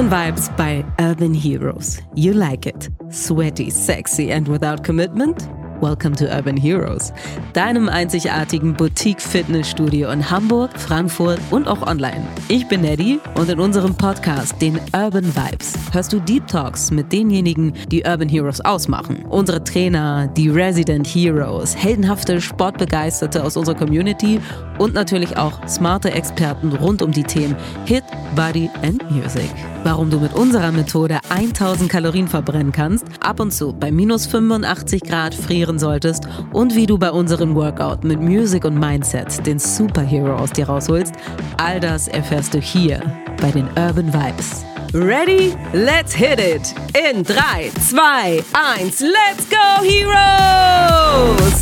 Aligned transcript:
Urban 0.00 0.28
Vibes 0.28 0.50
bei 0.56 0.82
Urban 0.98 1.34
Heroes. 1.34 1.98
You 2.14 2.32
like 2.32 2.64
it. 2.64 2.88
Sweaty, 3.10 3.68
sexy 3.68 4.32
and 4.32 4.48
without 4.48 4.82
commitment? 4.82 5.46
Welcome 5.82 6.14
to 6.16 6.24
Urban 6.26 6.56
Heroes, 6.56 7.12
deinem 7.54 7.88
einzigartigen 7.88 8.74
Boutique-Fitnessstudio 8.74 10.10
in 10.10 10.30
Hamburg, 10.30 10.70
Frankfurt 10.78 11.38
und 11.50 11.66
auch 11.68 11.86
online. 11.86 12.26
Ich 12.48 12.66
bin 12.68 12.84
Eddie 12.84 13.18
und 13.34 13.48
in 13.48 13.58
unserem 13.58 13.94
Podcast, 13.94 14.60
den 14.60 14.78
Urban 14.94 15.34
Vibes, 15.34 15.74
hörst 15.92 16.12
du 16.12 16.20
Deep 16.20 16.46
Talks 16.46 16.90
mit 16.90 17.12
denjenigen, 17.12 17.72
die 17.90 18.02
Urban 18.02 18.28
Heroes 18.28 18.60
ausmachen. 18.62 19.24
Unsere 19.28 19.64
Trainer, 19.64 20.28
die 20.28 20.48
Resident 20.48 21.06
Heroes, 21.06 21.76
heldenhafte 21.76 22.40
Sportbegeisterte 22.40 23.42
aus 23.42 23.56
unserer 23.56 23.76
Community 23.76 24.40
und 24.80 24.94
natürlich 24.94 25.36
auch 25.36 25.66
smarte 25.68 26.10
Experten 26.10 26.72
rund 26.72 27.02
um 27.02 27.12
die 27.12 27.22
Themen 27.22 27.54
Hit, 27.84 28.02
Body 28.34 28.70
and 28.82 29.08
Music. 29.10 29.50
Warum 29.84 30.10
du 30.10 30.18
mit 30.18 30.32
unserer 30.32 30.72
Methode 30.72 31.20
1000 31.28 31.90
Kalorien 31.90 32.26
verbrennen 32.26 32.72
kannst, 32.72 33.04
ab 33.20 33.40
und 33.40 33.52
zu 33.52 33.74
bei 33.74 33.92
minus 33.92 34.26
85 34.26 35.02
Grad 35.02 35.34
frieren 35.34 35.78
solltest 35.78 36.26
und 36.52 36.74
wie 36.74 36.86
du 36.86 36.96
bei 36.96 37.10
unserem 37.10 37.54
Workout 37.54 38.04
mit 38.04 38.20
Music 38.20 38.64
und 38.64 38.78
Mindset 38.78 39.46
den 39.46 39.58
Superhero 39.58 40.34
aus 40.36 40.50
dir 40.50 40.66
rausholst, 40.66 41.14
all 41.58 41.78
das 41.78 42.08
erfährst 42.08 42.54
du 42.54 42.58
hier 42.58 43.02
bei 43.40 43.50
den 43.50 43.68
Urban 43.76 44.12
Vibes. 44.12 44.64
Ready? 44.94 45.54
Let's 45.72 46.14
hit 46.14 46.40
it! 46.40 46.74
In 46.96 47.22
3, 47.22 47.70
2, 47.86 48.42
1, 48.78 49.00
let's 49.00 49.46
go, 49.48 49.84
Heroes! 49.84 51.60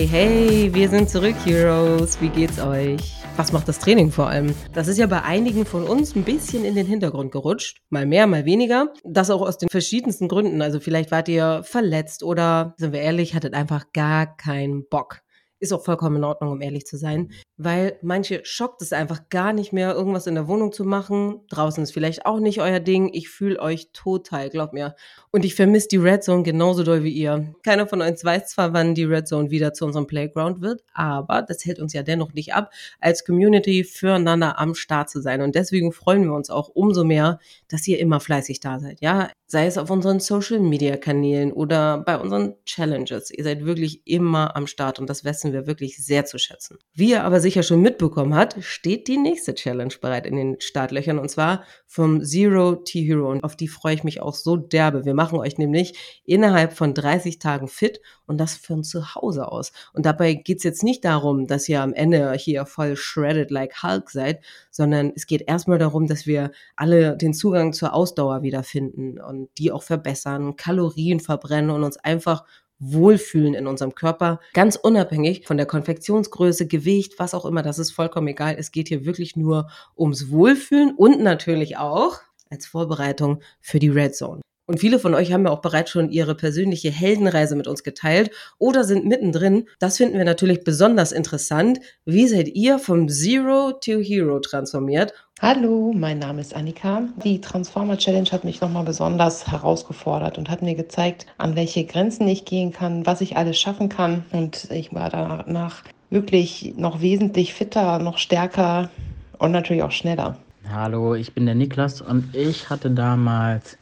Hey, 0.00 0.08
hey, 0.08 0.70
wir 0.72 0.88
sind 0.88 1.10
zurück, 1.10 1.34
Heroes. 1.44 2.18
Wie 2.22 2.30
geht's 2.30 2.58
euch? 2.58 3.16
Was 3.36 3.52
macht 3.52 3.68
das 3.68 3.78
Training 3.78 4.10
vor 4.10 4.30
allem? 4.30 4.54
Das 4.72 4.88
ist 4.88 4.96
ja 4.96 5.06
bei 5.06 5.20
einigen 5.20 5.66
von 5.66 5.84
uns 5.84 6.16
ein 6.16 6.24
bisschen 6.24 6.64
in 6.64 6.74
den 6.74 6.86
Hintergrund 6.86 7.32
gerutscht. 7.32 7.82
Mal 7.90 8.06
mehr, 8.06 8.26
mal 8.26 8.46
weniger. 8.46 8.94
Das 9.04 9.28
auch 9.28 9.42
aus 9.42 9.58
den 9.58 9.68
verschiedensten 9.68 10.26
Gründen. 10.26 10.62
Also 10.62 10.80
vielleicht 10.80 11.10
wart 11.10 11.28
ihr 11.28 11.60
verletzt 11.64 12.22
oder, 12.22 12.72
sind 12.78 12.94
wir 12.94 13.02
ehrlich, 13.02 13.34
hattet 13.34 13.52
einfach 13.52 13.92
gar 13.92 14.38
keinen 14.38 14.88
Bock. 14.88 15.20
Ist 15.60 15.72
auch 15.72 15.84
vollkommen 15.84 16.16
in 16.16 16.24
Ordnung, 16.24 16.50
um 16.50 16.60
ehrlich 16.60 16.86
zu 16.86 16.96
sein 16.96 17.30
weil 17.62 17.98
manche 18.00 18.40
schockt 18.42 18.80
es 18.80 18.94
einfach 18.94 19.28
gar 19.28 19.52
nicht 19.52 19.70
mehr, 19.70 19.92
irgendwas 19.92 20.26
in 20.26 20.34
der 20.34 20.48
Wohnung 20.48 20.72
zu 20.72 20.82
machen. 20.82 21.42
Draußen 21.50 21.82
ist 21.82 21.92
vielleicht 21.92 22.24
auch 22.24 22.40
nicht 22.40 22.62
euer 22.62 22.80
Ding. 22.80 23.10
Ich 23.12 23.28
fühle 23.28 23.60
euch 23.60 23.90
total, 23.92 24.48
glaubt 24.48 24.72
mir. 24.72 24.94
Und 25.30 25.44
ich 25.44 25.54
vermisse 25.54 25.88
die 25.88 25.98
Red 25.98 26.24
Zone 26.24 26.42
genauso 26.42 26.84
doll 26.84 27.04
wie 27.04 27.12
ihr. 27.12 27.54
Keiner 27.62 27.86
von 27.86 28.00
uns 28.00 28.24
weiß 28.24 28.48
zwar, 28.48 28.72
wann 28.72 28.94
die 28.94 29.04
Red 29.04 29.28
Zone 29.28 29.50
wieder 29.50 29.74
zu 29.74 29.84
unserem 29.84 30.06
Playground 30.06 30.62
wird, 30.62 30.82
aber 30.94 31.42
das 31.42 31.66
hält 31.66 31.80
uns 31.80 31.92
ja 31.92 32.02
dennoch 32.02 32.32
nicht 32.32 32.54
ab, 32.54 32.72
als 32.98 33.26
Community 33.26 33.84
füreinander 33.84 34.58
am 34.58 34.74
Start 34.74 35.10
zu 35.10 35.20
sein. 35.20 35.42
Und 35.42 35.54
deswegen 35.54 35.92
freuen 35.92 36.24
wir 36.24 36.32
uns 36.32 36.48
auch 36.48 36.70
umso 36.70 37.04
mehr, 37.04 37.40
dass 37.68 37.86
ihr 37.86 37.98
immer 37.98 38.20
fleißig 38.20 38.60
da 38.60 38.80
seid. 38.80 39.02
Ja, 39.02 39.28
sei 39.50 39.66
es 39.66 39.76
auf 39.76 39.90
unseren 39.90 40.20
Social 40.20 40.60
Media 40.60 40.96
Kanälen 40.96 41.52
oder 41.52 41.98
bei 41.98 42.16
unseren 42.16 42.54
Challenges. 42.64 43.30
Ihr 43.30 43.44
seid 43.44 43.66
wirklich 43.66 44.00
immer 44.06 44.56
am 44.56 44.66
Start 44.66 44.98
und 44.98 45.10
das 45.10 45.24
wissen 45.24 45.49
wir 45.52 45.66
wirklich 45.66 46.04
sehr 46.04 46.24
zu 46.24 46.38
schätzen. 46.38 46.78
Wie 46.94 47.10
ihr 47.10 47.24
aber 47.24 47.40
sicher 47.40 47.62
schon 47.62 47.82
mitbekommen 47.82 48.34
hat, 48.34 48.56
steht 48.60 49.08
die 49.08 49.16
nächste 49.16 49.54
Challenge 49.54 49.94
bereit 50.00 50.26
in 50.26 50.36
den 50.36 50.60
Startlöchern 50.60 51.18
und 51.18 51.30
zwar 51.30 51.64
vom 51.86 52.22
Zero 52.24 52.76
T-Hero 52.76 53.30
und 53.30 53.44
auf 53.44 53.56
die 53.56 53.68
freue 53.68 53.94
ich 53.94 54.04
mich 54.04 54.20
auch 54.20 54.34
so 54.34 54.56
derbe. 54.56 55.04
Wir 55.04 55.14
machen 55.14 55.38
euch 55.38 55.58
nämlich 55.58 56.20
innerhalb 56.24 56.72
von 56.72 56.94
30 56.94 57.38
Tagen 57.38 57.68
fit 57.68 58.00
und 58.26 58.38
das 58.38 58.54
von 58.54 58.84
zu 58.84 59.14
Hause 59.14 59.50
aus. 59.50 59.72
Und 59.92 60.06
dabei 60.06 60.34
geht 60.34 60.58
es 60.58 60.64
jetzt 60.64 60.84
nicht 60.84 61.04
darum, 61.04 61.46
dass 61.46 61.68
ihr 61.68 61.82
am 61.82 61.92
Ende 61.92 62.32
hier 62.34 62.64
voll 62.66 62.96
shredded 62.96 63.50
like 63.50 63.82
Hulk 63.82 64.10
seid, 64.10 64.40
sondern 64.70 65.12
es 65.14 65.26
geht 65.26 65.42
erstmal 65.48 65.78
darum, 65.78 66.06
dass 66.06 66.26
wir 66.26 66.52
alle 66.76 67.16
den 67.16 67.34
Zugang 67.34 67.72
zur 67.72 67.92
Ausdauer 67.92 68.42
wiederfinden 68.42 69.20
und 69.20 69.48
die 69.58 69.72
auch 69.72 69.82
verbessern, 69.82 70.56
Kalorien 70.56 71.20
verbrennen 71.20 71.70
und 71.70 71.82
uns 71.82 71.96
einfach 71.96 72.44
wohlfühlen 72.80 73.54
in 73.54 73.66
unserem 73.66 73.94
Körper, 73.94 74.40
ganz 74.54 74.76
unabhängig 74.76 75.46
von 75.46 75.56
der 75.56 75.66
Konfektionsgröße, 75.66 76.66
Gewicht, 76.66 77.18
was 77.18 77.34
auch 77.34 77.44
immer, 77.44 77.62
das 77.62 77.78
ist 77.78 77.92
vollkommen 77.92 78.28
egal. 78.28 78.56
Es 78.58 78.72
geht 78.72 78.88
hier 78.88 79.04
wirklich 79.04 79.36
nur 79.36 79.70
ums 79.96 80.30
Wohlfühlen 80.30 80.94
und 80.96 81.20
natürlich 81.20 81.76
auch 81.76 82.20
als 82.50 82.66
Vorbereitung 82.66 83.42
für 83.60 83.78
die 83.78 83.90
Red 83.90 84.16
Zone. 84.16 84.40
Und 84.70 84.78
viele 84.78 85.00
von 85.00 85.14
euch 85.14 85.32
haben 85.32 85.46
ja 85.46 85.50
auch 85.50 85.62
bereits 85.62 85.90
schon 85.90 86.12
ihre 86.12 86.36
persönliche 86.36 86.92
Heldenreise 86.92 87.56
mit 87.56 87.66
uns 87.66 87.82
geteilt 87.82 88.30
oder 88.56 88.84
sind 88.84 89.04
mittendrin. 89.04 89.68
Das 89.80 89.96
finden 89.96 90.16
wir 90.16 90.24
natürlich 90.24 90.62
besonders 90.62 91.10
interessant. 91.10 91.80
Wie 92.04 92.28
seid 92.28 92.46
ihr 92.46 92.78
vom 92.78 93.08
Zero 93.08 93.72
to 93.72 93.98
Hero 93.98 94.38
transformiert? 94.38 95.12
Hallo, 95.42 95.94
mein 95.96 96.18
Name 96.18 96.42
ist 96.42 96.54
Annika. 96.54 97.04
Die 97.24 97.40
Transformer 97.40 97.96
Challenge 97.96 98.28
hat 98.30 98.44
mich 98.44 98.60
nochmal 98.60 98.84
besonders 98.84 99.50
herausgefordert 99.50 100.36
und 100.36 100.50
hat 100.50 100.60
mir 100.60 100.74
gezeigt, 100.74 101.24
an 101.38 101.56
welche 101.56 101.86
Grenzen 101.86 102.28
ich 102.28 102.44
gehen 102.44 102.72
kann, 102.72 103.06
was 103.06 103.22
ich 103.22 103.38
alles 103.38 103.58
schaffen 103.58 103.88
kann. 103.88 104.24
Und 104.32 104.70
ich 104.70 104.92
war 104.94 105.08
danach 105.08 105.82
wirklich 106.10 106.74
noch 106.76 107.00
wesentlich 107.00 107.54
fitter, 107.54 107.98
noch 108.00 108.18
stärker 108.18 108.90
und 109.38 109.52
natürlich 109.52 109.82
auch 109.82 109.92
schneller. 109.92 110.36
Hallo, 110.68 111.14
ich 111.14 111.32
bin 111.32 111.46
der 111.46 111.54
Niklas 111.54 112.02
und 112.02 112.36
ich 112.36 112.68
hatte 112.68 112.90
damals 112.90 113.78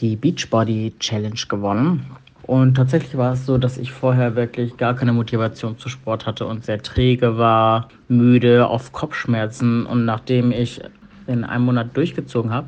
die 0.00 0.16
Beachbody 0.16 0.94
Challenge 0.98 1.40
gewonnen. 1.48 2.10
Und 2.48 2.78
tatsächlich 2.78 3.14
war 3.18 3.34
es 3.34 3.44
so, 3.44 3.58
dass 3.58 3.76
ich 3.76 3.92
vorher 3.92 4.34
wirklich 4.34 4.78
gar 4.78 4.96
keine 4.96 5.12
Motivation 5.12 5.76
zu 5.76 5.90
Sport 5.90 6.24
hatte 6.24 6.46
und 6.46 6.64
sehr 6.64 6.82
träge 6.82 7.36
war, 7.36 7.90
müde, 8.08 8.66
auf 8.66 8.90
Kopfschmerzen. 8.90 9.84
Und 9.84 10.06
nachdem 10.06 10.50
ich 10.50 10.80
in 11.26 11.44
einem 11.44 11.66
Monat 11.66 11.94
durchgezogen 11.94 12.50
habe, 12.50 12.66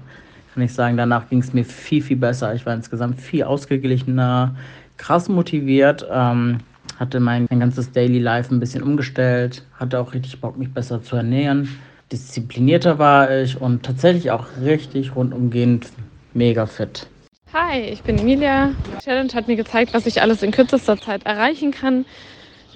kann 0.52 0.62
ich 0.62 0.74
sagen, 0.74 0.98
danach 0.98 1.30
ging 1.30 1.38
es 1.38 1.54
mir 1.54 1.64
viel, 1.64 2.02
viel 2.02 2.18
besser. 2.18 2.54
Ich 2.54 2.66
war 2.66 2.74
insgesamt 2.74 3.22
viel 3.22 3.42
ausgeglichener, 3.44 4.54
krass 4.98 5.30
motiviert, 5.30 6.06
ähm, 6.12 6.58
hatte 6.98 7.18
mein, 7.18 7.46
mein 7.48 7.60
ganzes 7.60 7.90
Daily 7.90 8.18
Life 8.18 8.54
ein 8.54 8.60
bisschen 8.60 8.82
umgestellt, 8.82 9.64
hatte 9.78 9.98
auch 9.98 10.12
richtig 10.12 10.42
Bock, 10.42 10.58
mich 10.58 10.74
besser 10.74 11.02
zu 11.02 11.16
ernähren. 11.16 11.70
Disziplinierter 12.12 12.98
war 12.98 13.34
ich 13.34 13.58
und 13.58 13.82
tatsächlich 13.82 14.30
auch 14.30 14.44
richtig 14.62 15.16
rundumgehend 15.16 15.86
mega 16.34 16.66
fit. 16.66 17.08
Hi, 17.52 17.80
ich 17.80 18.04
bin 18.04 18.16
Emilia. 18.16 18.76
Die 18.86 19.04
Challenge 19.04 19.32
hat 19.34 19.48
mir 19.48 19.56
gezeigt, 19.56 19.92
was 19.92 20.06
ich 20.06 20.22
alles 20.22 20.44
in 20.44 20.52
kürzester 20.52 20.96
Zeit 20.96 21.26
erreichen 21.26 21.72
kann, 21.72 22.06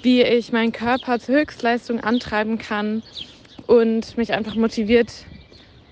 wie 0.03 0.21
ich 0.23 0.51
meinen 0.51 0.73
Körper 0.73 1.21
zur 1.21 1.37
Höchstleistung 1.37 2.01
antreiben 2.01 2.59
kann 2.59 3.05
und 3.69 4.19
mich 4.19 4.33
einfach 4.33 4.57
motiviert, 4.57 5.13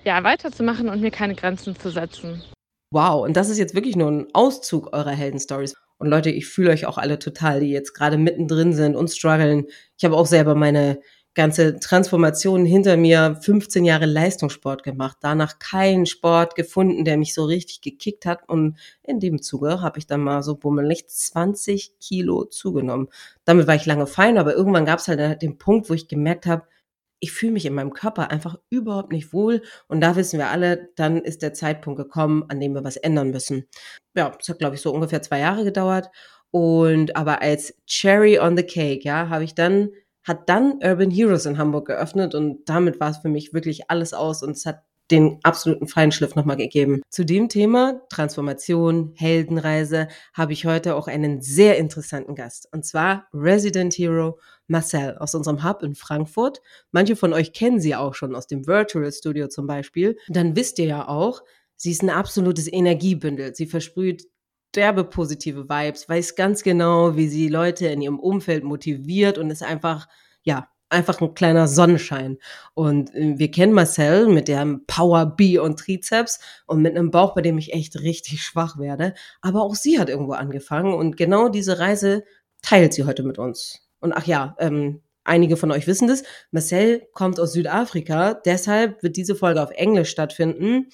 ja, 0.03 0.21
weiterzumachen 0.25 0.89
und 0.89 0.99
mir 0.99 1.11
keine 1.11 1.33
Grenzen 1.33 1.79
zu 1.79 1.91
setzen. 1.91 2.43
Wow, 2.91 3.23
und 3.23 3.37
das 3.37 3.49
ist 3.49 3.57
jetzt 3.57 3.73
wirklich 3.73 3.95
nur 3.95 4.11
ein 4.11 4.27
Auszug 4.33 4.91
eurer 4.91 5.11
Heldenstories. 5.11 5.75
Und 5.97 6.09
Leute, 6.09 6.29
ich 6.29 6.45
fühle 6.47 6.71
euch 6.71 6.85
auch 6.85 6.97
alle 6.97 7.19
total, 7.19 7.61
die 7.61 7.71
jetzt 7.71 7.93
gerade 7.93 8.17
mittendrin 8.17 8.73
sind 8.73 8.97
und 8.97 9.09
strugglen. 9.09 9.65
Ich 9.97 10.03
habe 10.03 10.17
auch 10.17 10.25
selber 10.25 10.55
meine 10.55 10.99
ganze 11.35 11.79
Transformation 11.79 12.65
hinter 12.65 12.95
mir, 12.95 13.37
15 13.41 13.85
Jahre 13.85 14.05
Leistungssport 14.05 14.83
gemacht, 14.83 15.17
danach 15.21 15.57
keinen 15.59 16.05
Sport 16.05 16.55
gefunden, 16.55 17.05
der 17.05 17.17
mich 17.17 17.33
so 17.33 17.45
richtig 17.45 17.81
gekickt 17.81 18.25
hat 18.25 18.47
und 18.47 18.77
in 19.01 19.19
dem 19.19 19.41
Zuge 19.41 19.81
habe 19.81 19.99
ich 19.99 20.07
dann 20.07 20.21
mal 20.21 20.43
so 20.43 20.55
bummelig 20.55 21.07
20 21.07 21.99
Kilo 21.99 22.45
zugenommen. 22.45 23.07
Damit 23.45 23.67
war 23.67 23.75
ich 23.75 23.85
lange 23.85 24.07
fein, 24.07 24.37
aber 24.37 24.53
irgendwann 24.55 24.85
gab 24.85 24.99
es 24.99 25.07
halt 25.07 25.41
den 25.41 25.57
Punkt, 25.57 25.89
wo 25.89 25.93
ich 25.93 26.07
gemerkt 26.07 26.45
habe, 26.45 26.63
ich 27.19 27.31
fühle 27.31 27.53
mich 27.53 27.65
in 27.65 27.73
meinem 27.73 27.93
Körper 27.93 28.31
einfach 28.31 28.57
überhaupt 28.69 29.13
nicht 29.13 29.31
wohl 29.31 29.61
und 29.87 30.01
da 30.01 30.15
wissen 30.17 30.39
wir 30.39 30.49
alle, 30.49 30.89
dann 30.97 31.21
ist 31.21 31.41
der 31.41 31.53
Zeitpunkt 31.53 31.97
gekommen, 31.97 32.43
an 32.49 32.59
dem 32.59 32.73
wir 32.73 32.83
was 32.83 32.97
ändern 32.97 33.31
müssen. 33.31 33.65
Ja, 34.15 34.35
es 34.39 34.49
hat 34.49 34.59
glaube 34.59 34.75
ich 34.75 34.81
so 34.81 34.93
ungefähr 34.93 35.21
zwei 35.21 35.39
Jahre 35.39 35.63
gedauert 35.63 36.09
und 36.51 37.15
aber 37.15 37.41
als 37.41 37.75
Cherry 37.87 38.39
on 38.39 38.57
the 38.57 38.63
Cake, 38.63 39.03
ja, 39.03 39.29
habe 39.29 39.45
ich 39.45 39.55
dann 39.55 39.89
hat 40.23 40.49
dann 40.49 40.79
Urban 40.83 41.11
Heroes 41.11 41.45
in 41.45 41.57
Hamburg 41.57 41.87
geöffnet 41.87 42.35
und 42.35 42.67
damit 42.69 42.99
war 42.99 43.11
es 43.11 43.17
für 43.17 43.29
mich 43.29 43.53
wirklich 43.53 43.89
alles 43.89 44.13
aus 44.13 44.43
und 44.43 44.51
es 44.51 44.65
hat 44.65 44.83
den 45.11 45.39
absoluten 45.43 45.87
Feinschliff 45.87 46.35
nochmal 46.35 46.55
gegeben. 46.55 47.01
Zu 47.09 47.25
dem 47.25 47.49
Thema 47.49 48.01
Transformation, 48.09 49.13
Heldenreise 49.15 50.07
habe 50.33 50.53
ich 50.53 50.65
heute 50.65 50.95
auch 50.95 51.07
einen 51.07 51.41
sehr 51.41 51.77
interessanten 51.77 52.35
Gast 52.35 52.69
und 52.71 52.85
zwar 52.85 53.27
Resident 53.33 53.93
Hero 53.93 54.39
Marcel 54.67 55.17
aus 55.17 55.35
unserem 55.35 55.63
Hub 55.63 55.83
in 55.83 55.95
Frankfurt. 55.95 56.61
Manche 56.91 57.15
von 57.15 57.33
euch 57.33 57.53
kennen 57.53 57.79
sie 57.79 57.95
auch 57.95 58.15
schon 58.15 58.35
aus 58.35 58.47
dem 58.47 58.65
Virtual 58.65 59.11
Studio 59.11 59.47
zum 59.49 59.67
Beispiel. 59.67 60.17
Dann 60.29 60.55
wisst 60.55 60.79
ihr 60.79 60.85
ja 60.85 61.07
auch, 61.07 61.41
sie 61.75 61.91
ist 61.91 62.01
ein 62.01 62.09
absolutes 62.09 62.71
Energiebündel. 62.71 63.53
Sie 63.55 63.65
versprüht 63.65 64.25
derbe 64.75 65.03
positive 65.03 65.69
Vibes, 65.69 66.07
weiß 66.09 66.35
ganz 66.35 66.63
genau, 66.63 67.15
wie 67.15 67.27
sie 67.27 67.47
Leute 67.47 67.87
in 67.87 68.01
ihrem 68.01 68.19
Umfeld 68.19 68.63
motiviert 68.63 69.37
und 69.37 69.49
ist 69.49 69.63
einfach, 69.63 70.07
ja, 70.43 70.69
einfach 70.89 71.21
ein 71.21 71.33
kleiner 71.33 71.67
Sonnenschein. 71.67 72.37
Und 72.73 73.13
äh, 73.15 73.37
wir 73.37 73.51
kennen 73.51 73.73
Marcel 73.73 74.27
mit 74.27 74.47
dem 74.47 74.85
Power 74.85 75.25
B 75.25 75.57
und 75.57 75.79
Trizeps 75.79 76.39
und 76.67 76.81
mit 76.81 76.95
einem 76.95 77.11
Bauch, 77.11 77.33
bei 77.33 77.41
dem 77.41 77.57
ich 77.57 77.73
echt 77.73 77.99
richtig 77.99 78.41
schwach 78.43 78.77
werde. 78.77 79.13
Aber 79.41 79.63
auch 79.63 79.75
sie 79.75 79.99
hat 79.99 80.09
irgendwo 80.09 80.33
angefangen 80.33 80.93
und 80.93 81.17
genau 81.17 81.49
diese 81.49 81.79
Reise 81.79 82.23
teilt 82.61 82.93
sie 82.93 83.05
heute 83.05 83.23
mit 83.23 83.39
uns. 83.39 83.87
Und 83.99 84.13
ach 84.13 84.25
ja, 84.25 84.55
ähm, 84.59 85.01
Einige 85.25 85.55
von 85.55 85.71
euch 85.71 85.87
wissen 85.87 86.07
das. 86.07 86.23
Marcel 86.51 87.07
kommt 87.13 87.39
aus 87.39 87.53
Südafrika, 87.53 88.33
deshalb 88.33 89.01
wird 89.03 89.15
diese 89.15 89.35
Folge 89.35 89.61
auf 89.61 89.71
Englisch 89.71 90.09
stattfinden. 90.09 90.89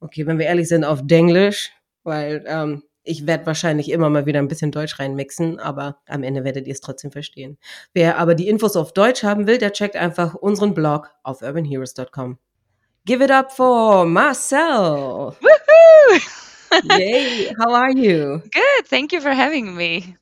Okay, 0.00 0.26
wenn 0.26 0.38
wir 0.38 0.46
ehrlich 0.46 0.68
sind, 0.68 0.84
auf 0.84 1.00
Denglisch, 1.04 1.72
weil 2.02 2.42
ähm, 2.46 2.82
ich 3.06 3.26
werde 3.26 3.46
wahrscheinlich 3.46 3.90
immer 3.90 4.10
mal 4.10 4.26
wieder 4.26 4.40
ein 4.40 4.48
bisschen 4.48 4.72
Deutsch 4.72 4.98
reinmixen, 4.98 5.58
aber 5.58 5.98
am 6.06 6.22
Ende 6.22 6.44
werdet 6.44 6.66
ihr 6.66 6.72
es 6.72 6.80
trotzdem 6.80 7.12
verstehen. 7.12 7.58
Wer 7.94 8.18
aber 8.18 8.34
die 8.34 8.48
Infos 8.48 8.76
auf 8.76 8.92
Deutsch 8.92 9.22
haben 9.22 9.46
will, 9.46 9.58
der 9.58 9.72
checkt 9.72 9.96
einfach 9.96 10.34
unseren 10.34 10.74
Blog 10.74 11.10
auf 11.22 11.42
urbanheroes.com. 11.42 12.38
Give 13.04 13.24
it 13.24 13.30
up 13.30 13.52
for 13.52 14.04
Marcel. 14.04 15.36
Woohoo! 15.40 16.20
Yay! 16.98 17.54
How 17.58 17.72
are 17.72 17.92
you? 17.92 18.40
Good. 18.52 18.88
Thank 18.88 19.12
you 19.12 19.20
for 19.20 19.32
having 19.32 19.76
me. 19.76 20.16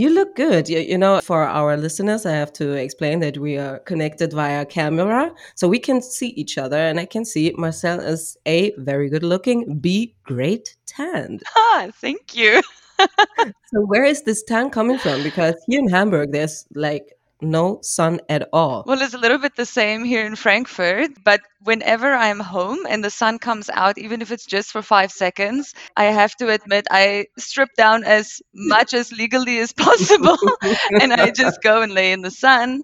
You 0.00 0.08
look 0.08 0.34
good. 0.34 0.66
You, 0.66 0.78
you, 0.78 0.96
know, 0.96 1.20
for 1.20 1.42
our 1.42 1.76
listeners, 1.76 2.24
I 2.24 2.32
have 2.32 2.54
to 2.54 2.72
explain 2.72 3.20
that 3.20 3.36
we 3.36 3.58
are 3.58 3.80
connected 3.80 4.32
via 4.32 4.64
camera, 4.64 5.30
so 5.56 5.68
we 5.68 5.78
can 5.78 6.00
see 6.00 6.28
each 6.28 6.56
other, 6.56 6.78
and 6.78 6.98
I 6.98 7.04
can 7.04 7.26
see 7.26 7.52
Marcel 7.58 8.00
is 8.00 8.38
a 8.46 8.72
very 8.78 9.10
good 9.10 9.22
looking, 9.22 9.78
B 9.78 10.14
great 10.24 10.74
tanned. 10.86 11.42
Ah, 11.54 11.88
thank 12.00 12.34
you. 12.34 12.62
so 12.98 13.80
where 13.84 14.04
is 14.04 14.22
this 14.22 14.42
tan 14.42 14.70
coming 14.70 14.96
from? 14.96 15.22
Because 15.22 15.54
here 15.66 15.80
in 15.80 15.88
Hamburg, 15.90 16.32
there's 16.32 16.64
like 16.74 17.12
no 17.42 17.80
sun 17.82 18.20
at 18.28 18.48
all. 18.52 18.84
Well, 18.86 19.00
it's 19.02 19.14
a 19.14 19.18
little 19.18 19.38
bit 19.38 19.56
the 19.56 19.66
same 19.66 20.04
here 20.04 20.24
in 20.24 20.36
Frankfurt, 20.36 21.10
but 21.24 21.40
whenever 21.62 22.12
I'm 22.12 22.40
home 22.40 22.86
and 22.88 23.02
the 23.02 23.10
sun 23.10 23.38
comes 23.38 23.68
out, 23.70 23.98
even 23.98 24.22
if 24.22 24.30
it's 24.30 24.46
just 24.46 24.70
for 24.70 24.82
five 24.82 25.12
seconds, 25.12 25.74
I 25.96 26.04
have 26.04 26.34
to 26.36 26.48
admit 26.50 26.86
I 26.90 27.26
strip 27.38 27.70
down 27.76 28.04
as 28.04 28.40
much 28.54 28.94
as 28.94 29.12
legally 29.12 29.58
as 29.58 29.72
possible 29.72 30.38
and 31.00 31.12
I 31.12 31.30
just 31.30 31.62
go 31.62 31.82
and 31.82 31.92
lay 31.92 32.12
in 32.12 32.22
the 32.22 32.30
sun. 32.30 32.82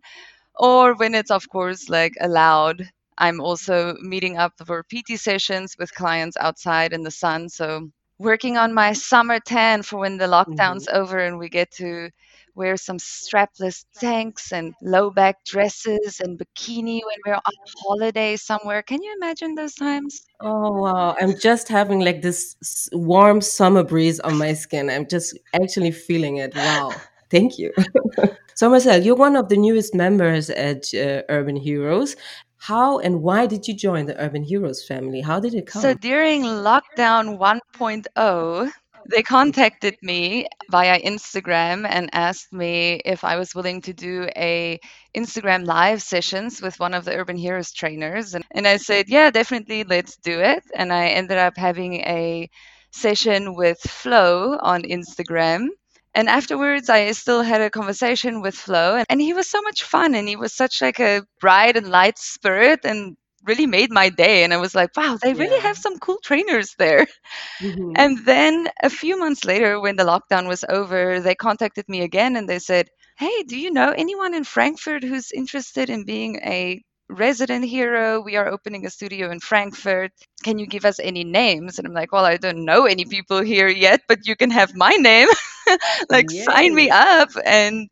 Or 0.59 0.95
when 0.95 1.15
it's, 1.15 1.31
of 1.31 1.49
course, 1.49 1.89
like 1.89 2.15
allowed. 2.21 2.89
I'm 3.19 3.41
also 3.41 3.95
meeting 4.01 4.37
up 4.37 4.53
for 4.65 4.85
PT 4.85 5.19
sessions 5.19 5.75
with 5.79 5.95
clients 5.95 6.37
outside 6.39 6.93
in 6.93 7.03
the 7.03 7.11
sun. 7.11 7.49
So, 7.49 7.91
working 8.19 8.57
on 8.57 8.73
my 8.73 8.93
summer 8.93 9.39
tan 9.39 9.83
for 9.83 9.99
when 9.99 10.17
the 10.17 10.27
lockdown's 10.27 10.87
mm-hmm. 10.87 10.97
over 10.97 11.19
and 11.19 11.39
we 11.39 11.49
get 11.49 11.71
to 11.73 12.11
wear 12.57 12.77
some 12.77 12.97
strapless 12.97 13.85
tanks 14.01 14.53
and 14.53 14.75
low 14.83 15.11
back 15.11 15.45
dresses 15.45 16.21
and 16.21 16.39
bikini 16.39 17.01
when 17.05 17.19
we're 17.27 17.35
on 17.35 17.53
holiday 17.85 18.35
somewhere. 18.35 18.83
Can 18.83 19.03
you 19.03 19.15
imagine 19.21 19.55
those 19.55 19.75
times? 19.75 20.27
Oh 20.41 20.73
wow, 20.73 21.15
I'm 21.21 21.39
just 21.39 21.69
having 21.69 22.01
like 22.01 22.23
this 22.23 22.57
warm 22.93 23.41
summer 23.41 23.85
breeze 23.85 24.19
on 24.21 24.39
my 24.39 24.55
skin. 24.55 24.91
I'm 24.91 25.07
just 25.07 25.39
actually 25.53 25.93
feeling 25.93 26.39
it. 26.39 26.55
Wow. 26.57 26.93
Thank 27.31 27.59
you. 27.59 27.73
so 28.55 28.71
Marcel, 28.71 29.03
you're 29.03 29.17
one 29.17 29.37
of 29.37 29.49
the 29.49 29.57
newest 29.57 29.95
members 29.95 30.49
at 30.51 30.95
uh, 30.95 31.23
Urban 31.29 31.57
Heroes. 31.57 32.17
How 32.59 32.99
and 32.99 33.23
why 33.23 33.47
did 33.47 33.69
you 33.69 33.75
join 33.75 34.07
the 34.07 34.19
Urban 34.21 34.43
Heroes 34.43 34.85
family? 34.85 35.21
How 35.21 35.39
did 35.41 35.55
it 35.55 35.67
come? 35.67 35.83
So 35.83 35.95
during 35.95 36.43
lockdown 36.43 37.39
1.0, 37.39 38.73
they 39.11 39.23
contacted 39.23 39.97
me 40.03 40.47
via 40.71 41.01
Instagram 41.01 41.87
and 41.89 42.11
asked 42.13 42.53
me 42.53 43.01
if 43.05 43.25
I 43.25 43.37
was 43.37 43.55
willing 43.55 43.81
to 43.83 43.93
do 43.93 44.29
a 44.37 44.79
Instagram 45.17 45.67
live 45.67 46.03
sessions 46.03 46.61
with 46.61 46.79
one 46.79 46.95
of 46.95 47.05
the 47.05 47.15
Urban 47.15 47.37
Heroes 47.37 47.73
trainers. 47.73 48.35
And, 48.35 48.45
and 48.53 48.67
I 48.67 48.77
said, 48.77 49.09
yeah, 49.09 49.31
definitely, 49.31 49.85
let's 49.85 50.17
do 50.17 50.41
it. 50.41 50.63
And 50.75 50.93
I 50.93 51.09
ended 51.09 51.39
up 51.39 51.57
having 51.57 51.95
a 51.95 52.49
session 52.91 53.55
with 53.55 53.79
Flo 53.81 54.59
on 54.61 54.83
Instagram. 54.83 55.69
And 56.15 56.29
afterwards, 56.31 56.89
I 56.89 57.13
still 57.13 57.43
had 57.43 57.61
a 57.61 57.69
conversation 57.69 58.41
with 58.41 58.55
Flo, 58.55 58.97
and, 58.97 59.07
and 59.11 59.21
he 59.21 59.35
was 59.35 59.51
so 59.51 59.61
much 59.61 59.83
fun, 59.83 60.15
and 60.15 60.27
he 60.27 60.35
was 60.37 60.55
such 60.55 60.81
like 60.81 60.99
a 60.99 61.23
bright 61.41 61.77
and 61.77 61.91
light 61.91 62.19
spirit, 62.19 62.81
and 62.85 63.19
really 63.47 63.67
made 63.67 63.91
my 63.91 64.09
day 64.09 64.45
and 64.45 64.53
i 64.53 64.57
was 64.57 64.75
like 64.75 64.91
wow 64.97 65.19
they 65.21 65.35
really 65.35 65.61
have 65.61 65.77
some 65.77 65.99
cool 65.99 66.19
trainers 66.23 66.75
there. 66.79 67.07
Mm-hmm. 67.61 67.93
and 67.97 68.25
then 68.27 68.69
a 68.83 68.91
few 68.91 69.19
months 69.19 69.45
later 69.45 69.81
when 69.81 69.97
the 69.97 70.05
lockdown 70.05 70.47
was 70.49 70.65
over 70.69 71.21
they 71.21 71.35
contacted 71.35 71.89
me 71.89 72.03
again 72.03 72.37
and 72.37 72.49
they 72.49 72.59
said 72.59 72.89
hey 73.19 73.43
do 73.45 73.59
you 73.59 73.71
know 73.71 73.93
anyone 73.97 74.35
in 74.35 74.45
frankfurt 74.45 75.03
who's 75.05 75.33
interested 75.33 75.91
in 75.91 76.05
being 76.05 76.37
a 76.37 76.83
resident 77.09 77.65
hero? 77.65 78.21
We 78.21 78.35
are 78.35 78.49
opening 78.49 78.85
a 78.85 78.91
studio 78.91 79.31
in 79.31 79.39
frankfurt. 79.39 80.11
Can 80.43 80.59
you 80.59 80.67
give 80.67 80.85
us 80.85 80.99
any 80.99 81.23
names? 81.23 81.79
And 81.79 81.87
i'm 81.87 81.95
like 81.95 82.13
well 82.13 82.25
i 82.25 82.37
don't 82.37 82.65
know 82.65 82.87
any 82.87 83.05
people 83.05 83.41
here 83.43 83.69
yet 83.69 84.01
but 84.09 84.27
you 84.27 84.35
can 84.37 84.51
have 84.51 84.75
my 84.75 84.91
name. 84.91 85.29
Like 86.11 86.31
sign 86.31 86.75
me 86.75 86.91
up. 86.91 87.31
And 87.45 87.89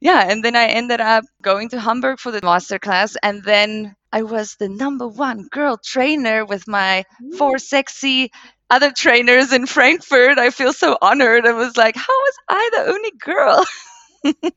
yeah 0.00 0.30
and 0.30 0.44
then 0.44 0.54
i 0.56 0.66
ended 0.66 1.00
up 1.00 1.24
going 1.42 1.68
to 1.70 1.80
hamburg 1.80 2.18
for 2.20 2.30
the 2.30 2.40
master 2.42 2.78
class 2.78 3.16
and 3.22 3.42
then 3.44 3.94
I 4.12 4.22
was 4.22 4.56
the 4.58 4.68
number 4.68 5.06
one 5.06 5.48
girl 5.50 5.78
trainer 5.82 6.44
with 6.44 6.66
my 6.66 7.04
four 7.36 7.58
sexy 7.58 8.30
other 8.70 8.92
trainers 8.92 9.52
in 9.52 9.66
Frankfurt. 9.66 10.38
I 10.38 10.50
feel 10.50 10.72
so 10.72 10.96
honored. 11.00 11.46
I 11.46 11.52
was 11.52 11.76
like, 11.76 11.96
how 11.96 12.12
was 12.12 12.34
I 12.48 12.70
the 12.72 12.92
only 12.92 13.12
girl? 13.18 13.64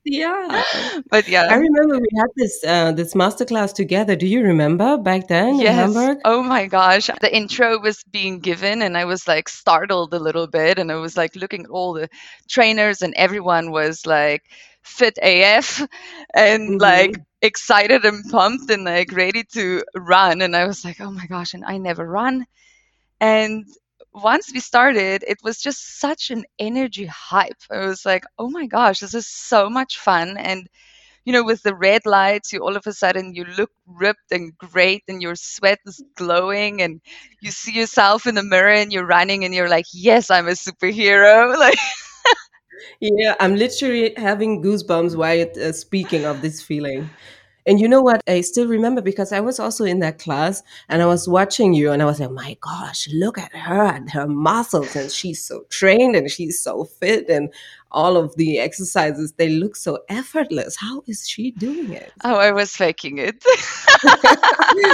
yeah, 0.04 0.64
but 1.10 1.28
yeah, 1.28 1.44
I 1.44 1.56
remember 1.56 2.00
we 2.00 2.08
had 2.18 2.28
this 2.36 2.64
uh, 2.66 2.92
this 2.94 3.14
masterclass 3.14 3.74
together. 3.74 4.16
Do 4.16 4.26
you 4.28 4.42
remember 4.42 4.98
back 4.98 5.28
then 5.28 5.60
yes. 5.60 5.70
in 5.70 5.76
Hamburg? 5.76 6.18
Oh 6.26 6.42
my 6.42 6.66
gosh, 6.68 7.10
the 7.22 7.34
intro 7.34 7.80
was 7.80 8.04
being 8.12 8.40
given, 8.40 8.82
and 8.82 8.98
I 8.98 9.06
was 9.06 9.28
like 9.28 9.50
startled 9.50 10.14
a 10.14 10.20
little 10.20 10.48
bit, 10.48 10.80
and 10.80 10.92
I 10.92 10.96
was 10.96 11.16
like 11.16 11.36
looking 11.36 11.66
at 11.66 11.70
all 11.70 11.94
the 11.94 12.10
trainers, 12.50 13.02
and 13.02 13.14
everyone 13.16 13.72
was 13.72 14.06
like 14.06 14.44
fit 14.84 15.18
AF 15.22 15.88
and 16.34 16.70
mm-hmm. 16.70 16.82
like 16.82 17.16
excited 17.42 18.06
and 18.06 18.30
pumped 18.32 18.70
and 18.72 18.84
like 18.86 19.12
ready 19.12 19.44
to 19.54 19.84
run. 19.96 20.42
And 20.42 20.56
I 20.56 20.66
was 20.68 20.86
like, 20.86 21.02
oh 21.02 21.12
my 21.12 21.26
gosh, 21.28 21.54
and 21.54 21.66
I 21.66 21.78
never 21.78 22.06
run. 22.08 22.46
And 23.20 23.66
once 24.14 24.52
we 24.54 24.60
started, 24.60 25.24
it 25.28 25.40
was 25.44 25.60
just 25.62 26.00
such 26.00 26.32
an 26.32 26.46
energy 26.60 27.06
hype. 27.06 27.62
I 27.72 27.86
was 27.86 28.06
like, 28.06 28.26
oh 28.38 28.50
my 28.50 28.66
gosh, 28.68 29.00
this 29.00 29.14
is 29.14 29.28
so 29.28 29.70
much 29.70 29.98
fun. 30.00 30.38
And 30.38 30.68
you 31.26 31.34
know, 31.34 31.44
with 31.44 31.64
the 31.64 31.76
red 31.76 32.06
lights, 32.06 32.54
you 32.54 32.60
all 32.62 32.78
of 32.78 32.88
a 32.88 32.94
sudden 32.94 33.36
you 33.36 33.46
look 33.46 33.72
ripped 33.88 34.32
and 34.32 34.58
great, 34.58 35.04
and 35.08 35.22
your 35.22 35.36
sweat 35.36 35.80
is 35.86 36.04
glowing, 36.16 36.82
and 36.82 37.02
you 37.42 37.52
see 37.52 37.74
yourself 37.74 38.28
in 38.28 38.36
the 38.36 38.44
mirror, 38.44 38.72
and 38.74 38.92
you're 38.94 39.06
running, 39.06 39.46
and 39.46 39.54
you're 39.54 39.70
like, 39.70 39.86
"Yes, 39.94 40.32
I'm 40.32 40.48
a 40.48 40.52
superhero!" 40.52 41.58
Like, 41.60 41.78
yeah, 43.00 43.36
I'm 43.40 43.56
literally 43.56 44.14
having 44.18 44.62
goosebumps 44.62 45.16
while 45.16 45.48
uh, 45.62 45.72
speaking 45.72 46.26
of 46.26 46.42
this 46.42 46.62
feeling. 46.62 47.10
And 47.68 47.80
you 47.80 47.88
know 47.88 48.02
what? 48.02 48.22
I 48.28 48.42
still 48.42 48.68
remember 48.68 49.02
because 49.02 49.32
I 49.32 49.40
was 49.40 49.60
also 49.60 49.86
in 49.86 50.00
that 50.00 50.18
class 50.18 50.64
and 50.90 51.02
I 51.02 51.06
was 51.06 51.28
watching 51.28 51.74
you 51.74 51.92
and 51.92 52.02
I 52.02 52.06
was 52.06 52.20
like, 52.20 52.32
my 52.32 52.58
gosh, 52.60 53.08
look 53.14 53.38
at 53.38 53.54
her 53.56 53.84
and 53.84 54.10
her 54.12 54.28
muscles. 54.28 54.96
And 54.96 55.12
she's 55.12 55.46
so 55.46 55.66
trained 55.70 56.16
and 56.16 56.30
she's 56.30 56.60
so 56.60 56.86
fit 56.86 57.30
and 57.30 57.54
all 57.92 58.18
of 58.18 58.36
the 58.36 58.60
exercises, 58.60 59.34
they 59.34 59.50
look 59.50 59.76
so 59.76 60.00
effortless. 60.10 60.78
How 60.78 61.04
is 61.08 61.28
she 61.28 61.52
doing 61.52 61.92
it? 61.92 62.12
Oh, 62.24 62.36
I 62.36 62.52
was 62.52 62.76
faking 62.76 63.18
it. 63.18 63.44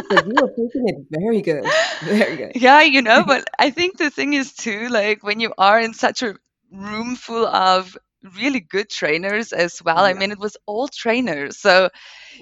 but 0.09 0.25
you 0.27 0.33
were 0.41 0.49
faking 0.49 0.87
it 0.87 1.05
very 1.09 1.41
good. 1.41 1.65
Very 2.03 2.35
good. 2.35 2.51
Yeah, 2.55 2.81
you 2.81 3.01
know, 3.01 3.23
but 3.23 3.47
I 3.59 3.69
think 3.69 3.97
the 3.97 4.09
thing 4.09 4.33
is 4.33 4.53
too, 4.53 4.89
like 4.89 5.23
when 5.23 5.39
you 5.39 5.53
are 5.57 5.79
in 5.79 5.93
such 5.93 6.23
a 6.23 6.35
room 6.77 7.15
full 7.15 7.47
of 7.47 7.97
really 8.37 8.59
good 8.59 8.89
trainers 8.89 9.53
as 9.53 9.81
well. 9.83 9.99
I 9.99 10.13
mean, 10.13 10.31
it 10.31 10.39
was 10.39 10.57
all 10.65 10.87
trainers. 10.87 11.57
So, 11.57 11.89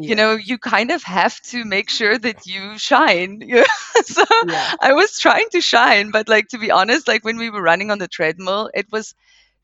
you 0.01 0.15
know, 0.15 0.35
you 0.35 0.57
kind 0.57 0.91
of 0.91 1.03
have 1.03 1.39
to 1.43 1.65
make 1.65 1.89
sure 1.89 2.17
that 2.17 2.45
you 2.45 2.77
shine. 2.77 3.41
so 4.05 4.23
Yeah. 4.41 4.73
I 4.81 4.93
was 4.93 5.19
trying 5.19 5.47
to 5.51 5.61
shine, 5.61 6.11
but 6.11 6.29
like 6.29 6.47
to 6.49 6.57
be 6.59 6.71
honest, 6.71 7.07
like 7.07 7.23
when 7.25 7.37
we 7.37 7.49
were 7.49 7.61
running 7.61 7.91
on 7.91 7.99
the 7.99 8.07
treadmill, 8.07 8.69
it 8.73 8.87
was 8.91 9.13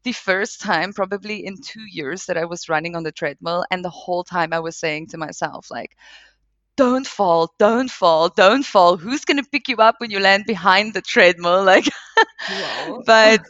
the 0.04 0.14
first 0.14 0.62
time 0.62 0.94
probably 0.94 1.46
in 1.46 1.58
two 1.62 1.86
years 1.90 2.26
that 2.26 2.38
I 2.38 2.46
was 2.46 2.70
running 2.70 2.96
on 2.96 3.04
the 3.04 3.12
treadmill. 3.12 3.66
And 3.72 3.84
the 3.84 3.90
whole 3.90 4.24
time 4.24 4.54
I 4.54 4.60
was 4.60 4.78
saying 4.78 5.08
to 5.08 5.18
myself, 5.18 5.70
like, 5.72 5.96
don't 6.78 7.06
fall, 7.06 7.54
don't 7.60 7.92
fall, 7.92 8.30
don't 8.30 8.66
fall. 8.66 8.98
Who's 8.98 9.26
going 9.26 9.38
to 9.38 9.50
pick 9.50 9.68
you 9.70 9.78
up 9.78 9.96
when 10.00 10.12
you 10.12 10.20
land 10.20 10.46
behind 10.48 10.94
the 10.94 11.02
treadmill? 11.02 11.64
Like, 11.72 11.88
but 13.06 13.42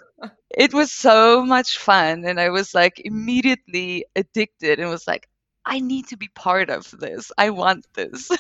it 0.58 0.74
was 0.74 0.92
so 0.92 1.46
much 1.46 1.78
fun 1.78 2.26
and 2.26 2.40
i 2.40 2.50
was 2.50 2.74
like 2.74 3.02
immediately 3.06 4.06
addicted 4.16 4.80
and 4.80 4.90
was 4.90 5.08
like 5.08 5.28
i 5.66 5.80
need 5.80 6.08
to 6.08 6.18
be 6.18 6.30
part 6.36 6.70
of 6.70 6.90
this 7.00 7.32
i 7.38 7.50
want 7.50 7.86
this 7.94 8.30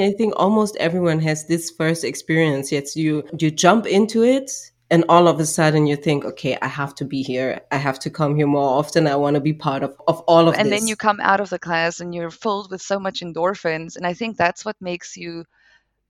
I 0.00 0.12
think 0.12 0.32
almost 0.36 0.76
everyone 0.76 1.20
has 1.20 1.46
this 1.46 1.70
first 1.70 2.04
experience. 2.04 2.72
Yet 2.72 2.96
you 2.96 3.24
you 3.38 3.50
jump 3.50 3.86
into 3.86 4.22
it, 4.22 4.50
and 4.90 5.04
all 5.08 5.28
of 5.28 5.40
a 5.40 5.46
sudden 5.46 5.86
you 5.86 5.96
think, 5.96 6.24
okay, 6.24 6.56
I 6.62 6.68
have 6.68 6.94
to 6.96 7.04
be 7.04 7.22
here. 7.22 7.60
I 7.70 7.76
have 7.76 7.98
to 8.00 8.10
come 8.10 8.36
here 8.36 8.46
more 8.46 8.78
often. 8.78 9.06
I 9.06 9.16
want 9.16 9.34
to 9.34 9.40
be 9.40 9.52
part 9.52 9.82
of 9.82 9.94
of 10.08 10.20
all 10.20 10.48
of 10.48 10.54
this. 10.54 10.60
and 10.60 10.72
this. 10.72 10.80
then 10.80 10.88
you 10.88 10.96
come 10.96 11.20
out 11.20 11.40
of 11.40 11.50
the 11.50 11.58
class 11.58 12.00
and 12.00 12.14
you're 12.14 12.30
filled 12.30 12.70
with 12.70 12.80
so 12.80 12.98
much 12.98 13.20
endorphins, 13.20 13.96
and 13.96 14.06
I 14.06 14.14
think 14.14 14.36
that's 14.36 14.64
what 14.64 14.76
makes 14.80 15.16
you 15.16 15.44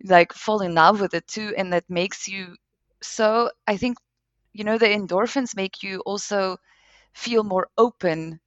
like 0.05 0.33
fall 0.33 0.61
in 0.61 0.75
love 0.75 1.01
with 1.01 1.15
it 1.15 1.27
too, 1.27 1.53
and 1.57 1.73
that 1.73 1.85
makes 1.89 2.29
you 2.29 2.57
so. 3.03 3.51
I 3.67 3.77
think 3.77 3.99
you 4.55 4.65
know 4.65 4.79
the 4.79 4.87
endorphins 4.89 5.57
make 5.57 5.83
you 5.83 6.01
also 6.07 6.59
feel 7.15 7.45
more 7.45 7.69
open 7.79 8.41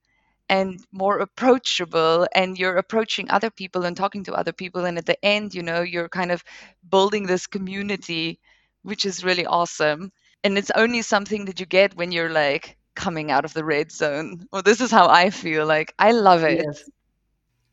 and 0.48 0.80
more 0.92 1.18
approachable 1.18 2.26
and 2.34 2.58
you're 2.58 2.76
approaching 2.76 3.30
other 3.30 3.50
people 3.50 3.84
and 3.84 3.96
talking 3.96 4.24
to 4.24 4.34
other 4.34 4.52
people 4.52 4.84
and 4.84 4.98
at 4.98 5.06
the 5.06 5.22
end 5.24 5.54
you 5.54 5.62
know 5.62 5.82
you're 5.82 6.08
kind 6.08 6.32
of 6.32 6.44
building 6.88 7.26
this 7.26 7.46
community 7.46 8.40
which 8.82 9.04
is 9.06 9.24
really 9.24 9.46
awesome 9.46 10.12
and 10.44 10.58
it's 10.58 10.70
only 10.76 11.02
something 11.02 11.46
that 11.46 11.60
you 11.60 11.66
get 11.66 11.96
when 11.96 12.12
you're 12.12 12.30
like 12.30 12.76
coming 12.96 13.30
out 13.30 13.44
of 13.44 13.54
the 13.54 13.64
red 13.64 13.90
zone 13.92 14.46
well 14.52 14.62
this 14.62 14.80
is 14.80 14.90
how 14.90 15.08
i 15.08 15.30
feel 15.30 15.66
like 15.66 15.94
i 15.98 16.12
love 16.12 16.44
it 16.44 16.66
yes. 16.66 16.88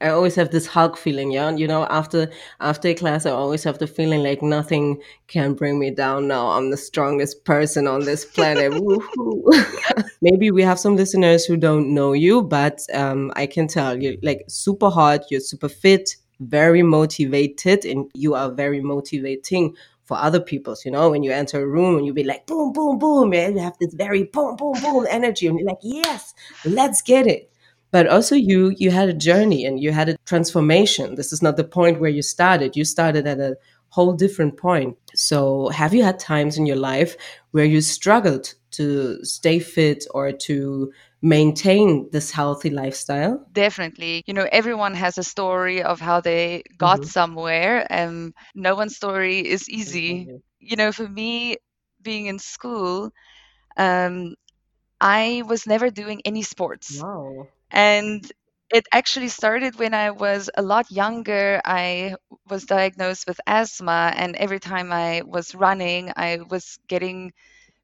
I 0.06 0.10
always 0.10 0.36
have 0.36 0.52
this 0.52 0.68
Hulk 0.68 0.98
feeling, 0.98 1.32
yeah. 1.32 1.50
You 1.50 1.68
know, 1.68 1.86
after 1.86 2.30
after 2.60 2.90
a 2.90 2.94
class, 2.94 3.26
I 3.26 3.32
always 3.32 3.64
have 3.64 3.80
the 3.80 3.88
feeling 3.88 4.22
like 4.22 4.44
nothing 4.44 5.02
can 5.26 5.56
bring 5.56 5.80
me 5.80 5.90
down. 5.90 6.28
Now 6.28 6.50
I'm 6.50 6.70
the 6.70 6.78
strongest 6.78 7.44
person 7.44 7.88
on 7.88 8.02
this 8.06 8.24
planet. 8.24 8.72
Maybe 10.22 10.52
we 10.52 10.62
have 10.62 10.80
some 10.80 10.96
listeners 10.96 11.46
who 11.46 11.58
don't 11.58 11.92
know 11.96 12.14
you, 12.14 12.44
but 12.44 12.82
um, 12.94 13.34
I 13.36 13.48
can 13.48 13.68
tell 13.68 14.00
you 14.00 14.20
like 14.22 14.44
super 14.48 14.92
hot. 14.92 15.22
You're 15.32 15.40
super 15.40 15.70
fit, 15.70 16.18
very 16.40 16.84
motivated, 16.84 17.84
and 17.84 18.12
you 18.14 18.36
are 18.36 18.52
very 18.52 18.82
motivating 18.82 19.76
for 20.04 20.18
other 20.18 20.40
people. 20.40 20.76
You 20.86 20.92
know, 20.92 21.10
when 21.10 21.24
you 21.24 21.32
enter 21.32 21.64
a 21.64 21.68
room 21.68 21.98
and 21.98 22.06
you 22.06 22.14
be 22.14 22.24
like 22.24 22.46
boom, 22.46 22.74
boom, 22.74 23.00
boom, 23.00 23.34
and 23.34 23.56
you 23.56 23.62
have 23.64 23.78
this 23.82 23.96
very 23.96 24.26
boom, 24.26 24.56
boom, 24.56 24.80
boom 24.84 25.08
energy, 25.10 25.48
and 25.48 25.58
you're 25.58 25.68
like, 25.68 25.82
yes, 25.82 26.36
let's 26.64 27.02
get 27.02 27.26
it 27.26 27.50
but 27.96 28.08
also 28.08 28.36
you 28.36 28.76
you 28.78 28.92
had 28.92 29.08
a 29.08 29.14
journey 29.14 29.64
and 29.64 29.80
you 29.80 29.94
had 29.94 30.10
a 30.10 30.18
transformation 30.26 31.16
this 31.16 31.32
is 31.32 31.42
not 31.42 31.56
the 31.56 31.64
point 31.64 32.02
where 32.02 32.16
you 32.18 32.22
started 32.22 32.76
you 32.76 32.84
started 32.84 33.26
at 33.26 33.40
a 33.40 33.56
whole 33.96 34.12
different 34.12 34.58
point 34.58 34.98
so 35.14 35.70
have 35.70 35.94
you 35.94 36.04
had 36.04 36.20
times 36.20 36.58
in 36.58 36.66
your 36.66 36.82
life 36.92 37.16
where 37.52 37.64
you 37.74 37.80
struggled 37.80 38.54
to 38.70 39.24
stay 39.24 39.60
fit 39.60 40.04
or 40.14 40.34
to 40.34 40.92
maintain 41.22 42.10
this 42.12 42.32
healthy 42.32 42.70
lifestyle 42.70 43.34
definitely 43.54 44.22
you 44.28 44.34
know 44.34 44.48
everyone 44.52 44.94
has 44.94 45.18
a 45.18 45.24
story 45.24 45.82
of 45.82 46.02
how 46.02 46.20
they 46.20 46.64
got 46.78 47.00
mm-hmm. 47.00 47.18
somewhere 47.18 47.88
and 47.90 48.34
no 48.54 48.76
one's 48.76 48.98
story 48.98 49.40
is 49.40 49.70
easy 49.70 50.26
mm-hmm. 50.26 50.36
you 50.60 50.76
know 50.76 50.92
for 50.92 51.08
me 51.08 51.56
being 52.02 52.26
in 52.26 52.40
school 52.40 53.10
um, 53.78 54.36
I 55.02 55.44
was 55.46 55.68
never 55.68 55.90
doing 55.90 56.22
any 56.24 56.42
sports. 56.42 57.02
Wow. 57.02 57.48
And 57.76 58.32
it 58.72 58.88
actually 58.92 59.28
started 59.28 59.78
when 59.78 59.94
I 59.94 60.10
was 60.10 60.50
a 60.58 60.64
lot 60.64 60.90
younger. 60.90 61.62
I 61.64 62.16
was 62.50 62.66
diagnosed 62.66 63.28
with 63.28 63.40
asthma, 63.46 64.12
and 64.16 64.36
every 64.38 64.60
time 64.60 64.92
I 64.92 65.22
was 65.24 65.54
running, 65.54 66.12
I 66.16 66.40
was 66.50 66.80
getting 66.88 67.34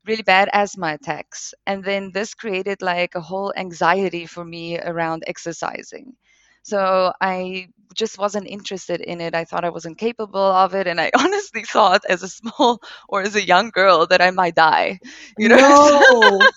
really 0.07 0.23
bad 0.23 0.49
asthma 0.53 0.93
attacks. 0.95 1.53
And 1.67 1.83
then 1.83 2.11
this 2.13 2.33
created 2.35 2.81
like 2.81 3.15
a 3.15 3.21
whole 3.21 3.53
anxiety 3.57 4.25
for 4.27 4.45
me 4.45 4.79
around 4.79 5.23
exercising. 5.27 6.15
So 6.63 7.13
I 7.19 7.67
just 7.93 8.17
wasn't 8.17 8.47
interested 8.47 9.01
in 9.01 9.21
it. 9.21 9.35
I 9.35 9.45
thought 9.45 9.65
I 9.65 9.69
wasn't 9.69 9.97
capable 9.97 10.39
of 10.39 10.73
it. 10.73 10.87
And 10.87 10.99
I 10.99 11.11
honestly 11.17 11.63
thought 11.63 12.03
as 12.07 12.23
a 12.23 12.29
small 12.29 12.81
or 13.09 13.21
as 13.21 13.35
a 13.35 13.45
young 13.45 13.69
girl 13.69 14.07
that 14.07 14.21
I 14.21 14.31
might 14.31 14.55
die. 14.55 14.99
You 15.37 15.49
know? 15.49 15.57
No. 15.57 16.01
oh 16.11 16.49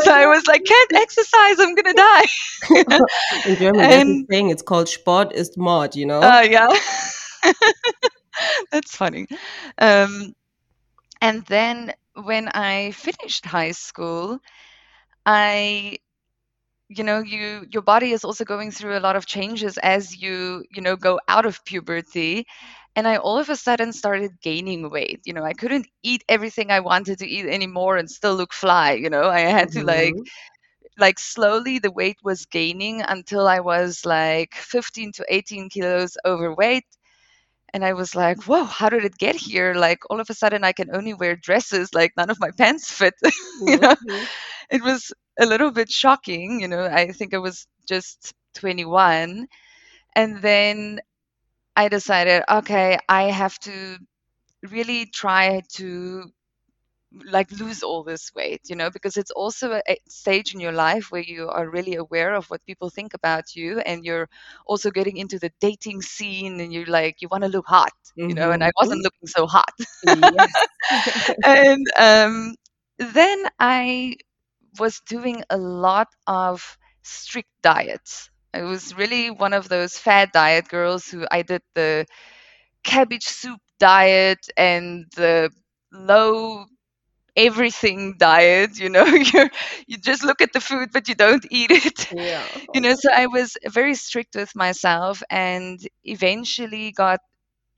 so 0.00 0.12
I 0.12 0.26
was 0.26 0.46
like, 0.46 0.64
can't 0.64 0.92
exercise, 0.94 1.58
I'm 1.58 1.74
gonna 1.74 1.94
die. 1.94 2.26
in 3.46 3.56
German 3.56 3.80
and, 3.80 4.08
there's 4.08 4.22
a 4.22 4.26
thing, 4.26 4.50
it's 4.50 4.62
called 4.62 4.88
Sport 4.88 5.32
ist 5.32 5.56
Mord, 5.56 5.96
you 5.96 6.06
know? 6.06 6.20
Uh, 6.20 6.42
yeah. 6.42 6.68
That's 8.70 8.96
funny. 8.96 9.26
Um, 9.78 10.34
and 11.20 11.44
then 11.46 11.92
when 12.14 12.48
I 12.48 12.92
finished 12.92 13.46
high 13.46 13.72
school, 13.72 14.40
I 15.24 15.98
you 16.96 17.04
know 17.04 17.20
you 17.20 17.66
your 17.70 17.82
body 17.82 18.12
is 18.12 18.24
also 18.24 18.44
going 18.44 18.70
through 18.70 18.96
a 18.98 19.00
lot 19.06 19.16
of 19.16 19.26
changes 19.26 19.78
as 19.78 20.16
you 20.16 20.64
you 20.70 20.82
know 20.82 20.96
go 20.96 21.20
out 21.28 21.46
of 21.46 21.64
puberty. 21.64 22.46
And 22.94 23.08
i 23.08 23.16
all 23.16 23.38
of 23.38 23.48
a 23.48 23.56
sudden 23.56 23.92
started 23.92 24.32
gaining 24.42 24.90
weight. 24.90 25.20
You 25.24 25.32
know 25.34 25.44
i 25.44 25.54
couldn't 25.54 25.86
eat 26.02 26.24
everything 26.28 26.70
i 26.70 26.80
wanted 26.80 27.18
to 27.18 27.26
eat 27.26 27.46
anymore 27.46 27.96
and 27.96 28.10
still 28.10 28.34
look 28.36 28.52
fly 28.52 28.92
you 28.92 29.10
know. 29.10 29.28
I 29.30 29.40
had 29.40 29.72
to 29.72 29.84
like 29.84 30.14
mm-hmm. 30.14 31.00
like 31.00 31.18
slowly 31.18 31.78
the 31.78 31.90
weight 31.92 32.18
was 32.22 32.46
gaining 32.46 33.02
until 33.02 33.48
i 33.48 33.60
was 33.60 34.04
like 34.06 34.54
15 34.54 35.12
to 35.12 35.24
18 35.28 35.68
kilos 35.70 36.16
overweight. 36.24 36.86
And 37.74 37.84
i 37.84 37.92
was 37.94 38.14
like 38.14 38.44
whoa 38.44 38.64
how 38.64 38.88
did 38.90 39.04
it 39.04 39.16
get 39.18 39.36
here? 39.36 39.74
Like 39.74 40.00
all 40.10 40.20
of 40.20 40.30
a 40.30 40.34
sudden 40.34 40.64
i 40.64 40.72
can 40.72 40.94
only 40.94 41.14
wear 41.14 41.36
dresses 41.36 41.94
like 41.94 42.12
none 42.16 42.30
of 42.30 42.40
my 42.40 42.50
pants 42.50 42.90
fit 42.92 43.14
you 43.66 43.78
know? 43.78 43.94
Mm-hmm. 43.94 44.24
It 44.72 44.82
was 44.82 45.12
a 45.38 45.46
little 45.46 45.70
bit 45.70 45.90
shocking. 45.90 46.60
You 46.60 46.68
know, 46.68 46.84
I 46.84 47.12
think 47.12 47.34
I 47.34 47.38
was 47.38 47.66
just 47.86 48.32
21. 48.54 49.46
And 50.14 50.42
then 50.42 51.00
I 51.76 51.88
decided, 51.88 52.42
okay, 52.50 52.98
I 53.08 53.24
have 53.24 53.58
to 53.60 53.98
really 54.62 55.06
try 55.06 55.62
to 55.74 56.30
like 57.26 57.50
lose 57.52 57.82
all 57.82 58.02
this 58.02 58.34
weight 58.34 58.62
you 58.70 58.76
know 58.76 58.90
because 58.90 59.18
it's 59.18 59.30
also 59.32 59.80
a, 59.86 59.96
stage 60.08 60.54
in 60.54 60.60
your 60.60 60.72
life 60.72 61.10
where 61.10 61.22
you 61.22 61.48
are 61.48 61.68
really 61.68 61.96
aware 61.96 62.34
of 62.34 62.46
what 62.46 62.64
people 62.64 62.88
think 62.88 63.12
about 63.12 63.54
you 63.54 63.80
and 63.80 64.04
you're 64.04 64.28
also 64.66 64.90
getting 64.90 65.18
into 65.18 65.38
the 65.38 65.52
dating 65.60 66.00
scene 66.00 66.60
and 66.60 66.72
you're 66.72 66.86
like 66.86 67.20
you 67.20 67.28
want 67.30 67.42
to 67.44 67.50
look 67.50 67.66
hot 67.66 67.92
you 68.14 68.28
mm-hmm. 68.28 68.34
know 68.36 68.50
and 68.50 68.64
i 68.64 68.70
wasn't 68.80 68.98
mm-hmm. 68.98 69.04
looking 69.04 69.26
so 69.26 69.46
hot 69.46 69.74
and 71.44 71.86
um, 71.98 72.54
then 72.98 73.44
i 73.58 74.16
was 74.78 75.00
doing 75.06 75.44
a 75.50 75.56
lot 75.56 76.08
of 76.26 76.78
strict 77.02 77.50
diets. 77.62 78.30
I 78.54 78.62
was 78.62 78.94
really 78.96 79.30
one 79.30 79.54
of 79.54 79.68
those 79.68 79.98
fad 79.98 80.30
diet 80.32 80.68
girls 80.68 81.06
who 81.06 81.26
I 81.30 81.42
did 81.42 81.62
the 81.74 82.06
cabbage 82.84 83.24
soup 83.24 83.60
diet 83.78 84.48
and 84.56 85.06
the 85.16 85.50
low 85.92 86.66
everything 87.36 88.14
diet 88.18 88.78
you 88.78 88.88
know 88.90 89.04
you 89.34 89.48
you 89.86 89.96
just 89.98 90.24
look 90.24 90.40
at 90.42 90.52
the 90.52 90.60
food 90.60 90.90
but 90.92 91.08
you 91.08 91.14
don't 91.14 91.46
eat 91.50 91.70
it 91.70 92.12
yeah. 92.12 92.46
you 92.74 92.80
know 92.80 92.94
so 92.94 93.08
i 93.14 93.26
was 93.26 93.56
very 93.68 93.94
strict 93.94 94.34
with 94.36 94.54
myself 94.54 95.22
and 95.30 95.80
eventually 96.04 96.92
got 96.92 97.20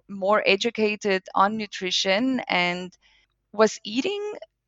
more 0.08 0.42
educated 0.46 1.22
on 1.34 1.56
nutrition 1.56 2.40
and 2.48 2.92
was 3.52 3.78
eating 3.84 4.22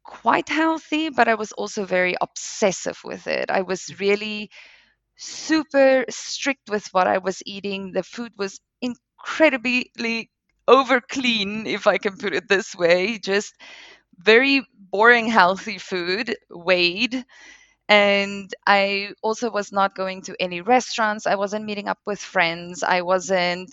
quite 0.06 0.48
healthy, 0.48 1.10
but 1.10 1.28
I 1.28 1.34
was 1.34 1.52
also 1.52 1.84
very 1.84 2.14
obsessive 2.20 2.98
with 3.04 3.26
it. 3.26 3.50
I 3.50 3.62
was 3.62 3.82
mm-hmm. 3.82 4.04
really 4.04 4.50
super 5.16 6.04
strict 6.08 6.70
with 6.70 6.86
what 6.92 7.06
I 7.06 7.18
was 7.18 7.42
eating. 7.44 7.92
The 7.92 8.02
food 8.02 8.32
was 8.38 8.60
incredibly 8.80 10.30
over 10.68 11.00
clean, 11.00 11.66
if 11.66 11.86
I 11.86 11.98
can 11.98 12.16
put 12.16 12.34
it 12.34 12.48
this 12.48 12.74
way. 12.74 13.18
Just 13.18 13.54
very 14.18 14.66
boring, 14.90 15.26
healthy 15.26 15.78
food, 15.78 16.36
weighed. 16.50 17.24
And 17.88 18.52
I 18.66 19.12
also 19.22 19.50
was 19.50 19.70
not 19.72 19.94
going 19.94 20.22
to 20.22 20.36
any 20.40 20.60
restaurants. 20.60 21.26
I 21.26 21.36
wasn't 21.36 21.64
meeting 21.64 21.88
up 21.88 21.98
with 22.04 22.18
friends. 22.18 22.82
I 22.82 23.02
wasn't 23.02 23.70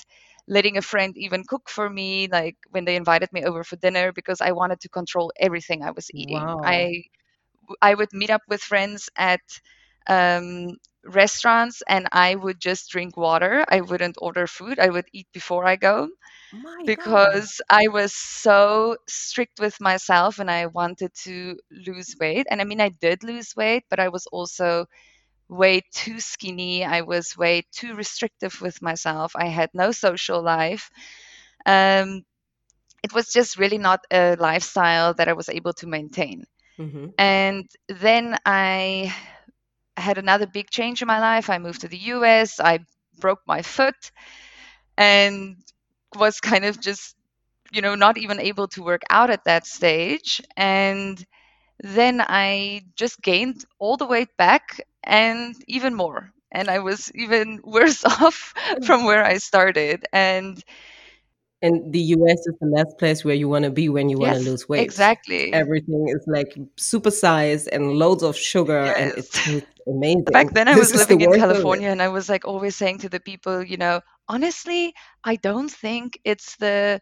letting 0.47 0.77
a 0.77 0.81
friend 0.81 1.15
even 1.17 1.43
cook 1.47 1.69
for 1.69 1.89
me 1.89 2.27
like 2.31 2.55
when 2.71 2.85
they 2.85 2.95
invited 2.95 3.31
me 3.33 3.43
over 3.43 3.63
for 3.63 3.75
dinner 3.77 4.11
because 4.11 4.41
i 4.41 4.51
wanted 4.51 4.79
to 4.79 4.89
control 4.89 5.31
everything 5.39 5.83
i 5.83 5.91
was 5.91 6.09
eating 6.13 6.55
wow. 6.55 6.63
i 6.63 7.03
i 7.81 7.93
would 7.93 8.11
meet 8.13 8.29
up 8.29 8.41
with 8.49 8.61
friends 8.61 9.09
at 9.17 9.41
um, 10.07 10.77
restaurants 11.05 11.81
and 11.87 12.07
i 12.11 12.35
would 12.35 12.59
just 12.59 12.89
drink 12.89 13.17
water 13.17 13.63
i 13.69 13.81
wouldn't 13.81 14.17
order 14.21 14.47
food 14.47 14.79
i 14.79 14.89
would 14.89 15.05
eat 15.13 15.27
before 15.33 15.65
i 15.65 15.75
go 15.75 16.09
My 16.53 16.85
because 16.85 17.61
God. 17.61 17.61
i 17.69 17.87
was 17.87 18.13
so 18.13 18.95
strict 19.07 19.59
with 19.59 19.79
myself 19.81 20.39
and 20.39 20.49
i 20.51 20.65
wanted 20.67 21.11
to 21.13 21.57
lose 21.71 22.15
weight 22.19 22.45
and 22.49 22.61
i 22.61 22.63
mean 22.63 22.81
i 22.81 22.89
did 22.89 23.23
lose 23.23 23.55
weight 23.55 23.83
but 23.89 23.99
i 23.99 24.07
was 24.09 24.25
also 24.27 24.85
way 25.53 25.81
too 25.93 26.19
skinny. 26.19 26.83
I 26.83 27.01
was 27.01 27.37
way 27.37 27.63
too 27.71 27.93
restrictive 27.95 28.59
with 28.61 28.81
myself. 28.81 29.33
I 29.35 29.47
had 29.47 29.69
no 29.73 29.91
social 29.91 30.41
life. 30.41 30.89
Um, 31.65 32.23
it 33.03 33.13
was 33.13 33.31
just 33.31 33.59
really 33.59 33.77
not 33.77 34.01
a 34.11 34.35
lifestyle 34.39 35.13
that 35.15 35.27
I 35.27 35.33
was 35.33 35.49
able 35.49 35.73
to 35.73 35.87
maintain. 35.87 36.45
Mm-hmm. 36.79 37.07
And 37.17 37.69
then 37.87 38.37
I 38.45 39.13
had 39.95 40.17
another 40.17 40.47
big 40.47 40.69
change 40.69 41.01
in 41.01 41.07
my 41.07 41.19
life. 41.19 41.49
I 41.49 41.59
moved 41.59 41.81
to 41.81 41.87
the 41.87 41.97
US. 41.97 42.59
I 42.59 42.79
broke 43.19 43.41
my 43.45 43.61
foot 43.61 44.11
and 44.97 45.57
was 46.15 46.39
kind 46.39 46.65
of 46.65 46.79
just, 46.79 47.15
you 47.71 47.81
know, 47.81 47.95
not 47.95 48.17
even 48.17 48.39
able 48.39 48.67
to 48.69 48.83
work 48.83 49.03
out 49.09 49.29
at 49.29 49.45
that 49.45 49.67
stage. 49.67 50.41
And 50.57 51.23
then 51.79 52.21
I 52.21 52.81
just 52.95 53.21
gained 53.21 53.65
all 53.77 53.97
the 53.97 54.07
weight 54.07 54.35
back 54.37 54.79
and 55.05 55.55
even 55.67 55.93
more. 55.95 56.31
And 56.51 56.69
I 56.69 56.79
was 56.79 57.11
even 57.15 57.61
worse 57.65 58.03
off 58.21 58.53
from 58.81 59.05
where 59.05 59.23
I 59.23 59.37
started. 59.37 60.05
And 60.13 60.63
And 61.61 61.93
the 61.93 61.99
US 61.99 62.45
is 62.47 62.55
the 62.59 62.67
last 62.67 62.97
place 62.99 63.23
where 63.23 63.35
you 63.35 63.47
wanna 63.49 63.71
be 63.71 63.89
when 63.89 64.09
you 64.09 64.19
wanna 64.19 64.39
lose 64.39 64.67
weight. 64.67 64.93
exactly. 64.93 65.53
Everything 65.53 66.07
is, 66.09 66.23
like, 66.27 66.53
supersized 66.77 67.67
and 67.71 67.93
loads 67.93 68.23
of 68.23 68.35
sugar, 68.35 68.91
and 68.91 69.13
Yes. 69.13 69.29
tastes 69.33 69.67
amazing. 69.87 70.25
Back 70.31 70.53
then, 70.53 70.67
I 70.67 70.75
This 70.75 70.93
was 70.93 70.95
living 70.95 71.21
in 71.21 71.31
worst 71.31 71.45
of 71.51 71.67
it. 71.67 71.83
California, 71.83 71.89
and 71.89 72.01
I 72.01 72.09
was, 72.09 72.29
like, 72.29 72.45
always 72.45 72.75
saying 72.75 72.99
to 72.99 73.09
the 73.09 73.19
people, 73.19 73.63
you 73.63 73.77
know, 73.77 74.01
"Honestly, 74.29 74.93
I 75.23 75.35
don't 75.37 75.69
think 75.71 76.19
it's 76.23 76.55
the 76.57 77.01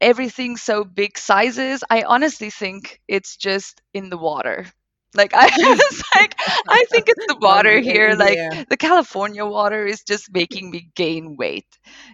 everything 0.00 0.56
so 0.56 0.84
big 0.84 1.16
sizes. 1.18 1.82
I 1.90 2.02
honestly 2.02 2.50
think 2.50 3.00
it's 3.08 3.36
just 3.36 3.80
in 3.94 4.10
the 4.10 4.18
water." 4.18 4.66
Like, 5.14 5.32
I 5.34 5.46
was 5.58 6.02
like, 6.16 6.34
"I 6.68 6.84
think 6.90 7.04
it's 7.08 7.26
the 7.26 7.36
water 7.40 7.80
here, 7.80 8.14
like, 8.14 8.38
air. 8.38 8.64
the 8.68 8.76
California 8.78 9.44
water 9.44 9.84
is 9.86 10.02
just 10.02 10.32
making 10.32 10.70
me 10.70 10.88
gain 10.94 11.36
weight." 11.36 11.66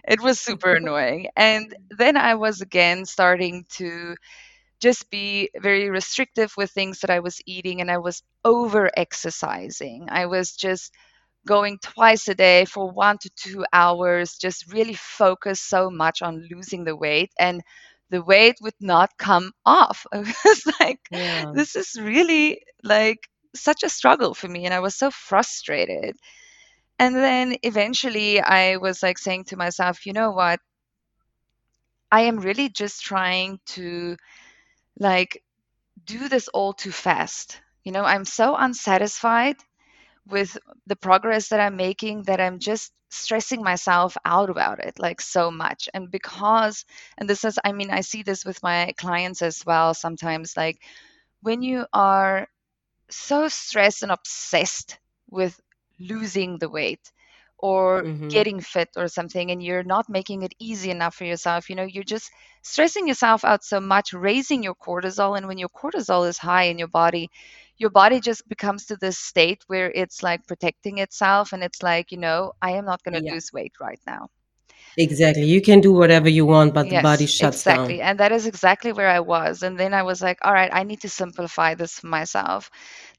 It 0.07 0.21
was 0.21 0.39
super 0.41 0.73
annoying, 0.75 1.27
and 1.35 1.73
then 1.97 2.17
I 2.17 2.35
was 2.35 2.61
again 2.61 3.05
starting 3.05 3.65
to 3.77 4.15
just 4.81 5.09
be 5.11 5.49
very 5.61 5.89
restrictive 5.89 6.53
with 6.57 6.71
things 6.71 6.99
that 7.01 7.09
I 7.11 7.19
was 7.21 7.41
eating, 7.47 7.81
and 7.81 7.91
I 7.91 7.99
was 7.99 8.23
over-exercising. 8.45 10.07
I 10.11 10.27
was 10.27 10.53
just 10.55 10.93
going 11.47 11.79
twice 11.83 12.27
a 12.29 12.35
day 12.35 12.65
for 12.65 12.91
1 12.91 13.17
to 13.19 13.29
2 13.35 13.65
hours, 13.73 14.37
just 14.37 14.71
really 14.73 14.95
focused 14.95 15.69
so 15.69 15.89
much 15.91 16.21
on 16.21 16.47
losing 16.51 16.85
the 16.85 16.95
weight, 16.95 17.31
and 17.39 17.61
the 18.09 18.21
weight 18.23 18.57
would 18.61 18.75
not 18.81 19.17
come 19.17 19.51
off. 19.65 20.05
I 20.13 20.19
was 20.45 20.63
like, 20.79 20.99
Yeah. 21.09 21.53
"This 21.53 21.75
is 21.75 21.95
really, 21.99 22.63
like, 22.83 23.29
such 23.55 23.83
a 23.83 23.89
struggle 23.89 24.33
for 24.33 24.47
me," 24.47 24.65
and 24.65 24.73
I 24.73 24.79
was 24.79 24.95
so 24.95 25.11
frustrated. 25.11 26.17
And 26.99 27.15
then 27.15 27.57
eventually 27.63 28.41
I 28.41 28.77
was, 28.77 29.03
like, 29.03 29.17
saying 29.19 29.45
to 29.45 29.57
myself, 29.57 30.05
"You 30.05 30.13
know 30.13 30.31
what?" 30.31 30.59
"I 32.11 32.21
am 32.21 32.37
really 32.37 32.69
just 32.69 33.01
trying 33.01 33.59
to, 33.73 34.15
like, 34.99 35.43
do 36.03 36.29
this 36.29 36.47
all 36.49 36.73
too 36.73 36.91
fast." 36.91 37.61
You 37.83 37.91
know, 37.91 38.03
I'm 38.05 38.25
so 38.25 38.55
unsatisfied 38.55 39.57
with 40.25 40.57
the 40.87 40.95
progress 40.95 41.49
that 41.49 41.59
I'm 41.59 41.75
making 41.77 42.23
that 42.23 42.41
I'm 42.41 42.59
just 42.59 42.93
stressing 43.09 43.63
myself 43.63 44.17
out 44.25 44.49
about 44.49 44.79
it, 44.79 44.99
like, 44.99 45.21
so 45.21 45.51
much. 45.51 45.89
And 45.93 46.11
because 46.11 46.85
and 47.17 47.29
this 47.29 47.43
is 47.45 47.59
I 47.63 47.71
mean, 47.73 47.91
I 47.91 48.01
see 48.01 48.23
this 48.23 48.45
with 48.45 48.61
my 48.63 48.93
clients 48.97 49.41
as 49.41 49.65
well 49.65 49.93
sometimes, 49.93 50.55
like, 50.57 50.79
when 51.41 51.61
you 51.63 51.85
are 51.93 52.47
so 53.09 53.47
stressed 53.47 54.03
and 54.03 54.11
obsessed 54.11 54.99
with 55.29 55.59
losing 55.99 56.57
the 56.59 56.69
weight 56.69 57.11
or 57.57 58.05
Mhm. 58.05 58.29
getting 58.29 58.59
fit 58.61 58.89
or 58.97 59.07
something, 59.07 59.51
and 59.51 59.61
you're 59.63 59.83
not 59.83 60.09
making 60.09 60.43
it 60.43 60.53
easy 60.59 60.89
enough 60.91 61.15
for 61.15 61.25
yourself, 61.25 61.69
you 61.69 61.75
know, 61.75 61.83
you're 61.83 62.03
just 62.03 62.31
stressing 62.63 63.07
yourself 63.07 63.43
out 63.45 63.63
so 63.63 63.79
much, 63.79 64.13
raising 64.13 64.63
your 64.63 64.75
cortisol, 64.75 65.37
and 65.37 65.47
when 65.47 65.57
your 65.57 65.69
cortisol 65.69 66.27
is 66.27 66.37
high 66.37 66.63
in 66.65 66.77
your 66.79 66.87
body, 66.87 67.29
your 67.79 67.89
body 67.91 68.19
just 68.21 68.47
becomes 68.49 68.85
to 68.87 68.97
this 68.97 69.19
state 69.19 69.63
where 69.67 69.91
it's, 69.91 70.23
like, 70.23 70.45
protecting 70.47 70.99
itself, 70.99 71.53
and 71.53 71.63
it's 71.63 71.83
like, 71.83 72.11
you 72.11 72.17
know, 72.19 72.53
"I 72.61 72.71
am 72.73 72.85
not 72.85 73.03
gonna 73.03 73.21
Yeah. 73.21 73.31
lose 73.31 73.51
weight 73.53 73.73
right 73.81 74.01
now." 74.07 74.29
Exactly. 74.97 75.45
You 75.45 75.61
can 75.61 75.81
do 75.81 75.93
whatever 75.93 76.29
you 76.29 76.45
want, 76.45 76.73
but 76.73 76.89
the 76.89 76.95
body 76.95 77.25
Yes, 77.25 77.27
shuts 77.27 77.63
exactly, 77.63 78.01
down. 78.01 78.01
and 78.01 78.19
that 78.19 78.31
is 78.31 78.45
exactly 78.45 78.91
where 78.93 79.09
I 79.09 79.19
was, 79.19 79.63
and 79.63 79.77
then 79.77 79.93
I 79.93 80.03
was 80.03 80.21
like, 80.21 80.37
"Alright, 80.45 80.73
I 80.73 80.83
need 80.83 81.01
to 81.01 81.09
simplify 81.09 81.73
this 81.75 81.99
for 81.99 82.07
myself." 82.07 82.69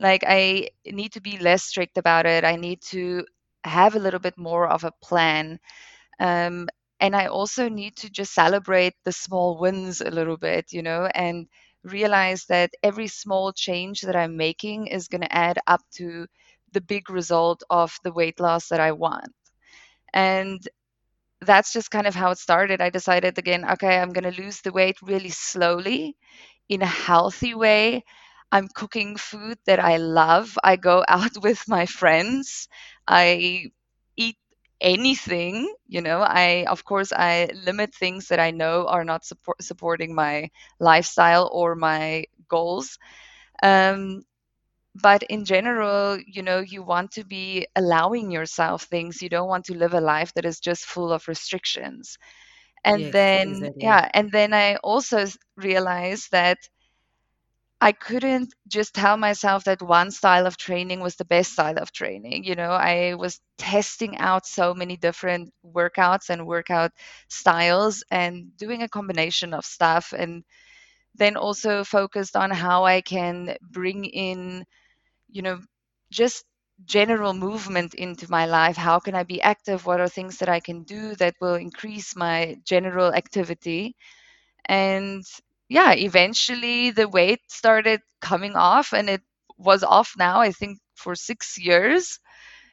Like, 0.00 0.24
I 0.26 0.70
need 0.86 1.12
to 1.12 1.20
be 1.20 1.36
less 1.38 1.64
strict 1.64 1.98
about 1.98 2.26
it, 2.26 2.44
I 2.44 2.56
need 2.56 2.80
to 2.90 3.26
have 3.64 3.94
a 3.94 3.98
little 3.98 4.20
bit 4.20 4.38
more 4.38 4.66
of 4.68 4.84
a 4.84 4.92
plan, 5.02 5.58
um, 6.20 6.68
and 7.00 7.16
I 7.16 7.26
also 7.26 7.68
need 7.68 7.96
to 7.98 8.10
just 8.10 8.34
celebrate 8.34 8.94
the 9.04 9.12
small 9.12 9.58
wins 9.58 10.00
a 10.00 10.10
little 10.10 10.36
bit, 10.38 10.72
you 10.72 10.82
know, 10.82 11.06
and 11.14 11.46
realize 11.84 12.46
that 12.46 12.70
every 12.82 13.08
small 13.08 13.52
change 13.52 14.02
that 14.02 14.16
I'm 14.16 14.36
making 14.36 14.88
is 14.88 15.08
gonna 15.08 15.28
add 15.30 15.58
up 15.66 15.82
to 15.96 16.26
the 16.72 16.80
big 16.80 17.10
result 17.10 17.62
of 17.70 17.98
the 18.04 18.12
weight 18.12 18.40
loss 18.40 18.68
that 18.68 18.80
I 18.80 18.92
want. 18.92 19.32
And 20.14 20.60
that's 21.42 21.72
just 21.72 21.90
kind 21.90 22.06
of 22.06 22.14
how 22.14 22.30
it 22.30 22.38
started. 22.38 22.80
I 22.80 22.90
decided 22.90 23.38
again, 23.38 23.64
"Okay, 23.72 23.98
I'm 23.98 24.12
gonna 24.12 24.30
lose 24.32 24.60
the 24.60 24.72
weight 24.72 25.00
really 25.02 25.30
slowly 25.30 26.16
in 26.68 26.82
a 26.82 26.86
healthy 26.86 27.54
way." 27.54 28.04
I'm 28.52 28.68
cooking 28.68 29.16
food 29.16 29.58
that 29.66 29.80
I 29.80 29.96
love, 29.98 30.58
I 30.64 30.76
go 30.76 31.04
out 31.08 31.36
with 31.42 31.68
my 31.68 31.86
friends, 31.86 32.68
I 33.08 33.70
eat 34.16 34.38
anything, 34.80 35.72
you 35.86 36.00
know, 36.02 36.20
I 36.22 36.64
of 36.68 36.84
course, 36.84 37.12
I 37.12 37.48
limit 37.54 37.94
things 37.94 38.28
that 38.28 38.40
I 38.40 38.50
know 38.50 38.86
are 38.86 39.04
not 39.04 39.24
support 39.24 39.62
supporting 39.62 40.14
my 40.14 40.50
lifestyle 40.80 41.48
or 41.52 41.74
my 41.74 42.24
goals. 42.48 42.98
Um, 43.62 44.22
but 44.94 45.22
in 45.24 45.44
general, 45.44 46.18
you 46.26 46.42
know, 46.42 46.60
you 46.60 46.82
want 46.82 47.12
to 47.12 47.24
be 47.24 47.66
allowing 47.76 48.30
yourself 48.30 48.82
things, 48.84 49.22
you 49.22 49.28
don't 49.28 49.48
want 49.48 49.64
to 49.66 49.76
live 49.76 49.94
a 49.94 50.00
life 50.00 50.32
that 50.34 50.44
is 50.44 50.60
just 50.60 50.84
full 50.84 51.12
of 51.12 51.28
restrictions. 51.28 52.18
And 52.84 53.10
Yes, 53.10 53.12
then 53.12 53.70
exactly. 53.70 53.80
yeah, 53.80 54.08
and 54.14 54.30
then 54.32 54.52
I 54.54 54.76
also 54.76 55.24
realized 55.56 56.30
that 56.32 56.58
I 57.82 57.92
couldn't 57.92 58.52
just 58.68 58.94
tell 58.94 59.16
myself 59.16 59.64
that 59.64 59.80
one 59.80 60.10
style 60.10 60.46
of 60.46 60.56
training 60.58 61.00
was 61.00 61.16
the 61.16 61.24
best 61.24 61.52
style 61.52 61.78
of 61.78 61.92
training, 61.92 62.44
you 62.44 62.54
know, 62.54 62.72
I 62.72 63.14
was 63.14 63.40
testing 63.56 64.18
out 64.18 64.46
so 64.46 64.74
many 64.74 64.96
different 64.98 65.52
workouts 65.64 66.28
and 66.28 66.46
workout 66.46 66.92
styles 67.28 68.04
and 68.10 68.54
doing 68.58 68.82
a 68.82 68.88
combination 68.88 69.54
of 69.54 69.64
stuff, 69.64 70.12
and 70.16 70.44
then 71.16 71.36
also 71.36 71.84
focused 71.84 72.36
on 72.36 72.50
how 72.50 72.84
I 72.84 73.02
can 73.02 73.56
bring 73.62 74.04
in, 74.06 74.64
you 75.30 75.42
know, 75.42 75.60
just 76.12 76.44
general 76.86 77.34
movement 77.34 77.94
into 77.94 78.30
my 78.30 78.46
life. 78.46 78.76
How 78.76 79.00
can 79.00 79.14
I 79.14 79.24
be 79.24 79.42
active? 79.42 79.86
What 79.86 80.00
are 80.00 80.08
things 80.08 80.38
that 80.38 80.48
I 80.50 80.60
can 80.60 80.84
do 80.84 81.14
that 81.16 81.36
will 81.40 81.56
increase 81.56 82.16
my 82.16 82.58
general 82.64 83.14
activity? 83.14 83.96
And, 84.66 85.24
yeah, 85.70 85.94
eventually 85.94 86.92
the 86.92 87.08
weight 87.08 87.40
started 87.50 88.02
coming 88.22 88.56
off, 88.56 88.92
and 88.94 89.10
it 89.10 89.22
was 89.58 89.84
off 89.84 90.14
now, 90.18 90.42
I 90.42 90.52
think, 90.52 90.80
for 90.96 91.16
6 91.16 91.58
years. 91.58 92.20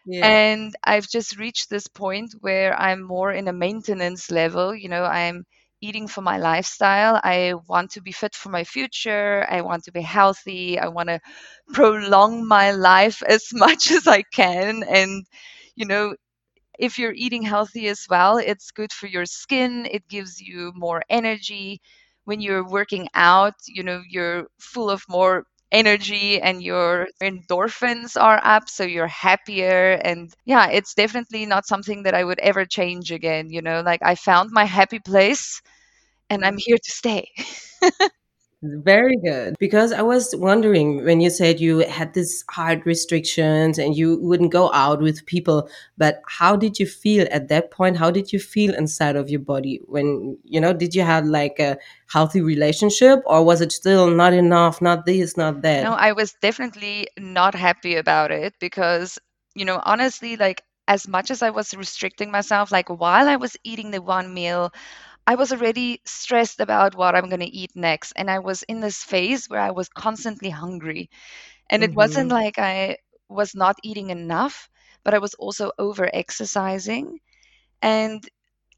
Yeah. 0.05 0.37
And 0.39 0.75
I've 0.83 1.07
just 1.09 1.37
reached 1.37 1.69
this 1.69 1.87
point 1.87 2.33
where 2.41 2.79
I'm 2.79 3.03
more 3.03 3.31
in 3.31 3.47
a 3.47 3.53
maintenance 3.53 4.31
level, 4.31 4.75
you 4.75 4.89
know, 4.89 5.03
I'm 5.05 5.45
eating 5.81 6.07
for 6.07 6.21
my 6.21 6.37
lifestyle, 6.39 7.21
I 7.23 7.53
want 7.67 7.91
to 7.91 8.01
be 8.01 8.11
fit 8.11 8.35
for 8.35 8.49
my 8.49 8.63
future, 8.63 9.45
I 9.49 9.61
want 9.61 9.83
to 9.85 9.91
be 9.91 10.01
healthy, 10.01 10.79
I 10.79 10.87
wanna 10.89 11.19
prolong 11.73 12.47
my 12.47 12.71
life 12.71 13.21
as 13.27 13.49
much 13.53 13.91
as 13.91 14.07
I 14.07 14.23
can, 14.33 14.83
and, 14.83 15.25
you 15.75 15.85
know, 15.85 16.15
if 16.79 16.97
you're 16.99 17.13
eating 17.13 17.43
healthy 17.43 17.87
as 17.87 18.05
well, 18.09 18.37
it's 18.37 18.71
good 18.71 18.93
for 18.93 19.07
your 19.07 19.25
skin, 19.25 19.87
it 19.91 20.07
gives 20.07 20.39
you 20.41 20.71
more 20.75 21.03
energy. 21.09 21.81
When 22.27 22.41
you're 22.41 22.67
working 22.67 23.07
out, 23.13 23.53
you 23.69 23.83
know, 23.83 24.01
you're 24.09 24.47
full 24.59 24.89
of 24.89 25.01
more 25.07 25.45
energy 25.71 26.41
and 26.41 26.61
your 26.61 27.07
endorphins 27.23 28.21
are 28.21 28.41
up, 28.43 28.67
so 28.69 28.83
you're 28.83 29.07
happier, 29.07 29.93
and, 30.03 30.33
yeah, 30.45 30.67
it's 30.69 30.93
definitely 30.93 31.45
not 31.45 31.65
something 31.67 32.03
that 32.03 32.13
I 32.13 32.25
would 32.25 32.39
ever 32.39 32.65
change 32.65 33.11
again, 33.13 33.49
you 33.49 33.61
know, 33.61 33.79
like, 33.81 34.01
I 34.03 34.15
found 34.15 34.51
my 34.51 34.65
happy 34.65 34.99
place, 34.99 35.61
and 36.29 36.45
I'm 36.45 36.57
mm. 36.57 36.61
here 36.67 36.77
to 36.77 36.91
stay. 36.91 37.27
Very 38.63 39.17
good. 39.17 39.55
Because 39.59 39.91
I 39.91 40.01
was 40.01 40.35
wondering 40.35 41.05
when 41.05 41.21
you 41.21 41.29
said 41.29 41.59
you 41.59 41.79
had 41.79 42.15
this 42.15 42.43
hard 42.49 42.85
restrictions 42.87 43.77
and 43.77 43.95
you 43.95 44.17
wouldn't 44.19 44.51
go 44.51 44.73
out 44.73 44.99
with 44.99 45.25
people, 45.27 45.69
but 45.95 46.21
how 46.27 46.55
did 46.55 46.79
you 46.79 46.87
feel 46.87 47.27
at 47.29 47.49
that 47.49 47.69
point? 47.69 47.97
How 47.97 48.09
did 48.09 48.33
you 48.33 48.39
feel 48.39 48.73
inside 48.73 49.15
of 49.15 49.29
your 49.29 49.41
body 49.41 49.79
when, 49.85 50.39
you 50.43 50.59
know, 50.59 50.73
did 50.73 50.95
you 50.95 51.03
have 51.03 51.25
like 51.25 51.59
a 51.59 51.77
healthy 52.11 52.41
relationship 52.41 53.19
or 53.27 53.45
was 53.45 53.61
it 53.61 53.71
still 53.71 54.09
not 54.09 54.33
enough, 54.33 54.81
not 54.81 55.05
this, 55.05 55.37
not 55.37 55.61
that? 55.61 55.83
No, 55.83 55.93
I 55.93 56.13
was 56.13 56.33
definitely 56.41 57.09
not 57.19 57.53
happy 57.53 57.95
about 57.95 58.31
it 58.31 58.55
because, 58.59 59.19
you 59.53 59.65
know, 59.65 59.79
honestly, 59.85 60.35
like, 60.35 60.63
as 60.87 61.07
much 61.07 61.29
as 61.29 61.43
I 61.43 61.49
was 61.49 61.75
restricting 61.75 62.31
myself, 62.31 62.71
like, 62.71 62.89
while 62.89 63.27
I 63.27 63.35
was 63.35 63.57
eating 63.63 63.91
the 63.91 64.01
one 64.01 64.33
meal, 64.33 64.71
I 65.27 65.35
was 65.35 65.51
already 65.53 66.01
stressed 66.05 66.59
about 66.59 66.95
what 66.95 67.15
I'm 67.15 67.29
gonna 67.29 67.45
eat 67.51 67.75
next, 67.75 68.13
and 68.15 68.31
I 68.31 68.39
was 68.39 68.63
in 68.63 68.79
this 68.81 69.03
phase 69.03 69.47
where 69.47 69.59
I 69.61 69.71
was 69.71 69.89
constantly 69.89 70.49
hungry. 70.49 71.11
And 71.69 71.83
it 71.83 71.93
wasn't 71.95 72.29
Mhm. 72.29 72.31
like 72.31 72.57
I 72.59 72.97
was 73.29 73.55
not 73.55 73.77
eating 73.83 74.09
enough, 74.09 74.69
but 75.03 75.13
I 75.13 75.19
was 75.19 75.33
also 75.35 75.71
over-exercising. 75.77 77.19
And, 77.81 78.23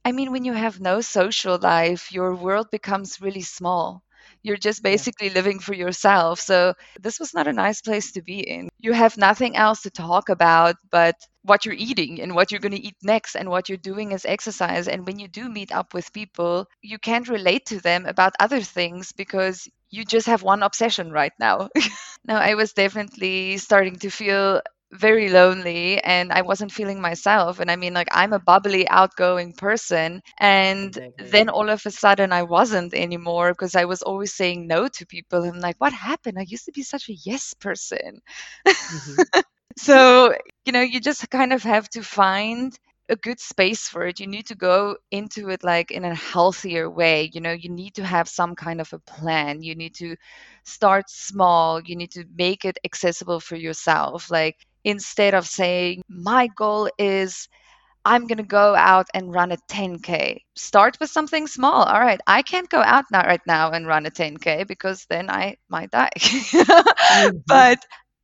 I 0.06 0.12
mean, 0.12 0.32
when 0.32 0.46
you 0.46 0.54
have 0.54 0.80
no 0.80 1.02
social 1.02 1.58
life, 1.58 2.12
your 2.12 2.36
world 2.36 2.70
becomes 2.72 3.22
really 3.22 3.42
small. 3.44 4.04
You're 4.44 4.58
just 4.58 4.84
Yeah. 4.84 4.84
basically 4.84 5.30
living 5.30 5.60
for 5.60 5.74
yourself. 5.74 6.40
So 6.40 6.74
this 7.00 7.20
was 7.20 7.34
not 7.34 7.48
a 7.48 7.54
nice 7.54 7.82
place 7.82 8.12
to 8.14 8.22
be 8.22 8.40
in. 8.40 8.70
You 8.80 8.94
have 8.94 9.18
nothing 9.18 9.56
else 9.56 9.82
to 9.84 9.90
talk 9.92 10.30
about 10.30 10.76
but 10.92 11.16
what 11.44 11.66
you're 11.66 11.76
eating 11.76 12.22
and 12.22 12.36
what 12.36 12.52
you're 12.52 12.60
going 12.62 12.74
to 12.76 12.86
eat 12.88 12.96
next 13.04 13.36
and 13.36 13.50
what 13.50 13.70
you're 13.70 13.78
doing 13.78 14.14
as 14.14 14.26
exercise. 14.26 14.88
And 14.88 15.06
when 15.06 15.20
you 15.20 15.28
do 15.28 15.50
meet 15.50 15.72
up 15.72 15.94
with 15.94 16.14
people, 16.14 16.68
you 16.82 16.98
can't 17.00 17.28
relate 17.30 17.66
to 17.68 17.80
them 17.82 18.06
about 18.06 18.34
other 18.40 18.62
things 18.62 19.12
because 19.14 19.68
you 19.90 20.06
just 20.06 20.28
have 20.28 20.44
one 20.44 20.64
obsession 20.64 21.12
right 21.12 21.34
now. 21.40 21.70
now, 22.26 22.38
I 22.38 22.56
was 22.56 22.74
definitely 22.74 23.58
starting 23.58 23.98
to 24.00 24.10
feel 24.10 24.62
very 24.92 25.30
lonely 25.30 26.00
and 26.02 26.32
I 26.32 26.42
wasn't 26.42 26.72
feeling 26.72 27.02
myself. 27.02 27.60
And 27.60 27.70
I 27.72 27.76
mean, 27.76 27.94
like, 27.94 28.08
I'm 28.12 28.34
a 28.34 28.40
bubbly, 28.40 28.88
outgoing 28.88 29.54
person. 29.54 30.22
And 30.38 30.98
Exactly. 30.98 31.32
then 31.32 31.50
all 31.50 31.70
of 31.70 31.86
a 31.86 31.92
sudden, 31.92 32.32
I 32.32 32.44
wasn't 32.44 32.94
anymore 32.94 33.52
because 33.52 33.76
I 33.76 33.86
was 33.86 34.02
always 34.02 34.34
saying 34.34 34.68
no 34.68 34.88
to 34.88 35.06
people. 35.06 35.44
I'm 35.44 35.60
like, 35.60 35.76
what 35.80 35.94
happened? 35.94 36.38
I 36.40 36.46
used 36.48 36.66
to 36.66 36.72
be 36.72 36.84
such 36.84 37.10
a 37.10 37.14
yes 37.14 37.54
person. 37.54 38.22
Mhm. 38.90 39.26
so, 39.78 40.34
you 40.66 40.72
know, 40.74 40.82
you 40.82 41.00
just 41.00 41.30
kind 41.30 41.54
of 41.54 41.64
have 41.64 41.90
to 41.90 42.02
find 42.04 42.78
a 43.10 43.16
good 43.16 43.40
space 43.40 43.88
for 43.88 44.06
it. 44.06 44.20
You 44.20 44.28
need 44.28 44.48
to 44.48 44.56
go 44.56 44.98
into 45.12 45.50
it 45.50 45.64
like 45.64 45.92
in 45.92 46.06
a 46.06 46.16
healthier 46.16 46.90
way. 46.90 47.30
You 47.34 47.42
know, 47.42 47.52
you 47.52 47.70
need 47.70 47.96
to 47.96 48.06
have 48.06 48.28
some 48.28 48.56
kind 48.56 48.82
of 48.82 48.92
a 48.94 49.00
plan. 49.00 49.64
You 49.64 49.76
need 49.76 49.96
to 49.96 50.16
start 50.64 51.10
small. 51.10 51.82
You 51.82 51.96
need 51.96 52.12
to 52.12 52.26
make 52.36 52.66
it 52.66 52.78
accessible 52.84 53.40
for 53.40 53.56
yourself. 53.56 54.30
Like 54.32 54.58
instead 54.84 55.34
of 55.34 55.48
saying, 55.48 56.02
my 56.10 56.48
goal 56.48 56.90
is 56.98 57.48
I'm 58.06 58.28
going 58.28 58.38
to 58.38 58.44
go 58.44 58.76
out 58.76 59.08
and 59.14 59.34
run 59.34 59.52
a 59.52 59.58
10K. 59.68 60.44
Start 60.56 60.98
with 61.00 61.10
something 61.10 61.48
small. 61.48 61.84
All 61.84 62.00
right, 62.00 62.20
I 62.28 62.42
can't 62.42 62.70
go 62.70 62.82
out 62.82 63.06
now, 63.12 63.26
right 63.26 63.42
now 63.48 63.72
and 63.72 63.86
run 63.88 64.06
a 64.06 64.10
10K 64.12 64.64
because 64.64 65.06
then 65.10 65.30
I 65.30 65.58
might 65.70 65.92
die. 65.92 66.12
Mhm. 67.10 67.42
but 67.48 67.80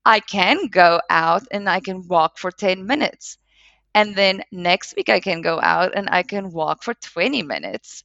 I 0.05 0.19
can 0.19 0.67
go 0.67 1.01
out 1.09 1.43
and 1.51 1.69
I 1.69 1.79
can 1.79 2.07
walk 2.07 2.37
for 2.37 2.51
10 2.51 2.85
minutes. 2.85 3.37
And 3.93 4.15
then 4.15 4.43
next 4.51 4.95
week 4.95 5.09
I 5.09 5.19
can 5.19 5.41
go 5.41 5.59
out 5.61 5.93
and 5.95 6.09
I 6.09 6.23
can 6.23 6.51
walk 6.51 6.83
for 6.83 6.93
20 6.95 7.43
minutes. 7.43 8.03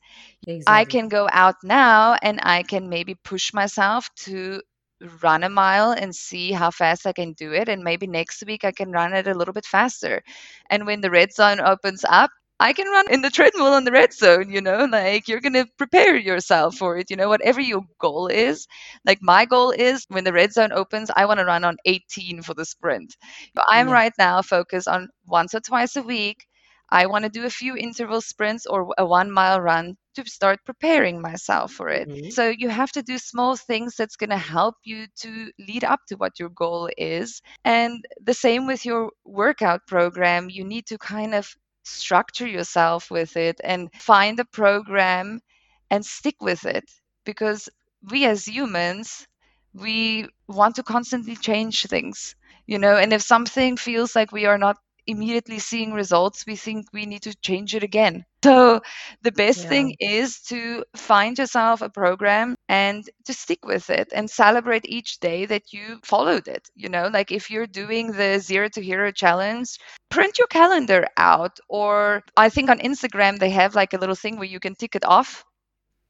I 0.67 0.85
can 0.85 1.09
go 1.09 1.29
out 1.31 1.57
now 1.63 2.17
and 2.23 2.41
I 2.43 2.63
can 2.63 2.89
maybe 2.89 3.15
push 3.15 3.53
myself 3.53 4.09
to 4.27 4.63
run 5.23 5.43
a 5.45 5.49
mile 5.49 5.93
and 5.93 6.15
see 6.15 6.53
how 6.53 6.71
fast 6.71 7.07
I 7.07 7.13
can 7.13 7.33
do 7.33 7.53
it. 7.53 7.69
And 7.69 7.83
maybe 7.83 8.07
next 8.07 8.43
week 8.47 8.65
I 8.65 8.73
can 8.73 8.91
run 8.93 9.13
it 9.15 9.27
a 9.27 9.35
little 9.35 9.55
bit 9.55 9.67
faster. 9.67 10.23
And 10.71 10.87
when 10.87 11.01
the 11.01 11.11
red 11.11 11.33
zone 11.33 11.61
opens 11.61 12.05
up, 12.09 12.31
I 12.61 12.73
can 12.73 12.89
run 12.89 13.11
in 13.11 13.23
the 13.23 13.31
treadmill 13.31 13.77
in 13.77 13.85
the 13.85 13.93
red 13.93 14.13
zone, 14.13 14.51
you 14.51 14.61
know, 14.61 14.85
like 14.85 15.29
you're 15.29 15.41
going 15.41 15.55
to 15.55 15.67
prepare 15.79 16.17
yourself 16.17 16.77
for 16.77 16.97
it, 16.99 17.11
you 17.11 17.17
know, 17.17 17.29
whatever 17.29 17.61
your 17.61 17.83
goal 17.99 18.27
is. 18.29 18.67
Like 19.05 19.19
my 19.23 19.45
goal 19.47 19.71
is 19.71 20.05
when 20.09 20.25
the 20.25 20.33
red 20.33 20.53
zone 20.53 20.73
opens, 20.73 21.11
I 21.15 21.25
want 21.27 21.39
to 21.41 21.45
run 21.47 21.65
on 21.65 21.77
18 21.87 22.43
for 22.43 22.55
the 22.55 22.65
sprint. 22.65 23.17
But 23.55 23.65
I'm 23.71 23.89
Yeah. 23.89 23.93
right 23.93 24.13
now 24.19 24.43
focused 24.43 24.89
on 24.89 25.09
once 25.27 25.55
or 25.55 25.61
twice 25.61 25.97
a 25.97 26.03
week. 26.03 26.47
I 26.91 27.07
want 27.07 27.25
to 27.25 27.31
do 27.31 27.45
a 27.45 27.51
few 27.51 27.77
interval 27.77 28.21
sprints 28.21 28.67
or 28.67 28.93
a 28.99 29.05
one 29.07 29.31
mile 29.31 29.61
run 29.61 29.97
to 30.15 30.29
start 30.29 30.65
preparing 30.65 31.21
myself 31.21 31.73
for 31.73 31.89
it. 31.89 32.09
Mhm. 32.09 32.31
So 32.31 32.49
you 32.49 32.69
have 32.69 32.93
to 32.93 33.03
do 33.03 33.19
small 33.19 33.57
things 33.57 33.97
that's 33.97 34.17
going 34.17 34.31
to 34.31 34.37
help 34.39 34.77
you 34.85 35.07
to 35.21 35.51
lead 35.59 35.85
up 35.85 36.01
to 36.09 36.17
what 36.17 36.39
your 36.39 36.51
goal 36.51 36.89
is. 36.97 37.41
And 37.65 38.05
the 38.21 38.35
same 38.35 38.67
with 38.67 38.85
your 38.85 39.11
workout 39.25 39.87
program. 39.87 40.51
You 40.51 40.65
need 40.65 40.87
to 40.87 40.99
kind 40.99 41.35
of 41.35 41.55
structure 41.85 42.47
yourself 42.47 43.11
with 43.11 43.37
it 43.37 43.61
and 43.65 43.91
find 43.99 44.39
a 44.41 44.45
program 44.45 45.41
and 45.91 46.05
stick 46.05 46.37
with 46.41 46.65
it 46.67 46.85
because 47.25 47.69
we 48.11 48.25
as 48.27 48.47
humans 48.47 49.27
we 49.73 50.27
want 50.49 50.77
to 50.77 50.83
constantly 50.83 51.37
change 51.37 51.87
things 51.87 52.35
you 52.67 52.79
know 52.79 52.97
and 52.97 53.13
if 53.13 53.23
something 53.23 53.77
feels 53.77 54.15
like 54.15 54.33
we 54.33 54.47
are 54.47 54.59
not 54.59 54.77
immediately 55.11 55.59
seeing 55.59 55.93
results 55.93 56.45
we 56.47 56.57
think 56.57 56.87
we 56.93 57.07
need 57.07 57.23
to 57.23 57.35
change 57.43 57.75
it 57.75 57.83
again. 57.83 58.25
So 58.45 58.81
the 59.23 59.33
best 59.33 59.67
Yeah. 59.67 59.69
thing 59.69 59.95
is 60.01 60.41
to 60.49 60.85
find 60.97 61.39
yourself 61.39 61.83
a 61.83 61.91
program 61.91 62.57
and 62.69 63.05
to 63.27 63.33
stick 63.35 63.65
with 63.65 63.91
it 63.91 64.09
and 64.15 64.31
celebrate 64.31 64.85
each 64.89 65.21
day 65.21 65.47
that 65.47 65.73
you 65.73 65.99
followed 66.05 66.49
it 66.49 66.69
you 66.75 66.89
know? 66.89 67.09
Like 67.13 67.31
if 67.33 67.51
you're 67.51 67.67
doing 67.67 68.13
the 68.13 68.39
zero 68.41 68.69
to 68.71 68.83
hero 68.83 69.11
challenge 69.13 69.79
print 70.11 70.39
your 70.39 70.47
calendar 70.49 71.07
out 71.17 71.59
or 71.69 72.23
i 72.37 72.49
think 72.49 72.71
on 72.71 72.79
instagram 72.79 73.39
they 73.39 73.51
have 73.51 73.75
like 73.75 73.93
a 73.93 73.99
little 73.99 74.15
thing 74.15 74.37
where 74.37 74.47
you 74.49 74.61
can 74.61 74.75
tick 74.75 74.95
it 74.95 75.05
off 75.05 75.45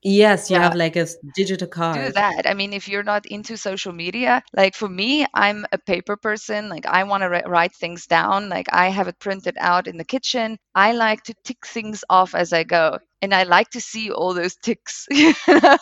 Yes, 0.03 0.51
you 0.51 0.57
yeah 0.57 0.63
have 0.63 0.75
like 0.75 0.97
a 0.97 1.07
digital 1.35 1.69
card. 1.69 2.07
do 2.07 2.13
that. 2.13 2.47
I 2.47 2.55
mean, 2.55 2.73
if 2.73 2.89
you're 2.89 3.03
not 3.03 3.27
into 3.27 3.57
social 3.57 3.93
media, 3.93 4.43
like 4.55 4.75
for 4.75 4.89
me, 4.89 5.27
I'm 5.35 5.67
a 5.73 5.79
paper 5.79 6.17
person. 6.17 6.69
Like 6.69 6.87
I 6.87 7.05
want 7.05 7.23
to 7.23 7.29
write 7.47 7.75
things 7.75 8.07
down. 8.07 8.49
Like 8.49 8.67
I 8.73 8.89
have 8.89 9.09
it 9.09 9.19
printed 9.19 9.57
out 9.59 9.87
in 9.87 9.99
the 9.99 10.05
kitchen. 10.05 10.59
I 10.75 10.93
like 10.93 11.23
to 11.25 11.35
tick 11.45 11.67
things 11.67 12.05
off 12.09 12.35
as 12.35 12.53
I 12.53 12.65
go, 12.65 12.99
and 13.23 13.35
I 13.35 13.43
like 13.43 13.71
to 13.71 13.81
see 13.81 14.11
all 14.11 14.35
those 14.35 14.57
ticks. 14.57 15.07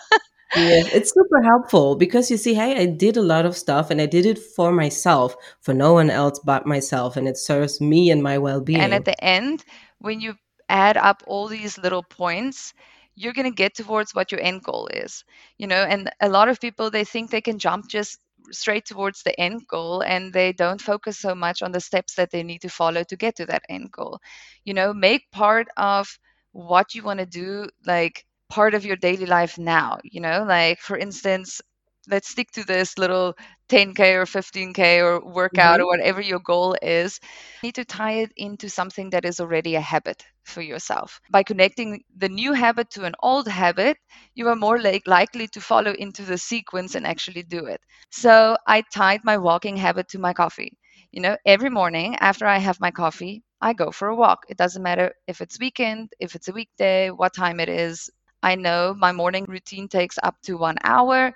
Yeah, 0.56 0.82
it's 0.94 1.12
super 1.12 1.42
helpful 1.42 1.94
because 1.94 2.30
you 2.30 2.38
see, 2.38 2.54
hey, 2.54 2.80
I 2.80 2.86
did 2.86 3.18
a 3.18 3.22
lot 3.22 3.44
of 3.44 3.54
stuff 3.54 3.90
and 3.90 4.00
I 4.00 4.06
did 4.06 4.24
it 4.24 4.38
for 4.38 4.72
myself, 4.72 5.36
for 5.60 5.74
no 5.74 5.92
one 5.92 6.08
else 6.08 6.40
but 6.42 6.66
myself, 6.66 7.16
and 7.16 7.28
it 7.28 7.36
serves 7.36 7.82
me 7.82 8.10
and 8.10 8.22
my 8.22 8.38
well-being. 8.38 8.80
And 8.80 8.94
at 8.94 9.04
the 9.04 9.22
end, 9.22 9.64
when 9.98 10.20
you 10.20 10.36
add 10.70 10.96
up 10.96 11.22
all 11.26 11.48
these 11.48 11.76
little 11.76 12.02
points, 12.02 12.72
you're 13.18 13.32
going 13.34 13.50
to 13.50 13.54
get 13.54 13.74
towards 13.74 14.14
what 14.14 14.32
your 14.32 14.40
end 14.40 14.62
goal 14.62 14.88
is. 14.92 15.24
You 15.58 15.66
know, 15.66 15.82
and 15.82 16.10
a 16.20 16.28
lot 16.28 16.48
of 16.48 16.60
people 16.60 16.90
they 16.90 17.04
think 17.04 17.30
they 17.30 17.40
can 17.40 17.58
jump 17.58 17.88
just 17.88 18.18
straight 18.50 18.86
towards 18.86 19.22
the 19.22 19.38
end 19.40 19.66
goal 19.68 20.02
and 20.02 20.32
they 20.32 20.52
don't 20.52 20.80
focus 20.80 21.18
so 21.18 21.34
much 21.34 21.62
on 21.62 21.72
the 21.72 21.80
steps 21.80 22.14
that 22.14 22.30
they 22.30 22.42
need 22.42 22.62
to 22.62 22.68
follow 22.68 23.04
to 23.04 23.16
get 23.16 23.36
to 23.36 23.46
that 23.46 23.62
end 23.68 23.90
goal. 23.92 24.20
You 24.64 24.74
know, 24.74 24.92
make 24.94 25.30
part 25.32 25.68
of 25.76 26.18
what 26.52 26.94
you 26.94 27.02
want 27.02 27.20
to 27.20 27.26
do 27.26 27.68
like 27.86 28.24
part 28.48 28.74
of 28.74 28.84
your 28.84 28.96
daily 28.96 29.26
life 29.26 29.58
now, 29.58 29.98
you 30.04 30.20
know? 30.20 30.44
Like 30.46 30.80
for 30.80 30.96
instance, 30.96 31.60
let's 32.08 32.28
stick 32.28 32.50
to 32.52 32.64
this 32.64 32.98
little 32.98 33.34
10k 33.68 34.14
or 34.14 34.26
15k 34.26 35.00
or 35.00 35.20
workout 35.24 35.80
or 35.80 35.86
hmm 35.86 35.88
whatever 35.88 36.20
your 36.20 36.40
goal 36.40 36.76
is 36.82 37.20
you 37.62 37.68
need 37.68 37.74
to 37.76 37.84
tie 37.84 38.12
it 38.24 38.32
into 38.36 38.68
something 38.68 39.10
that 39.10 39.24
is 39.24 39.40
already 39.40 39.74
a 39.76 39.80
habit 39.80 40.24
for 40.44 40.60
yourself. 40.62 41.20
By 41.30 41.42
connecting 41.42 42.02
the 42.16 42.28
new 42.28 42.52
habit 42.52 42.90
to 42.90 43.04
an 43.04 43.14
old 43.22 43.48
habit 43.48 43.96
you 44.34 44.48
are 44.48 44.56
more 44.56 44.80
like 44.80 45.06
likely 45.06 45.46
to 45.48 45.60
follow 45.60 45.92
into 45.92 46.22
the 46.22 46.38
sequence 46.38 46.94
and 46.94 47.06
actually 47.06 47.42
do 47.42 47.66
it. 47.66 47.80
So 48.10 48.56
i 48.66 48.82
tied 48.94 49.20
my 49.24 49.38
walking 49.38 49.76
habit 49.76 50.08
to 50.10 50.18
my 50.18 50.32
coffee. 50.32 50.76
You 51.12 51.22
know 51.22 51.36
every 51.46 51.70
morning 51.70 52.16
after 52.20 52.46
i 52.46 52.58
have 52.58 52.80
my 52.80 52.90
coffee 52.90 53.42
i 53.60 53.72
go 53.72 53.90
for 53.90 54.08
a 54.08 54.16
walk. 54.16 54.40
It 54.48 54.56
doesn't 54.58 54.82
matter 54.82 55.12
if 55.26 55.40
it's 55.40 55.58
weekend 55.58 56.12
if 56.20 56.34
it's 56.34 56.48
a 56.48 56.52
weekday 56.52 57.10
what 57.10 57.34
time 57.34 57.60
it 57.60 57.68
is. 57.68 58.10
I 58.42 58.54
know 58.56 58.94
my 58.96 59.12
morning 59.12 59.44
routine 59.48 59.88
takes 59.88 60.18
up 60.22 60.36
to 60.42 60.56
one 60.56 60.76
hour 60.84 61.32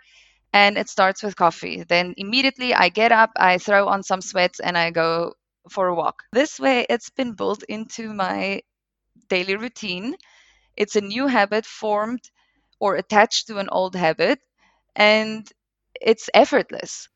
and 0.53 0.79
it 0.79 0.89
starts 0.89 1.23
with 1.23 1.37
coffee. 1.37 1.85
Then 1.85 2.15
immediately 2.17 2.75
I 2.75 2.89
get 2.89 3.13
up, 3.13 3.31
I 3.37 3.59
throw 3.59 3.89
on 3.89 4.03
some 4.03 4.21
sweats, 4.21 4.61
and 4.61 4.77
I 4.79 4.91
go 4.91 5.35
for 5.71 5.89
a 5.89 5.95
walk. 5.95 6.23
This 6.33 6.59
way, 6.61 6.87
it's 6.91 7.11
been 7.11 7.33
built 7.35 7.63
into 7.65 8.13
my 8.15 8.63
daily 9.29 9.57
routine. 9.57 10.17
It's 10.77 10.97
a 10.97 11.01
new 11.01 11.27
habit 11.29 11.67
formed 11.67 12.31
or 12.81 12.97
attached 12.97 13.49
to 13.49 13.59
an 13.59 13.69
old 13.71 13.97
habit, 13.97 14.41
and 14.97 15.49
it's 16.01 16.31
effortless. 16.35 17.09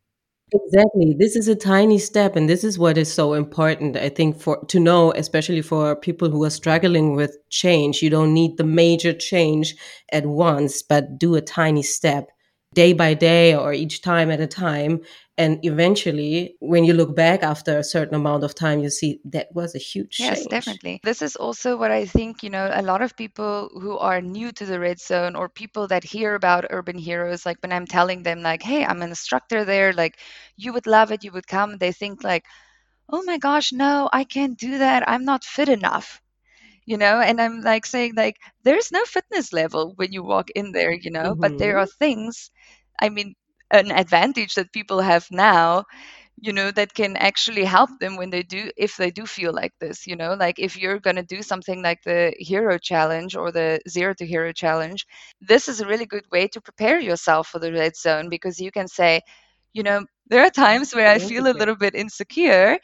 Exactly. 0.53 1.16
This 1.18 1.35
is 1.35 1.49
a 1.49 1.57
tiny 1.57 1.99
step, 1.99 2.37
and 2.37 2.49
this 2.49 2.62
is 2.62 2.79
what 2.79 2.96
is 2.96 3.12
so 3.12 3.35
important, 3.35 3.96
I 3.96 4.09
think, 4.09 4.40
for 4.40 4.64
to 4.66 4.79
know, 4.79 5.12
especially 5.16 5.61
for 5.61 5.96
people 5.96 6.31
who 6.31 6.44
are 6.44 6.51
struggling 6.51 7.16
with 7.16 7.37
change. 7.51 8.01
You 8.01 8.11
don't 8.11 8.33
need 8.33 8.57
the 8.57 8.64
major 8.64 9.12
change 9.12 9.75
at 10.12 10.25
once, 10.25 10.83
but 10.83 11.18
do 11.18 11.35
a 11.35 11.40
tiny 11.40 11.83
step 11.83 12.29
day 12.77 12.93
by 12.95 13.15
day 13.15 13.57
or 13.57 13.73
each 13.73 14.03
time 14.03 14.31
at 14.31 14.41
a 14.41 14.47
time. 14.47 15.01
And 15.39 15.59
eventually, 15.65 16.57
when 16.61 16.85
you 16.85 16.95
look 16.95 17.17
back 17.17 17.43
after 17.43 17.79
a 17.79 17.85
certain 17.85 18.15
amount 18.15 18.45
of 18.45 18.55
time, 18.55 18.81
you 18.81 18.91
see 18.91 19.21
that 19.27 19.49
was 19.55 19.75
a 19.75 19.79
huge 19.79 20.12
Yes, 20.19 20.47
change. 20.47 20.47
definitely. 20.47 21.01
This 21.05 21.23
is 21.23 21.37
also 21.37 21.77
what 21.77 21.91
I 21.91 22.07
think, 22.07 22.43
you 22.43 22.51
know, 22.51 22.71
a 22.73 22.83
lot 22.83 23.03
of 23.03 23.17
people 23.17 23.71
who 23.75 23.99
are 23.99 24.21
new 24.21 24.53
to 24.53 24.67
the 24.67 24.81
red 24.81 24.99
zone 25.01 25.37
or 25.37 25.49
people 25.49 25.89
that 25.89 26.05
hear 26.05 26.35
about 26.35 26.67
urban 26.71 26.99
heroes, 26.99 27.47
like 27.47 27.59
when 27.62 27.73
I'm 27.73 27.87
telling 27.87 28.23
them, 28.23 28.43
like, 28.43 28.62
hey, 28.62 28.85
I'm 28.85 29.03
an 29.03 29.11
instructor 29.11 29.65
there, 29.65 29.93
like, 29.93 30.19
you 30.57 30.73
would 30.73 30.87
love 30.87 31.12
it, 31.12 31.25
you 31.25 31.33
would 31.33 31.47
come, 31.47 31.79
they 31.79 31.93
think, 31.93 32.25
like, 32.25 32.45
oh 33.11 33.23
my 33.25 33.39
gosh, 33.39 33.73
no, 33.73 34.11
I 34.12 34.25
can't 34.25 34.59
do 34.59 34.79
that. 34.79 35.09
I'm 35.09 35.25
not 35.25 35.45
fit 35.45 35.69
enough. 35.71 36.21
You 36.87 36.99
know, 36.99 37.20
and 37.20 37.40
I'm 37.40 37.61
like 37.62 37.87
saying, 37.87 38.14
like, 38.16 38.37
there's 38.64 38.92
no 38.92 39.05
fitness 39.05 39.53
level 39.53 39.94
when 39.96 40.12
you 40.12 40.22
walk 40.25 40.51
in 40.55 40.72
there, 40.72 40.92
you 40.92 41.11
know, 41.11 41.37
but 41.40 41.59
there 41.59 41.79
hmm 41.79 41.85
are 41.85 41.87
things, 41.87 42.51
I 43.01 43.11
mean, 43.11 43.35
an 43.72 43.92
advantage 43.92 44.55
that 44.57 44.72
people 44.72 45.01
have 45.01 45.27
now 45.31 45.85
you 46.40 46.53
know 46.53 46.70
that 46.70 46.94
can 46.94 47.16
actually 47.16 47.64
help 47.64 47.90
them 48.01 48.16
when 48.16 48.31
they 48.31 48.42
do 48.42 48.70
if 48.77 48.96
they 48.96 49.11
do 49.11 49.27
feel 49.27 49.53
like 49.53 49.72
this 49.81 50.07
you 50.07 50.16
know 50.16 50.35
like 50.35 50.59
if 50.59 50.77
you're 50.79 50.99
going 51.01 51.16
to 51.16 51.22
do 51.22 51.42
something 51.42 51.83
like 51.83 52.03
the 52.05 52.33
hero 52.38 52.79
challenge 52.79 53.37
or 53.37 53.53
the 53.53 53.81
zero 53.88 54.14
to 54.14 54.27
hero 54.27 54.53
challenge 54.53 55.07
this 55.40 55.68
is 55.68 55.81
a 55.81 55.87
really 55.87 56.07
good 56.07 56.25
way 56.33 56.46
to 56.49 56.61
prepare 56.61 56.99
yourself 57.01 57.49
for 57.49 57.59
the 57.59 57.72
red 57.72 57.96
zone 57.96 58.29
because 58.29 58.61
you 58.61 58.70
can 58.70 58.88
say 58.88 59.20
you 59.72 59.83
know 59.83 60.05
there 60.29 60.44
are 60.44 60.51
times 60.51 60.92
where 60.94 61.09
i 61.09 61.18
feel 61.18 61.46
a 61.46 61.57
little 61.59 61.77
bit 61.77 61.94
insecure 61.94 62.79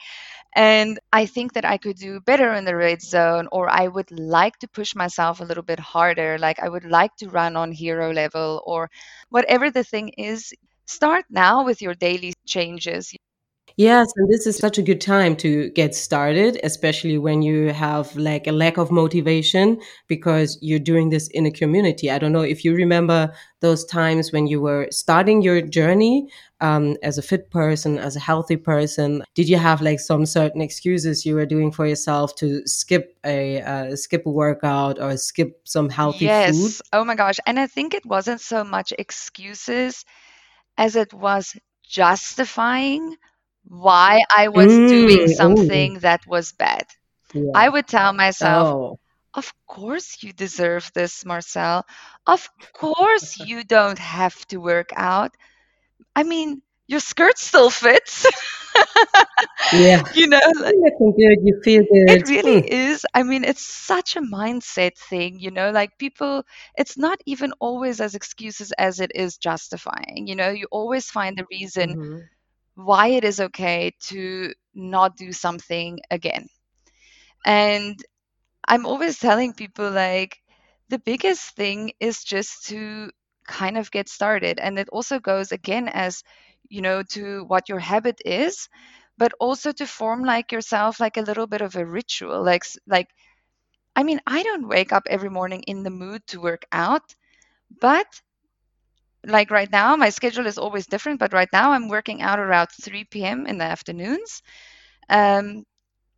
and 0.54 0.98
I 1.12 1.26
think 1.26 1.52
that 1.54 1.64
I 1.64 1.78
could 1.78 1.96
do 1.96 2.20
better 2.20 2.52
in 2.54 2.64
the 2.64 2.76
red 2.76 3.02
zone, 3.02 3.48
or 3.52 3.68
I 3.70 3.88
would 3.88 4.10
like 4.10 4.58
to 4.60 4.68
push 4.68 4.94
myself 4.94 5.40
a 5.40 5.44
little 5.44 5.62
bit 5.62 5.78
harder. 5.80 6.38
Like 6.38 6.58
I 6.60 6.68
would 6.68 6.84
like 6.84 7.16
to 7.18 7.28
run 7.30 7.56
on 7.56 7.72
hero 7.72 8.12
level, 8.12 8.62
or 8.66 8.90
whatever 9.30 9.70
the 9.70 9.84
thing 9.84 10.08
is. 10.18 10.52
Start 10.86 11.24
now 11.30 11.64
with 11.64 11.80
your 11.82 11.94
daily 11.94 12.34
changes. 12.46 13.14
Yes, 13.76 14.12
and 14.16 14.30
this 14.30 14.46
is 14.46 14.58
such 14.58 14.78
a 14.78 14.82
good 14.82 15.00
time 15.00 15.34
to 15.36 15.70
get 15.70 15.94
started, 15.94 16.60
especially 16.62 17.18
when 17.18 17.42
you 17.42 17.72
have 17.72 18.14
like 18.16 18.46
a 18.46 18.52
lack 18.52 18.76
of 18.76 18.90
motivation 18.90 19.80
because 20.08 20.58
you're 20.60 20.78
doing 20.78 21.10
this 21.10 21.28
in 21.28 21.46
a 21.46 21.50
community. 21.50 22.10
I 22.10 22.18
don't 22.18 22.32
know 22.32 22.42
if 22.42 22.64
you 22.64 22.74
remember 22.74 23.32
those 23.60 23.84
times 23.84 24.32
when 24.32 24.46
you 24.46 24.60
were 24.60 24.88
starting 24.90 25.40
your 25.40 25.62
journey 25.62 26.28
um, 26.60 26.96
as 27.02 27.16
a 27.18 27.22
fit 27.22 27.50
person, 27.50 27.98
as 27.98 28.14
a 28.14 28.20
healthy 28.20 28.56
person. 28.56 29.24
Did 29.34 29.48
you 29.48 29.56
have 29.56 29.80
like 29.80 30.00
some 30.00 30.26
certain 30.26 30.60
excuses 30.60 31.24
you 31.24 31.34
were 31.34 31.46
doing 31.46 31.72
for 31.72 31.86
yourself 31.86 32.34
to 32.36 32.66
skip 32.66 33.16
a 33.24 33.62
uh, 33.62 33.96
skip 33.96 34.26
a 34.26 34.30
workout 34.30 35.00
or 35.00 35.16
skip 35.16 35.60
some 35.64 35.88
healthy 35.88 36.26
yes. 36.26 36.56
food? 36.56 36.86
Oh 36.92 37.04
my 37.04 37.14
gosh! 37.14 37.38
And 37.46 37.58
I 37.58 37.66
think 37.66 37.94
it 37.94 38.04
wasn't 38.04 38.40
so 38.40 38.64
much 38.64 38.92
excuses 38.98 40.04
as 40.76 40.96
it 40.96 41.12
was 41.14 41.56
justifying 41.82 43.16
why 43.64 44.20
I 44.34 44.48
was 44.48 44.80
doing 44.80 45.26
Mm, 45.26 45.36
oh, 45.40 45.64
something 45.66 45.98
that 46.00 46.26
was 46.26 46.52
bad. 46.52 46.84
yeah. 47.32 47.54
I 47.54 47.68
would 47.68 47.86
tell 47.86 48.12
myself, 48.12 48.74
Oh, 48.74 48.98
of 49.34 49.52
course 49.66 50.22
you 50.22 50.32
deserve 50.32 50.90
this, 50.94 51.24
Marcel. 51.24 51.84
Of 52.26 52.48
course 52.72 53.36
you 53.38 53.64
don't 53.64 53.98
have 53.98 54.34
to 54.48 54.58
work 54.58 54.90
out. 54.94 55.34
I 56.14 56.22
mean, 56.22 56.62
your 56.86 57.00
skirt 57.00 57.38
still 57.38 57.70
fits. 57.70 58.26
yeah. 59.72 59.96
you 60.12 60.26
know, 60.28 60.40
like, 60.60 60.74
You're 60.74 60.80
looking 60.84 61.12
good. 61.16 61.38
You 61.44 61.60
feel 61.64 61.82
good. 61.82 62.06
it 62.06 62.28
really 62.28 62.58
Hmm. 62.58 62.66
is. 62.66 63.04
I 63.14 63.22
mean, 63.22 63.44
it's 63.44 63.64
such 63.64 64.16
a 64.16 64.20
mindset 64.20 64.96
thing, 64.96 65.38
you 65.38 65.50
know, 65.50 65.70
like 65.70 65.98
people, 65.98 66.44
it's 66.76 66.96
not 66.96 67.18
even 67.26 67.52
always 67.60 68.00
as 68.00 68.14
excuses 68.14 68.72
as 68.78 69.00
it 69.00 69.12
is 69.14 69.36
justifying. 69.38 70.26
You 70.26 70.34
know, 70.36 70.50
you 70.50 70.66
always 70.70 71.10
find 71.10 71.38
a 71.40 71.46
reason 71.50 71.96
Mhm. 71.96 72.28
Why 72.74 73.08
it 73.08 73.24
is 73.24 73.40
okay 73.40 73.92
to 74.08 74.54
not 74.74 75.16
do 75.16 75.32
something 75.32 76.00
again. 76.10 76.48
And 77.44 78.02
I'm 78.66 78.86
always 78.86 79.18
telling 79.18 79.54
people 79.54 79.90
like 79.90 80.38
the 80.88 80.98
biggest 80.98 81.56
thing 81.56 81.92
is 82.00 82.24
just 82.24 82.66
to 82.68 83.10
kind 83.46 83.78
of 83.78 83.90
get 83.90 84.08
started. 84.08 84.58
And 84.60 84.78
it 84.78 84.88
also 84.90 85.20
goes 85.20 85.52
again 85.52 85.88
as, 85.88 86.24
you 86.68 86.82
know, 86.82 87.02
to 87.14 87.44
what 87.44 87.68
your 87.68 87.80
habit 87.80 88.20
is, 88.24 88.68
but 89.18 89.32
also 89.40 89.72
to 89.72 89.86
form 89.86 90.24
like 90.24 90.52
yourself 90.52 91.00
like 91.00 91.16
a 91.16 91.22
little 91.22 91.46
bit 91.46 91.62
of 91.62 91.76
a 91.76 91.86
ritual. 91.86 92.42
Like 92.42 92.64
like 92.86 93.08
I 93.96 94.02
mean, 94.04 94.20
I 94.26 94.42
don't 94.42 94.68
wake 94.68 94.92
up 94.92 95.04
every 95.08 95.30
morning 95.30 95.62
in 95.64 95.82
the 95.82 95.90
mood 95.90 96.26
to 96.28 96.40
work 96.40 96.64
out, 96.72 97.14
but 97.80 98.06
like 99.26 99.50
right 99.50 99.70
now, 99.70 99.96
my 99.96 100.10
schedule 100.10 100.46
is 100.46 100.58
always 100.58 100.86
different, 100.86 101.20
but 101.20 101.32
right 101.32 101.48
now 101.52 101.72
I'm 101.72 101.88
working 101.88 102.22
out 102.22 102.38
around 102.38 102.68
3 102.82 103.24
p.m. 103.24 103.46
in 103.46 103.58
the 103.58 103.64
afternoons. 103.64 104.42
Um, 105.08 105.64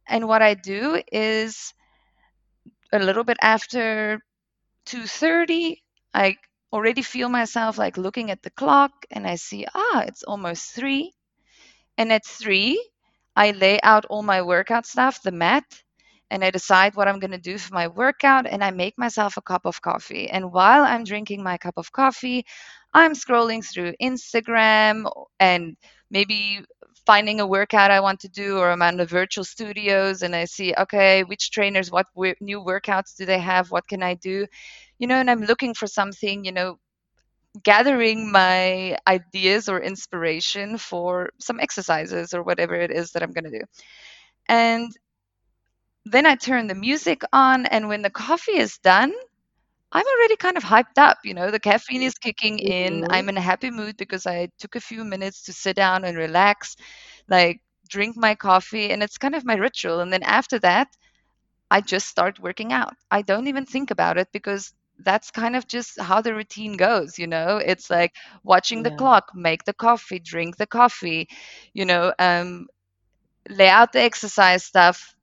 and 0.09 0.29
what 0.29 0.43
I 0.43 0.55
do 0.55 1.03
is 1.13 1.75
a 2.93 2.99
little 2.99 3.25
bit 3.25 3.37
after 3.43 4.21
2:30, 4.87 5.83
I 6.15 6.37
already 6.73 7.03
feel 7.03 7.29
myself 7.29 7.79
like 7.79 7.97
looking 7.97 8.31
at 8.31 8.43
the 8.43 8.51
clock 8.51 8.93
and 9.11 9.27
I 9.27 9.37
see, 9.37 9.67
ah, 9.75 10.01
it's 10.07 10.23
almost 10.23 10.73
3. 10.75 11.13
And 11.99 12.13
at 12.13 12.27
3, 12.27 12.81
I 13.37 13.53
lay 13.53 13.81
out 13.83 14.07
all 14.07 14.23
my 14.23 14.43
workout 14.43 14.87
stuff, 14.87 15.23
the 15.23 15.33
mat, 15.33 15.65
and 16.31 16.45
I 16.45 16.51
decide 16.51 16.97
what 16.97 17.09
I'm 17.09 17.21
going 17.21 17.33
to 17.33 17.39
do 17.51 17.59
for 17.59 17.75
my 17.75 17.89
workout 17.89 18.47
and 18.47 18.65
I 18.65 18.71
make 18.71 18.99
myself 18.99 19.37
a 19.37 19.43
cup 19.43 19.67
of 19.67 19.83
coffee. 19.83 20.29
And 20.31 20.53
while 20.53 20.85
I'm 20.85 21.05
drinking 21.05 21.43
my 21.43 21.59
cup 21.59 21.75
of 21.79 21.93
coffee, 21.93 22.47
I'm 22.95 23.15
scrolling 23.15 23.65
through 23.65 23.95
Instagram 24.01 25.11
and 25.41 25.77
maybe 26.11 26.65
finding 27.07 27.41
a 27.41 27.47
workout 27.47 27.91
I 27.91 28.01
want 28.01 28.21
to 28.21 28.29
do, 28.29 28.59
or 28.59 28.71
I'm 28.71 28.83
on 28.83 28.97
the 28.97 29.07
virtual 29.07 29.45
studios 29.45 30.23
and 30.23 30.35
I 30.35 30.47
see, 30.47 30.75
okay, 30.79 31.25
which 31.25 31.51
trainers, 31.51 31.91
what 31.91 32.07
wo- 32.15 32.35
new 32.41 32.61
workouts 32.61 33.17
do 33.17 33.27
they 33.27 33.41
have? 33.41 33.71
What 33.71 33.87
can 33.89 34.03
I 34.03 34.15
do? 34.15 34.47
You 34.99 35.09
know, 35.09 35.17
and 35.17 35.31
I'm 35.31 35.43
looking 35.43 35.75
for 35.75 35.87
something, 35.87 36.45
you 36.45 36.53
know, 36.53 36.79
gathering 37.63 38.33
my 38.33 38.97
ideas 39.07 39.69
or 39.69 39.81
inspiration 39.81 40.79
for 40.79 41.31
some 41.41 41.61
exercises 41.61 42.35
or 42.35 42.43
whatever 42.43 42.75
it 42.75 42.91
is 42.91 43.13
that 43.13 43.23
I'm 43.23 43.33
going 43.33 43.45
to 43.45 43.59
do. 43.59 43.65
And 44.49 44.91
then 46.07 46.27
I 46.27 46.35
turn 46.37 46.67
the 46.67 46.75
music 46.75 47.23
on, 47.33 47.67
and 47.67 47.89
when 47.89 48.03
the 48.03 48.11
coffee 48.11 48.59
is 48.59 48.79
done, 48.79 49.13
I'm 49.95 50.07
already 50.07 50.37
kind 50.37 50.57
of 50.59 50.65
hyped 50.65 50.99
up. 50.99 51.19
You 51.25 51.35
know, 51.35 51.51
the 51.51 51.61
caffeine 51.61 52.03
is 52.03 52.15
kicking 52.19 52.59
in. 52.61 53.05
Mhm. 53.05 53.11
I'm 53.11 53.29
in 53.31 53.39
a 53.39 53.43
happy 53.43 53.71
mood 53.71 53.97
because 53.97 54.27
I 54.27 54.49
took 54.59 54.77
a 54.77 54.81
few 54.81 55.05
minutes 55.05 55.45
to 55.45 55.53
sit 55.53 55.77
down 55.77 56.05
and 56.05 56.17
relax, 56.19 56.77
like 57.29 57.61
drink 57.89 58.17
my 58.17 58.35
coffee, 58.35 58.91
and 58.91 59.03
it's 59.03 59.19
kind 59.19 59.35
of 59.35 59.45
my 59.45 59.55
ritual. 59.57 60.01
And 60.01 60.13
then 60.13 60.23
after 60.25 60.59
that, 60.61 60.89
I 61.71 61.81
just 61.81 62.09
start 62.09 62.41
working 62.41 62.73
out. 62.73 62.95
I 63.11 63.23
don't 63.23 63.49
even 63.49 63.67
think 63.67 63.91
about 63.91 64.19
it 64.19 64.29
because 64.33 64.73
that's 64.99 65.31
kind 65.31 65.57
of 65.57 65.67
just 65.69 66.01
how 66.01 66.21
the 66.23 66.35
routine 66.35 66.77
goes, 66.77 67.19
you 67.19 67.27
know? 67.27 67.59
It's 67.59 67.91
like 67.91 68.13
watching 68.45 68.83
the 68.83 68.91
Yeah. 68.91 68.93
clock, 68.93 69.31
make 69.35 69.65
the 69.65 69.75
coffee, 69.75 70.21
drink 70.21 70.57
the 70.57 70.67
coffee, 70.67 71.29
you 71.75 71.85
know, 71.87 72.13
um, 72.19 72.67
lay 73.49 73.69
out 73.69 73.93
the 73.93 74.01
exercise 74.01 74.65
stuff, 74.65 75.15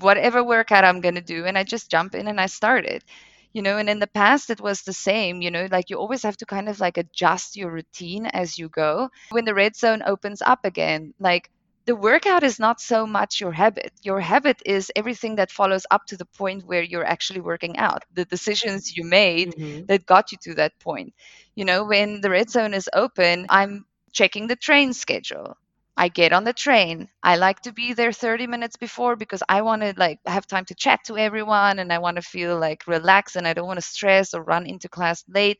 whatever 0.00 0.42
workout 0.44 0.84
I'm 0.84 1.00
going 1.00 1.14
to 1.14 1.20
do, 1.22 1.44
and 1.46 1.56
I 1.58 1.64
just 1.64 1.90
jump 1.90 2.14
in 2.14 2.28
and 2.28 2.40
I 2.40 2.46
start 2.46 2.84
it. 2.86 3.04
You 3.52 3.62
know, 3.62 3.76
and 3.78 3.88
in 3.88 3.98
the 4.00 4.06
past 4.06 4.50
it 4.50 4.60
was 4.60 4.82
the 4.82 4.92
same, 4.92 5.40
you 5.42 5.50
know, 5.50 5.68
like 5.70 5.90
you 5.90 5.96
always 5.98 6.22
have 6.22 6.36
to 6.38 6.46
kind 6.46 6.68
of 6.68 6.80
like 6.80 6.96
adjust 6.98 7.56
your 7.56 7.70
routine 7.72 8.26
as 8.26 8.58
you 8.58 8.68
go. 8.68 9.10
When 9.30 9.44
the 9.44 9.54
red 9.54 9.76
zone 9.76 10.02
opens 10.04 10.42
up 10.42 10.64
again, 10.64 11.14
like 11.18 11.50
the 11.86 11.94
workout 11.96 12.42
is 12.44 12.58
not 12.58 12.80
so 12.80 13.06
much 13.06 13.40
your 13.40 13.52
habit. 13.52 13.92
Your 14.02 14.20
habit 14.20 14.62
is 14.64 14.90
everything 14.96 15.36
that 15.36 15.50
follows 15.50 15.86
up 15.90 16.04
to 16.06 16.16
the 16.16 16.26
point 16.26 16.64
where 16.66 16.82
you're 16.82 17.04
actually 17.06 17.40
working 17.40 17.76
out, 17.78 18.02
the 18.12 18.24
decisions 18.24 18.96
you 18.96 19.04
made 19.04 19.54
Mhm. 19.56 19.88
that 19.88 20.06
got 20.06 20.32
you 20.32 20.38
to 20.42 20.54
that 20.54 20.78
point. 20.80 21.14
You 21.54 21.64
know, 21.64 21.84
when 21.84 22.20
the 22.20 22.30
red 22.30 22.50
zone 22.50 22.74
is 22.74 22.88
open, 22.92 23.46
I'm 23.48 23.86
checking 24.12 24.46
the 24.48 24.56
train 24.56 24.92
schedule. 24.92 25.56
I 25.98 26.08
get 26.08 26.32
on 26.32 26.44
the 26.44 26.52
train. 26.52 27.08
I 27.24 27.36
like 27.36 27.60
to 27.62 27.72
be 27.72 27.92
there 27.92 28.12
30 28.12 28.46
minutes 28.46 28.76
before 28.76 29.16
because 29.16 29.42
I 29.48 29.62
want 29.62 29.82
to 29.82 29.94
like 29.96 30.20
have 30.26 30.46
time 30.46 30.64
to 30.66 30.74
chat 30.76 31.00
to 31.06 31.18
everyone 31.18 31.80
and 31.80 31.92
I 31.92 31.98
want 31.98 32.16
to 32.16 32.22
feel 32.22 32.58
like 32.58 32.86
relaxed 32.86 33.34
and 33.36 33.48
I 33.48 33.52
don't 33.52 33.66
want 33.66 33.80
to 33.80 33.86
stress 33.86 34.32
or 34.32 34.44
run 34.44 34.64
into 34.66 34.88
class 34.88 35.24
late. 35.28 35.58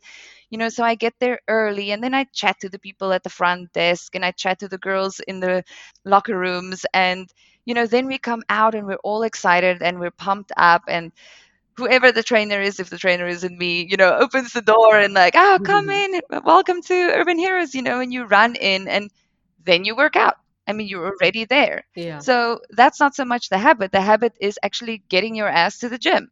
You 0.50 0.58
know, 0.58 0.68
so 0.68 0.84
I 0.84 0.94
get 0.94 1.14
there 1.18 1.40
early 1.48 1.90
and 1.90 2.02
then 2.02 2.14
I 2.14 2.24
chat 2.32 2.60
to 2.60 2.68
the 2.68 2.78
people 2.78 3.12
at 3.12 3.24
the 3.24 3.30
front 3.30 3.72
desk 3.72 4.14
and 4.14 4.24
I 4.24 4.30
chat 4.30 4.60
to 4.60 4.68
the 4.68 4.78
girls 4.78 5.20
in 5.26 5.40
the 5.40 5.64
locker 6.04 6.38
rooms 6.38 6.86
and 6.94 7.28
you 7.64 7.74
know, 7.74 7.86
then 7.86 8.06
we 8.06 8.16
come 8.16 8.42
out 8.48 8.74
and 8.74 8.86
we're 8.86 9.04
all 9.04 9.24
excited 9.24 9.82
and 9.82 10.00
we're 10.00 10.10
pumped 10.12 10.52
up 10.56 10.82
and 10.88 11.12
whoever 11.76 12.12
the 12.12 12.22
trainer 12.22 12.60
is, 12.60 12.80
if 12.80 12.90
the 12.90 12.98
trainer 12.98 13.26
isn't 13.26 13.58
me, 13.58 13.86
you 13.90 13.96
know, 13.96 14.16
opens 14.18 14.52
the 14.52 14.62
door 14.62 14.98
and 14.98 15.14
like, 15.14 15.34
oh, 15.36 15.58
come 15.64 15.88
in, 15.90 16.20
welcome 16.44 16.82
to 16.82 16.94
Urban 16.94 17.38
Heroes, 17.38 17.74
you 17.74 17.82
know, 17.82 18.00
and 18.00 18.12
you 18.12 18.24
run 18.24 18.54
in 18.56 18.88
and 18.88 19.10
then 19.68 19.84
you 19.84 19.96
work 19.96 20.16
out. 20.16 20.36
I 20.66 20.72
mean, 20.72 20.88
you're 20.88 21.06
already 21.06 21.44
there. 21.44 21.84
Yeah. 21.96 22.18
So 22.18 22.60
that's 22.70 23.00
not 23.00 23.14
so 23.14 23.24
much 23.24 23.48
the 23.48 23.58
habit. 23.58 23.92
The 23.92 24.00
habit 24.02 24.34
is 24.40 24.58
actually 24.62 25.02
getting 25.08 25.34
your 25.34 25.48
ass 25.48 25.78
to 25.80 25.88
the 25.88 25.98
gym. 25.98 26.30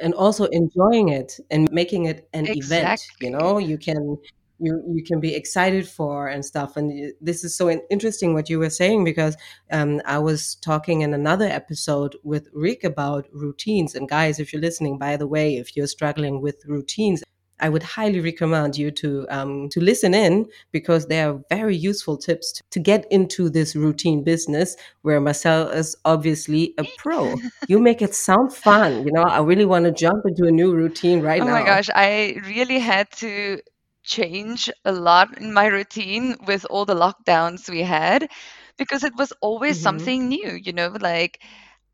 and 0.00 0.14
also 0.14 0.44
enjoying 0.46 1.08
it 1.08 1.40
and 1.50 1.70
making 1.72 2.04
it 2.06 2.28
an 2.32 2.46
event 2.48 3.00
you 3.20 3.30
know 3.30 3.58
you 3.58 3.76
can 3.76 4.16
you 4.58 4.82
you 4.88 5.02
can 5.04 5.20
be 5.20 5.34
excited 5.34 5.88
for 5.88 6.28
and 6.28 6.44
stuff 6.44 6.76
and 6.76 7.12
this 7.20 7.44
is 7.44 7.56
so 7.56 7.70
interesting 7.90 8.34
what 8.34 8.50
you 8.50 8.58
were 8.58 8.70
saying 8.70 9.04
because 9.04 9.36
um, 9.72 10.00
i 10.04 10.18
was 10.18 10.56
talking 10.56 11.00
in 11.02 11.14
another 11.14 11.46
episode 11.46 12.16
with 12.24 12.48
rick 12.52 12.84
about 12.84 13.26
routines 13.32 13.94
and 13.94 14.08
guys 14.08 14.38
if 14.38 14.52
you're 14.52 14.62
listening 14.62 14.98
by 14.98 15.16
the 15.16 15.26
way 15.26 15.56
if 15.56 15.76
you're 15.76 15.86
struggling 15.86 16.40
with 16.40 16.64
routines 16.66 17.22
I 17.60 17.68
would 17.68 17.82
highly 17.82 18.20
recommend 18.20 18.76
you 18.76 18.90
to 18.92 19.26
um, 19.30 19.68
to 19.70 19.80
listen 19.80 20.14
in 20.14 20.46
because 20.72 21.06
they 21.06 21.22
are 21.22 21.40
very 21.50 21.76
useful 21.76 22.16
tips 22.16 22.52
to, 22.52 22.62
to 22.70 22.78
get 22.80 23.06
into 23.10 23.48
this 23.50 23.74
routine 23.76 24.22
business 24.24 24.76
where 25.02 25.20
Marcel 25.20 25.68
is 25.68 25.96
obviously 26.04 26.74
a 26.78 26.84
pro. 26.84 27.40
You 27.66 27.78
make 27.80 28.02
it 28.02 28.14
sound 28.14 28.52
fun. 28.52 29.04
You 29.06 29.12
know, 29.12 29.22
I 29.24 29.40
really 29.40 29.64
want 29.64 29.84
to 29.86 29.92
jump 29.92 30.24
into 30.26 30.46
a 30.46 30.52
new 30.52 30.72
routine 30.74 31.20
right 31.20 31.42
oh 31.42 31.44
now. 31.44 31.50
Oh 31.50 31.52
my 31.52 31.62
gosh, 31.64 31.90
I 31.94 32.40
really 32.44 32.78
had 32.78 33.10
to 33.18 33.60
change 34.02 34.70
a 34.84 34.92
lot 34.92 35.36
in 35.38 35.52
my 35.52 35.66
routine 35.66 36.36
with 36.46 36.64
all 36.70 36.84
the 36.84 36.94
lockdowns 36.94 37.68
we 37.68 37.82
had 37.82 38.30
because 38.78 39.04
it 39.04 39.14
was 39.16 39.32
always 39.42 39.76
Mhm. 39.76 39.82
something 39.82 40.28
new, 40.28 40.52
you 40.52 40.72
know, 40.72 40.88
like 41.00 41.40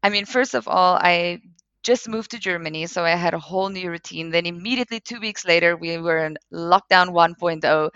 I 0.02 0.10
mean, 0.10 0.26
first 0.26 0.54
of 0.54 0.68
all, 0.68 0.96
I 0.96 1.40
just 1.84 2.08
moved 2.08 2.32
to 2.32 2.38
Germany, 2.38 2.86
so 2.86 3.04
I 3.04 3.10
had 3.10 3.34
a 3.34 3.38
whole 3.38 3.68
new 3.68 3.90
routine. 3.90 4.30
Then 4.30 4.46
immediately 4.46 5.00
2 5.00 5.20
weeks 5.20 5.44
later, 5.44 5.76
we 5.76 5.98
were 5.98 6.26
in 6.26 6.36
lockdown 6.52 7.10
1.0. 7.10 7.90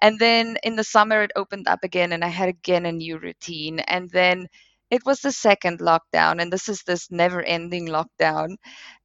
And 0.00 0.18
then 0.18 0.56
in 0.64 0.76
the 0.76 0.84
summer, 0.84 1.22
it 1.22 1.32
opened 1.36 1.68
up 1.68 1.80
again, 1.84 2.12
and 2.12 2.24
I 2.24 2.28
had 2.28 2.48
again 2.48 2.86
a 2.86 2.92
new 2.92 3.18
routine. 3.18 3.80
And 3.80 4.10
then 4.10 4.48
it 4.90 5.04
was 5.06 5.20
the 5.20 5.32
second 5.32 5.80
lockdown, 5.80 6.40
and 6.40 6.52
this 6.52 6.68
is 6.68 6.82
this 6.84 7.10
never 7.10 7.42
ending 7.42 7.88
lockdown. 7.88 8.56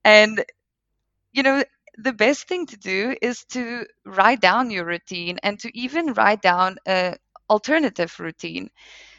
And, 0.03 0.45
you 1.33 1.43
know, 1.43 1.63
the 1.97 2.13
best 2.13 2.47
thing 2.47 2.65
to 2.67 2.77
do 2.77 3.15
is 3.21 3.43
to 3.45 3.85
write 4.05 4.41
down 4.41 4.69
your 4.71 4.85
routine 4.85 5.39
and 5.43 5.59
to 5.59 5.77
even 5.77 6.13
write 6.13 6.41
down 6.41 6.77
a 6.87 7.15
alternative 7.49 8.19
routine. 8.19 8.69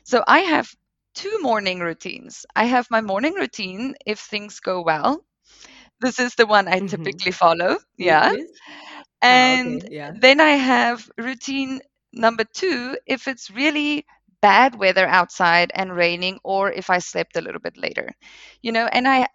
So 0.05 0.23
I 0.27 0.41
have 0.41 0.75
two 1.15 1.39
morning 1.41 1.81
routines. 1.81 2.47
I 2.57 2.65
have 2.65 2.91
my 2.91 3.01
morning 3.01 3.35
routine 3.35 3.95
if 4.07 4.19
things 4.21 4.61
go 4.61 4.83
well. 4.83 5.25
This 6.01 6.19
is 6.19 6.35
the 6.35 6.47
one 6.47 6.69
I 6.69 6.81
Mhm. 6.81 6.81
typically 6.81 7.33
follow. 7.33 7.79
Yeah. 7.99 8.33
Ah, 9.29 9.55
And 9.61 9.83
okay, 9.83 9.85
yeah. 9.89 10.13
then 10.13 10.41
I 10.41 10.51
have 10.51 11.09
routine 11.19 11.81
number 12.13 12.45
two 12.45 12.99
if 13.07 13.27
it's 13.29 13.51
really 13.51 14.07
bad 14.43 14.75
weather 14.77 15.07
outside 15.07 15.71
and 15.75 15.95
raining, 15.95 16.39
or 16.45 16.71
if 16.73 16.91
I 16.91 16.99
slept 16.99 17.37
a 17.37 17.41
little 17.43 17.61
bit 17.61 17.77
later. 17.77 18.11
You 18.63 18.73
know, 18.73 18.87
and 18.87 19.07
I 19.09 19.29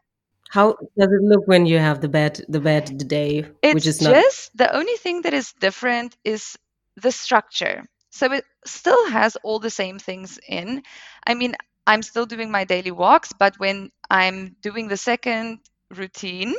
How 0.52 0.74
does 0.98 1.12
it 1.12 1.22
look 1.24 1.48
when 1.48 1.66
you 1.66 1.80
have 1.80 2.00
the 2.02 2.08
bad 2.08 2.46
the 2.48 2.60
bad 2.62 3.08
day, 3.08 3.46
which 3.70 3.86
it's 3.86 3.88
is 3.88 4.02
not 4.02 4.24
just 4.24 4.56
the 4.58 4.74
only 4.76 4.96
thing 4.98 5.22
that 5.24 5.34
is 5.34 5.54
different 5.54 6.16
is 6.24 6.58
the 6.98 7.12
structure. 7.12 7.84
So 8.14 8.32
it 8.32 8.46
still 8.66 9.10
has 9.10 9.36
all 9.44 9.60
the 9.60 9.70
same 9.72 10.00
things 10.00 10.40
in. 10.48 10.84
I 11.28 11.34
mean, 11.34 11.56
I'm 11.88 12.04
still 12.04 12.26
doing 12.26 12.52
my 12.52 12.64
daily 12.64 12.92
walks, 12.92 13.32
but 13.38 13.60
when 13.60 13.92
I'm 14.10 14.56
doing 14.62 14.88
the 14.88 14.98
second 14.98 15.60
routine, 15.90 16.56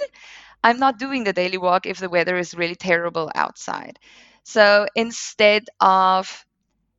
I'm 0.65 0.79
not 0.79 0.99
doing 0.99 1.25
the 1.25 1.33
daily 1.33 1.59
walk 1.59 1.87
if 1.87 1.99
the 1.99 2.09
weather 2.09 2.37
is 2.37 2.55
really 2.55 2.75
terrible 2.75 3.31
outside. 3.35 3.99
So 4.45 4.87
instead 4.97 5.67
of 5.81 6.45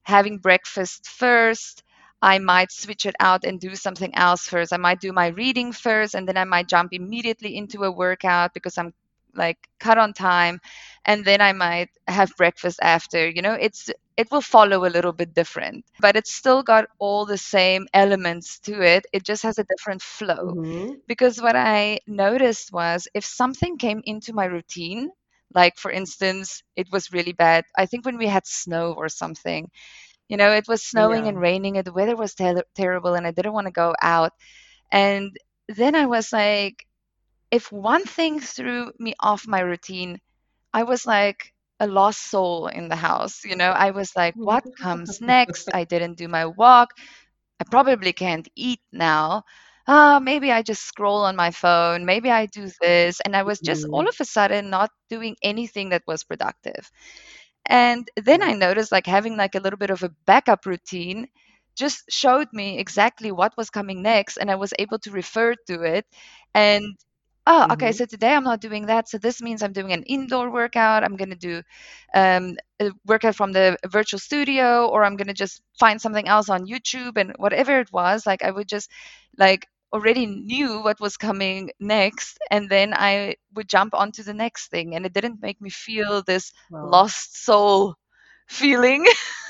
having 0.03 0.39
breakfast 0.39 1.07
first, 1.09 1.83
I 2.21 2.39
might 2.39 2.71
switch 2.71 3.05
it 3.05 3.15
out 3.19 3.43
and 3.45 3.59
do 3.59 3.75
something 3.75 4.15
else 4.15 4.47
first. 4.47 4.73
I 4.73 4.77
might 4.77 4.99
do 5.01 5.11
my 5.13 5.27
reading 5.27 5.71
first, 5.73 6.15
and 6.15 6.27
then 6.27 6.37
I 6.37 6.45
might 6.45 6.67
jump 6.69 6.93
immediately 6.93 7.57
into 7.57 7.83
a 7.83 7.91
workout 7.91 8.53
because 8.53 8.77
I'm 8.77 8.93
like 9.35 9.57
cut 9.79 9.97
on 9.97 10.13
time, 10.13 10.59
and 11.05 11.25
then 11.25 11.41
I 11.41 11.53
might 11.53 11.89
have 12.07 12.35
breakfast 12.37 12.79
after. 12.81 13.27
You 13.29 13.41
know, 13.41 13.53
it's 13.53 13.89
it 14.17 14.29
will 14.31 14.41
follow 14.41 14.85
a 14.85 14.91
little 14.95 15.11
bit 15.13 15.33
different, 15.33 15.85
but 15.99 16.15
it's 16.15 16.33
still 16.33 16.63
got 16.63 16.85
all 16.99 17.25
the 17.25 17.37
same 17.37 17.87
elements 17.93 18.59
to 18.59 18.81
it. 18.81 19.05
It 19.13 19.23
just 19.23 19.43
has 19.43 19.57
a 19.59 19.63
different 19.65 20.01
flow. 20.01 20.55
Mhm. 20.55 21.01
Because 21.07 21.41
what 21.41 21.55
I 21.55 21.99
noticed 22.07 22.71
was 22.71 23.07
if 23.13 23.25
something 23.25 23.77
came 23.77 24.01
into 24.05 24.33
my 24.33 24.45
routine, 24.45 25.09
like 25.53 25.77
for 25.77 25.91
instance, 25.91 26.63
it 26.75 26.87
was 26.91 27.11
really 27.13 27.33
bad. 27.33 27.65
I 27.77 27.85
think 27.85 28.05
when 28.05 28.17
we 28.17 28.27
had 28.27 28.45
snow 28.47 28.93
or 28.93 29.09
something, 29.09 29.69
you 30.29 30.37
know, 30.37 30.51
it 30.51 30.67
was 30.67 30.83
snowing 30.83 31.27
Yeah. 31.27 31.29
and 31.29 31.39
raining 31.39 31.77
and 31.77 31.85
the 31.85 31.93
weather 31.93 32.15
was 32.15 32.35
ter- 32.35 32.63
terrible 32.75 33.13
and 33.15 33.25
I 33.27 33.31
didn't 33.31 33.53
want 33.53 33.67
to 33.67 33.71
go 33.71 33.93
out. 34.01 34.33
And 34.91 35.37
then 35.69 35.95
I 35.95 36.05
was 36.05 36.31
like, 36.33 36.85
if 37.51 37.71
one 37.71 38.05
thing 38.05 38.39
threw 38.39 38.91
me 38.99 39.13
off 39.19 39.47
my 39.47 39.59
routine, 39.61 40.19
I 40.73 40.83
was 40.83 41.05
like 41.05 41.53
a 41.79 41.87
lost 41.87 42.21
soul 42.29 42.67
in 42.67 42.89
the 42.89 42.95
house. 42.95 43.43
You 43.45 43.55
know, 43.55 43.71
I 43.71 43.91
was 43.91 44.11
like, 44.15 44.35
what 44.43 44.63
comes 44.79 45.19
next? 45.21 45.69
I 45.73 45.83
didn't 45.85 46.17
do 46.17 46.27
my 46.27 46.45
walk. 46.47 46.91
I 47.59 47.65
probably 47.69 48.13
can't 48.13 48.47
eat 48.55 48.81
now. 48.91 49.43
Ah, 49.87 50.19
maybe 50.21 50.51
I 50.51 50.61
just 50.61 50.83
scroll 50.83 51.25
on 51.25 51.35
my 51.35 51.51
phone. 51.51 52.05
Maybe 52.05 52.31
I 52.31 52.45
do 52.47 52.69
this. 52.81 53.19
And 53.25 53.35
I 53.35 53.43
was 53.43 53.61
just 53.61 53.85
all 53.91 54.01
Mhm. 54.01 54.09
of 54.09 54.15
a 54.19 54.25
sudden 54.25 54.69
not 54.69 54.91
doing 55.09 55.35
anything 55.43 55.89
that 55.89 56.03
was 56.07 56.23
productive. 56.23 56.91
And 57.67 58.09
then 58.15 58.41
I 58.43 58.53
noticed 58.53 58.91
like 58.91 59.05
having 59.07 59.37
like 59.37 59.55
a 59.55 59.59
little 59.59 59.77
bit 59.77 59.89
of 59.91 60.03
a 60.03 60.09
backup 60.25 60.65
routine 60.65 61.27
just 61.75 62.03
showed 62.09 62.47
me 62.53 62.79
exactly 62.79 63.31
what 63.31 63.55
was 63.57 63.69
coming 63.69 64.01
next 64.01 64.37
and 64.37 64.49
I 64.51 64.55
was 64.55 64.73
able 64.79 64.99
to 64.99 65.11
refer 65.11 65.55
to 65.67 65.81
it 65.83 66.05
and 66.53 66.95
oh 67.47 67.65
okay 67.71 67.91
Mhm. 67.91 67.93
so 67.93 68.05
today 68.05 68.33
I'm 68.33 68.43
not 68.43 68.61
doing 68.61 68.87
that 68.87 69.09
so 69.09 69.17
this 69.17 69.41
means 69.41 69.61
I'm 69.63 69.73
doing 69.73 69.91
an 69.93 70.03
indoor 70.03 70.49
workout 70.51 71.03
I'm 71.03 71.15
going 71.17 71.29
to 71.29 71.35
do 71.35 71.61
um, 72.13 72.55
a 72.79 72.91
workout 73.05 73.35
from 73.35 73.51
the 73.51 73.77
virtual 73.87 74.19
studio 74.19 74.87
or 74.87 75.03
I'm 75.03 75.15
going 75.17 75.27
to 75.27 75.33
just 75.33 75.61
find 75.79 75.99
something 76.01 76.27
else 76.27 76.49
on 76.49 76.65
YouTube 76.67 77.17
and 77.17 77.33
whatever 77.37 77.79
it 77.79 77.91
was 77.91 78.25
like 78.25 78.43
I 78.43 78.51
would 78.51 78.67
just 78.67 78.89
like 79.37 79.67
already 79.93 80.25
knew 80.25 80.81
what 80.83 80.99
was 80.99 81.17
coming 81.17 81.71
next 81.79 82.37
and 82.51 82.69
then 82.69 82.93
I 82.93 83.35
would 83.55 83.67
jump 83.69 83.93
onto 83.93 84.23
the 84.23 84.33
next 84.33 84.69
thing 84.69 84.95
and 84.95 85.05
it 85.05 85.13
didn't 85.13 85.41
make 85.41 85.61
me 85.61 85.69
feel 85.69 86.23
this 86.23 86.51
Wow. 86.69 86.81
lost 86.81 87.43
soul 87.43 87.95
feeling. 88.47 89.05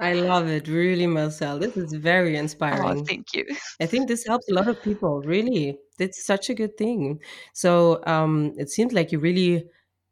I 0.00 0.12
love 0.14 0.48
it, 0.48 0.68
really, 0.68 1.06
Marcel. 1.06 1.58
This 1.58 1.76
is 1.76 1.92
very 1.92 2.36
Oh, 2.36 2.40
inspiring. 2.40 3.04
thank 3.04 3.34
you. 3.34 3.44
I 3.80 3.86
think 3.86 4.08
this 4.08 4.26
helps 4.26 4.48
a 4.48 4.54
lot 4.54 4.68
of 4.68 4.80
people, 4.82 5.20
really. 5.22 5.78
It's 5.98 6.24
such 6.24 6.48
a 6.50 6.54
good 6.54 6.76
thing. 6.76 7.20
So, 7.54 8.00
um, 8.06 8.52
it 8.56 8.70
seems 8.70 8.92
like 8.92 9.10
you 9.12 9.18
really, 9.18 9.64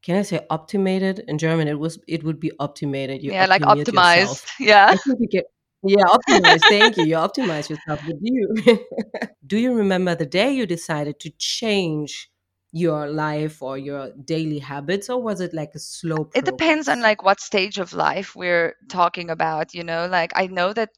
can 0.02 0.16
I 0.16 0.22
say 0.22 0.44
optimated? 0.50 1.20
In 1.28 1.38
German, 1.38 1.68
it 1.68 1.78
was 1.78 1.98
it 2.08 2.24
would 2.24 2.40
be 2.40 2.50
optimated. 2.58 3.22
You 3.22 3.32
Yeah, 3.32 3.46
like 3.46 3.62
optimized. 3.62 4.20
yourself. 4.20 4.46
Yeah. 4.60 4.86
I 4.90 4.96
think 4.96 5.18
you 5.20 5.28
get 5.28 5.44
yeah, 5.82 6.04
optimized. 6.04 6.64
Thank 6.68 6.96
you. 6.96 7.04
You 7.04 7.16
optimize 7.16 7.68
yourself. 7.70 8.00
But 8.04 8.16
do 8.20 8.32
you 8.38 8.78
do 9.46 9.58
you 9.58 9.74
remember 9.74 10.14
the 10.16 10.26
day 10.26 10.50
you 10.52 10.66
decided 10.66 11.20
to 11.20 11.30
change 11.38 12.28
your 12.76 13.08
life 13.08 13.62
or 13.62 13.78
your 13.78 14.10
daily 14.24 14.58
habits, 14.58 15.08
or 15.08 15.22
was 15.22 15.40
it 15.40 15.54
like 15.54 15.74
a 15.74 15.78
slow 15.78 16.30
It 16.34 16.44
depends 16.44 16.88
on 16.88 17.00
like 17.00 17.22
what 17.22 17.40
stage 17.40 17.78
of 17.78 17.92
life 17.92 18.34
we're 18.36 18.74
talking 18.88 19.30
about, 19.30 19.74
you 19.74 19.82
know? 19.82 20.06
Like 20.06 20.32
I 20.34 20.46
know 20.46 20.72
that 20.72 20.90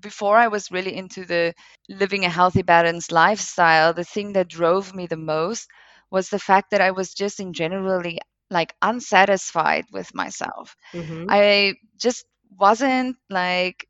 before 0.00 0.36
I 0.36 0.48
was 0.48 0.70
really 0.70 0.94
into 0.96 1.24
the 1.24 1.54
living 1.88 2.24
a 2.24 2.30
healthy, 2.30 2.62
balanced 2.62 3.12
lifestyle, 3.12 3.92
the 3.94 4.04
thing 4.04 4.32
that 4.34 4.48
drove 4.48 4.94
me 4.94 5.06
the 5.06 5.16
most 5.16 5.68
was 6.10 6.28
the 6.28 6.38
fact 6.38 6.70
that 6.70 6.80
I 6.80 6.92
was 6.92 7.14
just 7.14 7.40
in 7.40 7.52
generally 7.52 8.18
like 8.50 8.74
unsatisfied 8.82 9.86
with 9.92 10.14
myself. 10.14 10.76
Mhm. 10.94 11.26
I 11.28 11.74
just 11.98 12.26
wasn't 12.58 13.16
like 13.30 13.86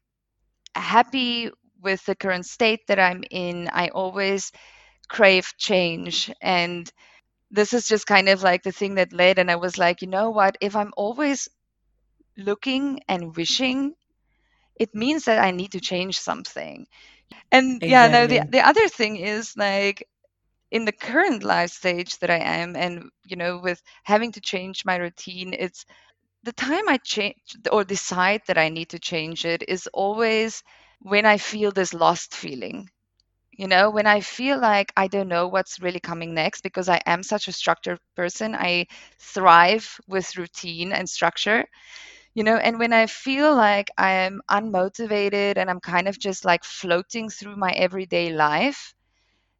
happy 0.74 1.50
with 1.80 2.04
the 2.06 2.14
current 2.16 2.46
state 2.46 2.80
that 2.88 2.98
I'm 2.98 3.24
in. 3.30 3.68
I 3.72 3.88
always 3.88 4.52
crave 5.08 5.52
change. 5.58 6.30
And 6.40 6.90
this 7.50 7.72
is 7.74 7.88
just 7.88 8.06
kind 8.06 8.28
of 8.28 8.42
like 8.42 8.62
the 8.62 8.72
thing 8.72 8.96
that 8.96 9.12
led. 9.12 9.38
And 9.38 9.50
I 9.50 9.56
was 9.56 9.78
like, 9.78 10.02
you 10.02 10.08
know 10.08 10.30
what? 10.30 10.56
If 10.60 10.76
I'm 10.76 10.92
always 10.96 11.48
looking 12.38 13.00
and 13.08 13.36
wishing, 13.36 13.94
it 14.76 14.94
means 14.94 15.24
that 15.26 15.38
I 15.38 15.50
need 15.50 15.72
to 15.72 15.80
change 15.80 16.18
something. 16.18 16.86
And 17.52 17.82
yeah, 17.84 18.08
no, 18.08 18.26
the, 18.26 18.42
the 18.48 18.66
other 18.66 18.88
thing 18.88 19.16
is 19.16 19.56
like 19.56 20.08
in 20.70 20.84
the 20.84 20.92
current 20.92 21.42
life 21.44 21.70
stage 21.70 22.18
that 22.18 22.30
I 22.30 22.38
am, 22.38 22.76
and 22.76 23.10
you 23.24 23.36
know, 23.36 23.58
with 23.58 23.82
having 24.04 24.32
to 24.32 24.40
change 24.40 24.84
my 24.84 24.96
routine, 24.96 25.54
it's 25.54 25.84
the 26.44 26.52
time 26.52 26.88
I 26.88 26.98
change 26.98 27.56
or 27.72 27.84
decide 27.84 28.42
that 28.48 28.58
I 28.58 28.68
need 28.70 28.90
to 28.90 28.98
change 29.00 29.44
it 29.46 29.64
is 29.68 29.88
always 29.94 30.62
when 31.00 31.26
I 31.26 31.38
feel 31.38 31.72
this 31.72 31.94
lost 31.94 32.34
feeling. 32.34 32.90
You 33.58 33.66
know, 33.66 33.90
when 33.90 34.06
I 34.06 34.20
feel 34.20 34.60
like 34.60 34.92
I 34.96 35.08
don't 35.08 35.28
know 35.28 35.48
what's 35.48 35.80
really 35.80 35.98
coming 35.98 36.32
next 36.32 36.62
because 36.62 36.88
I 36.88 37.00
am 37.06 37.24
such 37.24 37.48
a 37.48 37.52
structured 37.52 37.98
person, 38.16 38.54
I 38.54 38.86
thrive 39.18 40.00
with 40.06 40.36
routine 40.36 40.92
and 40.92 41.10
structure, 41.10 41.66
you 42.34 42.44
know, 42.44 42.56
and 42.56 42.78
when 42.78 42.92
I 42.92 43.06
feel 43.06 43.54
like 43.56 43.90
I 43.98 44.12
am 44.12 44.40
unmotivated 44.48 45.56
and 45.56 45.68
I'm 45.68 45.80
kind 45.80 46.06
of 46.06 46.18
just 46.20 46.44
like 46.44 46.62
floating 46.64 47.28
through 47.30 47.56
my 47.56 47.72
everyday 47.72 48.32
life, 48.32 48.94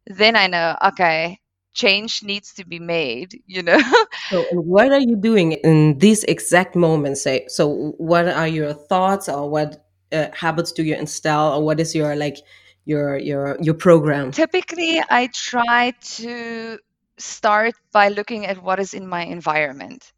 then 0.07 0.37
I 0.37 0.47
know, 0.47 0.77
okay, 0.89 1.39
change 1.73 2.23
needs 2.23 2.53
to 2.55 2.65
be 2.65 2.79
made, 2.79 3.41
you 3.47 3.63
know? 3.63 3.79
So, 4.31 4.43
what 4.51 4.91
are 4.91 4.99
you 4.99 5.15
doing 5.15 5.53
in 5.53 5.97
these 5.97 6.23
exact 6.25 6.75
moments? 6.75 7.23
Say, 7.23 7.45
so 7.47 7.93
what 7.97 8.27
are 8.27 8.47
your 8.47 8.73
thoughts, 8.73 9.27
or 9.27 9.49
what 9.49 9.83
uh, 10.11 10.27
habits 10.33 10.71
do 10.71 10.83
you 10.83 10.95
install, 10.95 11.57
or 11.57 11.65
what 11.65 11.79
is 11.79 11.95
your 11.95 12.15
like 12.15 12.37
your 12.85 13.17
your 13.17 13.57
your 13.61 13.75
program? 13.75 14.31
Typically, 14.31 15.01
I 15.09 15.27
try 15.33 15.91
to 16.17 16.79
start 17.17 17.73
by 17.91 18.09
looking 18.09 18.45
at 18.45 18.61
what 18.61 18.79
is 18.79 18.93
in 18.93 19.07
my 19.07 19.23
environment. 19.23 20.11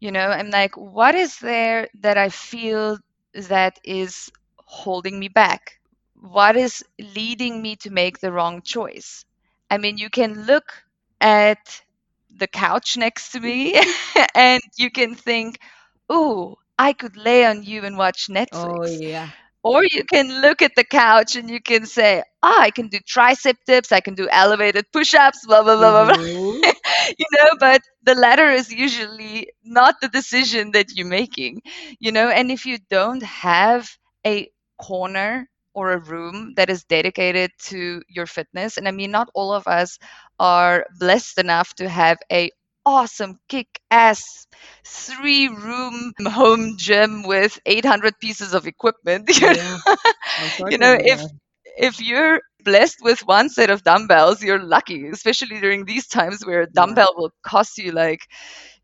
You 0.00 0.10
know, 0.12 0.28
I'm 0.28 0.50
like, 0.50 0.76
what 0.76 1.14
is 1.14 1.38
there 1.38 1.88
that 2.00 2.16
I 2.18 2.28
feel 2.28 2.98
that 3.34 3.78
is 3.84 4.30
holding 4.58 5.18
me 5.18 5.28
back? 5.28 5.78
What 6.20 6.56
is 6.56 6.84
leading 6.98 7.62
me 7.62 7.76
to 7.76 7.90
make 7.90 8.18
the 8.18 8.32
wrong 8.32 8.62
choice? 8.62 9.24
I 9.70 9.78
mean, 9.78 9.98
you 9.98 10.10
can 10.10 10.46
look 10.46 10.82
at 11.20 11.82
the 12.30 12.46
couch 12.48 12.96
next 12.96 13.32
to 13.32 13.40
me 13.40 13.80
and 14.34 14.62
you 14.76 14.90
can 14.90 15.14
think, 15.14 15.58
"Oh, 16.08 16.56
I 16.78 16.92
could 16.92 17.16
lay 17.16 17.44
on 17.46 17.62
you 17.62 17.84
and 17.84 17.96
watch 17.96 18.28
Netflix. 18.28 18.52
Oh, 18.52 18.84
Netflix." 18.84 19.00
yeah. 19.00 19.30
Or 19.62 19.82
you 19.84 20.04
can 20.04 20.40
look 20.42 20.62
at 20.62 20.72
the 20.76 20.84
couch 20.84 21.36
and 21.36 21.50
you 21.50 21.60
can 21.60 21.86
say, 21.86 22.22
"Ah, 22.42 22.60
I 22.62 22.70
can 22.70 22.88
do 22.88 22.98
tricep 23.00 23.56
dips, 23.66 23.92
I 23.92 24.00
can 24.00 24.14
do 24.14 24.28
elevated 24.30 24.86
push-ups, 24.92 25.44
blah 25.46 25.62
blah 25.62 25.76
blah 25.76 25.90
blah 25.92 26.04
blah." 26.06 26.14
Mhm. 26.14 26.62
you 27.18 27.26
know, 27.36 27.50
but 27.58 27.82
the 28.02 28.14
latter 28.14 28.50
is 28.50 28.72
usually 28.72 29.50
not 29.64 29.96
the 30.00 30.08
decision 30.08 30.72
that 30.72 30.86
you're 30.94 31.06
making, 31.06 31.62
you 32.00 32.12
know, 32.12 32.28
and 32.28 32.50
if 32.50 32.66
you 32.66 32.78
don't 32.90 33.22
have 33.22 33.88
a 34.26 34.50
corner 34.80 35.48
or 35.74 35.92
a 35.92 35.98
room 35.98 36.54
that 36.56 36.70
is 36.70 36.84
dedicated 36.84 37.50
to 37.70 38.02
your 38.08 38.26
fitness, 38.26 38.76
and 38.76 38.88
I 38.88 38.92
mean, 38.92 39.10
not 39.10 39.28
all 39.34 39.52
of 39.52 39.66
us 39.66 39.98
are 40.38 40.86
blessed 40.98 41.38
enough 41.38 41.74
to 41.76 41.88
have 41.88 42.18
a 42.32 42.50
awesome 42.88 43.38
kick-ass 43.48 44.46
three 44.84 45.48
room 45.48 46.12
home 46.26 46.76
gym 46.78 47.22
with 47.24 47.58
800 47.66 48.14
pieces 48.20 48.54
of 48.54 48.66
equipment 48.66 49.28
you 50.68 50.78
know, 50.78 50.78
you 50.78 50.78
know 50.78 50.96
if 51.00 51.22
if 51.78 52.00
you're 52.00 52.40
blessed 52.64 52.98
with 53.02 53.20
one 53.26 53.48
set 53.48 53.70
of 53.70 53.82
dumbbells 53.84 54.42
you're 54.42 54.62
lucky 54.62 55.08
especially 55.08 55.60
during 55.60 55.84
these 55.84 56.06
times 56.06 56.44
where 56.46 56.62
a 56.62 56.70
Yeah. 56.72 56.96
dumbbell 56.96 57.14
will 57.16 57.30
cost 57.44 57.78
you 57.78 57.92
like 57.92 58.20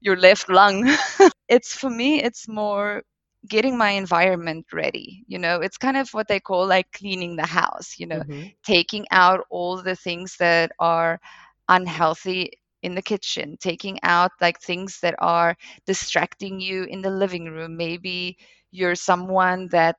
your 0.01 0.17
left 0.17 0.49
lung. 0.49 0.85
It's 1.49 1.75
for 1.75 1.91
me 1.91 2.23
it's 2.23 2.49
more 2.49 3.03
getting 3.49 3.77
my 3.77 3.91
environment 3.91 4.67
ready 4.73 5.25
you 5.29 5.39
know? 5.39 5.61
It's 5.61 5.79
kind 5.79 5.97
of 5.97 6.09
what 6.11 6.29
they 6.29 6.41
call 6.41 6.67
like 6.67 6.91
cleaning 6.93 7.37
the 7.37 7.47
house 7.47 7.95
you 7.99 8.07
know? 8.07 8.23
Mhm. 8.23 8.55
taking 8.65 9.07
out 9.11 9.41
all 9.51 9.83
the 9.83 9.97
things 9.97 10.37
that 10.39 10.73
are 10.79 11.21
unhealthy 11.69 12.53
in 12.85 12.95
the 12.95 13.03
kitchen 13.03 13.57
taking 13.61 13.99
out 14.05 14.33
like 14.41 14.61
things 14.61 15.01
that 15.01 15.15
are 15.21 15.57
distracting 15.87 16.61
you 16.61 16.85
in 16.85 17.03
the 17.03 17.11
living 17.11 17.47
room 17.47 17.77
maybe 17.77 18.37
you're 18.73 18.97
someone 18.97 19.69
that 19.71 19.97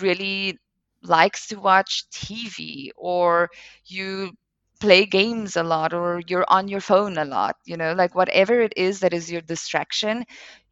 really 0.00 0.58
likes 1.02 1.48
to 1.48 1.56
watch 1.56 2.08
TV 2.10 2.92
or 2.96 3.50
you 3.86 4.32
play 4.80 5.06
games 5.06 5.56
a 5.56 5.62
lot 5.62 5.94
or 5.94 6.20
you're 6.28 6.46
on 6.48 6.68
your 6.68 6.80
phone 6.80 7.18
a 7.18 7.24
lot, 7.24 7.56
you 7.64 7.76
know, 7.76 7.92
like 7.94 8.14
whatever 8.14 8.60
it 8.60 8.72
is 8.76 9.00
that 9.00 9.14
is 9.14 9.30
your 9.30 9.40
distraction, 9.42 10.24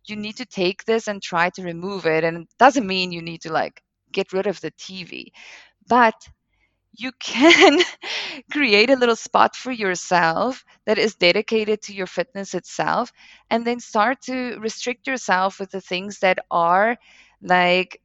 you 0.07 0.17
need 0.17 0.37
to 0.37 0.47
take 0.47 0.85
this 0.85 1.09
and 1.09 1.23
try 1.23 1.51
to 1.51 1.63
remove 1.63 2.07
it. 2.07 2.25
And 2.25 2.39
it 2.43 2.49
doesn't 2.59 2.87
mean 2.87 3.13
you 3.13 3.23
need 3.23 3.43
to 3.43 3.53
like 3.53 3.83
get 4.13 4.33
rid 4.33 4.47
of 4.47 4.61
the 4.61 4.73
TV, 4.73 5.33
but 5.89 6.15
you 6.93 7.13
can 7.21 7.79
create 8.53 8.91
a 8.91 8.97
little 8.97 9.17
spot 9.17 9.57
for 9.57 9.73
yourself 9.73 10.65
that 10.87 10.99
is 10.99 11.15
dedicated 11.17 11.83
to 11.83 11.95
your 11.95 12.07
fitness 12.07 12.55
itself 12.55 13.13
and 13.51 13.67
then 13.67 13.81
start 13.81 14.21
to 14.23 14.59
restrict 14.61 15.07
yourself 15.07 15.59
with 15.61 15.71
the 15.71 15.81
things 15.81 16.19
that 16.21 16.39
are 16.51 16.97
like 17.43 18.01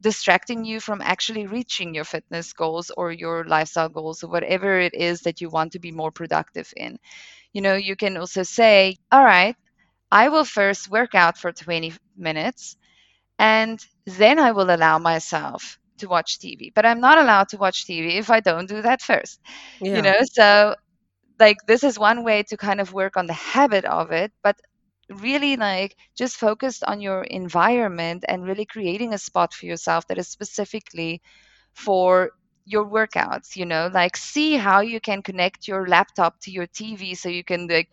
distracting 0.00 0.64
you 0.64 0.80
from 0.80 1.00
actually 1.02 1.46
reaching 1.46 1.94
your 1.94 2.04
fitness 2.04 2.52
goals 2.52 2.90
or 2.96 3.12
your 3.12 3.44
lifestyle 3.44 3.88
goals 3.88 4.22
or 4.22 4.28
whatever 4.30 4.78
it 4.78 4.94
is 4.94 5.22
that 5.22 5.40
you 5.40 5.48
want 5.48 5.72
to 5.72 5.78
be 5.80 5.90
more 5.92 6.10
productive 6.12 6.72
in. 6.76 6.98
You 7.52 7.62
know, 7.62 7.74
you 7.74 7.96
can 7.96 8.16
also 8.16 8.42
say, 8.44 8.96
all 9.12 9.24
right, 9.24 9.56
I 10.10 10.28
will 10.28 10.44
first 10.44 10.90
work 10.90 11.14
out 11.14 11.38
for 11.38 11.52
20 11.52 11.94
minutes 12.16 12.76
and 13.38 13.84
then 14.06 14.38
I 14.38 14.52
will 14.52 14.74
allow 14.74 14.98
myself 14.98 15.78
to 15.98 16.08
watch 16.08 16.38
TV. 16.38 16.72
But 16.74 16.86
I'm 16.86 17.00
not 17.00 17.18
allowed 17.18 17.48
to 17.50 17.56
watch 17.58 17.86
TV 17.86 18.18
if 18.18 18.30
I 18.30 18.40
don't 18.40 18.68
do 18.68 18.82
that 18.82 19.02
first. 19.02 19.40
You 19.92 20.02
know, 20.02 20.14
so 20.32 20.74
like 21.38 21.58
this 21.66 21.82
is 21.84 21.98
one 21.98 22.24
way 22.24 22.42
to 22.44 22.56
kind 22.56 22.80
of 22.80 22.92
work 22.92 23.16
on 23.16 23.26
the 23.26 23.32
habit 23.32 23.84
of 23.84 24.10
it, 24.12 24.32
but 24.42 24.56
really 25.08 25.56
like 25.56 25.96
just 26.16 26.36
focused 26.36 26.84
on 26.84 27.00
your 27.00 27.22
environment 27.24 28.24
and 28.28 28.44
really 28.44 28.64
creating 28.66 29.12
a 29.12 29.18
spot 29.18 29.52
for 29.52 29.66
yourself 29.66 30.06
that 30.08 30.18
is 30.18 30.28
specifically 30.28 31.20
for 31.74 32.30
your 32.64 32.84
workouts 32.86 33.56
you 33.56 33.64
know 33.64 33.90
like 33.92 34.16
see 34.16 34.56
how 34.56 34.80
you 34.80 35.00
can 35.00 35.22
connect 35.22 35.66
your 35.68 35.86
laptop 35.86 36.38
to 36.40 36.50
your 36.50 36.66
tv 36.66 37.16
so 37.16 37.28
you 37.28 37.42
can 37.44 37.66
like 37.66 37.88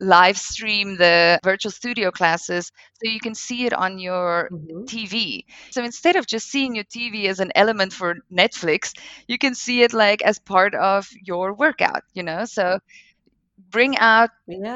live 0.00 0.36
stream 0.36 0.96
the 0.96 1.38
virtual 1.44 1.70
studio 1.70 2.10
classes 2.10 2.70
so 2.94 3.10
you 3.10 3.20
can 3.20 3.34
see 3.34 3.66
it 3.66 3.72
on 3.72 3.98
your 3.98 4.50
Mhm. 4.50 4.86
TV. 4.86 5.44
So 5.70 5.82
instead 5.84 6.16
of 6.16 6.26
just 6.26 6.48
seeing 6.48 6.74
your 6.74 6.84
TV 6.84 7.26
as 7.28 7.40
an 7.40 7.50
element 7.54 7.92
for 7.92 8.16
Netflix, 8.32 8.92
you 9.28 9.38
can 9.38 9.54
see 9.54 9.82
it 9.82 9.92
like 9.92 10.22
as 10.22 10.38
part 10.38 10.74
of 10.74 11.08
your 11.24 11.54
workout, 11.54 12.02
you 12.14 12.22
know? 12.22 12.44
So 12.44 12.78
bring 13.58 13.96
out 13.98 14.30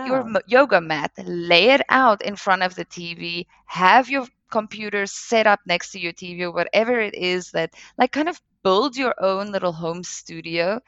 your 0.04 0.20
Yeah. 0.20 0.26
m- 0.26 0.36
yoga 0.46 0.80
mat, 0.80 1.10
lay 1.24 1.70
it 1.70 1.82
out 1.88 2.22
in 2.22 2.36
front 2.36 2.62
of 2.62 2.74
the 2.74 2.84
TV, 2.84 3.46
have 3.66 4.08
your 4.08 4.26
computer 4.50 5.06
set 5.06 5.46
up 5.46 5.60
next 5.66 5.92
to 5.92 6.00
your 6.00 6.12
TV 6.12 6.44
or 6.44 6.52
whatever 6.52 6.98
it 7.00 7.14
is 7.14 7.50
that 7.52 7.70
like 7.98 8.12
kind 8.12 8.28
of 8.28 8.40
build 8.62 8.96
your 8.96 9.14
own 9.20 9.52
little 9.52 9.72
home 9.72 10.02
studio 10.02 10.80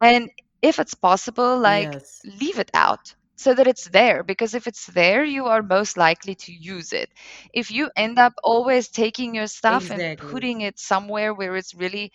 and 0.00 0.28
if 0.62 0.78
it's 0.78 0.94
possible 0.94 1.58
like 1.58 1.96
Yes. 1.96 2.24
leave 2.24 2.58
it 2.58 2.70
out 2.74 3.14
so 3.36 3.54
that 3.54 3.66
it's 3.66 3.88
there 3.90 4.22
because 4.22 4.54
if 4.54 4.66
it's 4.66 4.86
there 4.86 5.24
you 5.24 5.44
are 5.46 5.62
most 5.62 5.96
likely 5.96 6.34
to 6.34 6.52
use 6.52 6.92
it 6.92 7.10
if 7.52 7.70
you 7.70 7.90
end 7.96 8.18
up 8.18 8.32
always 8.42 8.88
taking 8.88 9.34
your 9.34 9.46
stuff 9.46 9.90
and 9.90 10.18
putting 10.18 10.62
it 10.62 10.78
somewhere 10.78 11.34
where 11.34 11.56
it's 11.56 11.74
really 11.74 12.10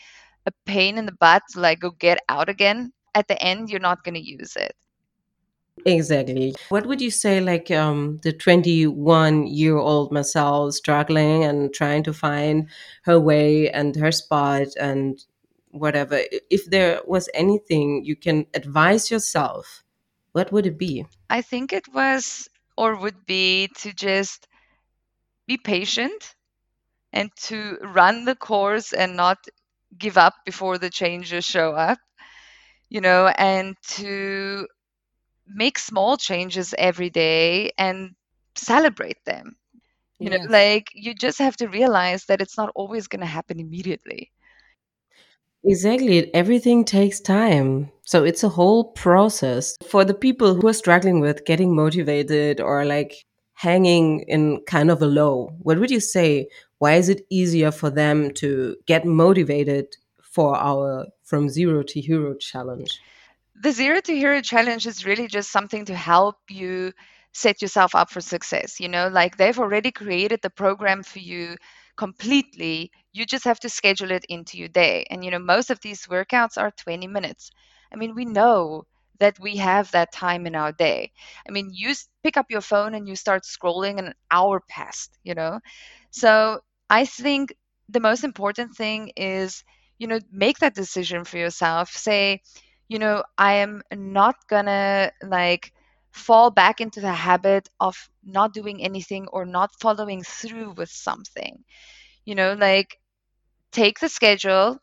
a 0.48 0.52
pain 0.66 0.98
in 0.98 1.06
the 1.06 1.18
butt 1.20 1.44
like 1.56 1.80
go 1.80 1.92
get 1.92 2.20
out 2.28 2.50
again 2.50 2.92
at 3.16 3.28
the 3.28 3.42
end 3.42 3.70
you're 3.70 3.80
not 3.80 4.04
going 4.04 4.16
to 4.16 4.22
use 4.22 4.56
it 4.56 4.76
Exactly. 5.86 6.56
What 6.70 6.86
would 6.86 7.02
you 7.02 7.10
say, 7.10 7.42
like 7.42 7.72
um, 7.72 8.20
the 8.24 8.34
21 8.34 9.48
year 9.48 9.78
old 9.78 10.12
Marcel 10.12 10.72
struggling 10.72 11.44
and 11.44 11.74
trying 11.74 12.04
to 12.04 12.14
find 12.14 12.68
her 13.04 13.20
way 13.20 13.70
and 13.72 13.96
her 13.96 14.12
spot 14.12 14.68
and 14.80 15.24
whatever? 15.72 16.20
If 16.50 16.66
there 16.70 17.02
was 17.08 17.30
anything 17.34 18.06
you 18.06 18.16
can 18.16 18.46
advise 18.54 19.10
yourself, 19.10 19.84
what 20.34 20.52
would 20.52 20.66
it 20.66 20.78
be? 20.78 21.06
i 21.30 21.42
think 21.42 21.74
it 21.74 21.88
was 21.94 22.48
or 22.78 22.96
would 22.96 23.26
be 23.26 23.68
to 23.76 23.94
just 23.94 24.48
be 25.48 25.58
patient 25.58 26.36
and 27.14 27.32
to 27.36 27.78
run 27.82 28.26
the 28.26 28.36
course 28.36 28.94
and 28.94 29.16
not 29.16 29.38
give 29.98 30.18
up 30.18 30.34
before 30.46 30.78
the 30.78 30.90
changes 30.90 31.46
show 31.46 31.72
up 31.74 32.00
you 32.90 33.02
know 33.02 33.28
and 33.28 33.76
to 33.84 34.68
make 35.48 35.78
small 35.78 36.18
changes 36.18 36.74
every 36.78 37.10
day 37.10 37.72
and 37.78 38.12
celebrate 38.56 39.24
them. 39.26 39.56
You 40.20 40.32
know 40.32 40.38
like 40.48 40.88
you 40.94 41.14
just 41.14 41.40
have 41.40 41.56
to 41.58 41.68
realize 41.68 42.26
that 42.26 42.42
it's 42.42 42.58
not 42.58 42.72
always 42.76 43.08
going 43.08 43.22
to 43.22 43.26
happen 43.26 43.60
immediately 43.60 44.32
Exactly. 45.64 46.34
Everything 46.34 46.84
takes 46.86 47.20
time. 47.20 47.92
So 48.04 48.24
it's 48.24 48.44
a 48.44 48.50
whole 48.50 48.86
process. 48.92 49.78
For 49.88 50.04
the 50.04 50.14
people 50.14 50.56
who 50.56 50.68
are 50.68 50.74
struggling 50.74 51.20
with 51.20 51.46
getting 51.46 51.76
motivated 51.76 52.60
or 52.60 52.86
like 52.86 53.26
hanging 53.54 54.22
in 54.22 54.62
kind 54.66 54.90
of 54.90 55.02
a 55.02 55.06
low, 55.06 55.54
what 55.60 55.80
would 55.80 55.92
you 55.92 56.00
say? 56.00 56.48
Why 56.80 56.96
is 56.96 57.10
it 57.10 57.26
easier 57.30 57.72
for 57.72 57.92
them 57.92 58.32
to 58.36 58.76
get 58.88 59.06
motivated 59.06 59.96
for 60.22 60.58
our 60.58 61.08
From 61.24 61.48
Zero 61.48 61.84
to 61.84 62.02
Hero 62.02 62.34
challenge? 62.34 63.00
the 63.62 63.72
zero 63.72 64.02
to 64.02 64.16
hero 64.16 64.42
challenge 64.42 64.88
is 64.88 65.06
really 65.06 65.28
just 65.28 65.52
something 65.52 65.86
to 65.86 65.96
help 65.96 66.38
you 66.50 66.92
set 67.32 67.62
yourself 67.62 67.96
up 67.96 68.10
for 68.10 68.20
success 68.20 68.80
you 68.80 68.90
know 68.90 69.08
like 69.08 69.38
they've 69.38 69.60
already 69.60 69.92
created 69.92 70.40
the 70.42 70.50
program 70.50 71.04
for 71.04 71.20
you 71.20 71.56
completely 71.96 72.92
you 73.14 73.26
just 73.26 73.46
have 73.46 73.60
to 73.62 73.70
schedule 73.70 74.12
it 74.12 74.26
into 74.30 74.58
your 74.58 74.68
day. 74.70 75.06
And 75.10 75.24
you 75.24 75.32
know 75.32 75.40
most 75.40 75.70
of 75.70 75.80
these 75.82 76.08
workouts 76.08 76.58
are 76.58 76.72
20 76.72 77.08
minutes. 77.08 77.52
I 77.94 77.98
mean 77.98 78.16
we 78.16 78.26
know 78.26 78.86
that 79.20 79.40
we 79.40 79.58
have 79.58 79.92
that 79.92 80.12
time 80.12 80.46
in 80.48 80.56
our 80.56 80.72
day. 80.72 81.12
I 81.48 81.52
mean 81.52 81.70
you 81.74 81.94
pick 82.24 82.38
up 82.38 82.52
your 82.52 82.62
phone 82.62 82.94
and 82.96 83.08
you 83.08 83.16
start 83.16 83.44
scrolling 83.44 84.00
an 84.00 84.14
hour 84.32 84.62
passed 84.68 85.18
you 85.24 85.36
know? 85.36 85.60
So 86.12 86.62
i 86.90 87.06
think 87.06 87.54
the 87.90 88.00
most 88.00 88.24
important 88.24 88.76
thing 88.76 89.12
is 89.18 89.64
you 89.98 90.08
know 90.08 90.20
make 90.32 90.60
that 90.60 90.76
decision 90.76 91.24
for 91.26 91.38
yourself. 91.38 91.90
Say 91.92 92.42
you 92.88 93.00
know 93.00 93.24
i 93.38 93.54
am 93.66 93.82
not 93.94 94.36
gonna 94.48 95.12
like 95.24 95.72
fall 96.12 96.52
back 96.52 96.82
into 96.82 97.00
the 97.02 97.14
habit 97.14 97.70
of 97.80 98.10
not 98.24 98.54
doing 98.54 98.84
anything 98.84 99.28
or 99.32 99.46
not 99.46 99.72
following 99.80 100.24
through 100.24 100.72
with 100.74 100.90
something. 100.90 101.64
You 102.26 102.36
know 102.36 102.54
like 102.54 103.00
take 103.72 104.00
the 104.00 104.10
schedule 104.10 104.80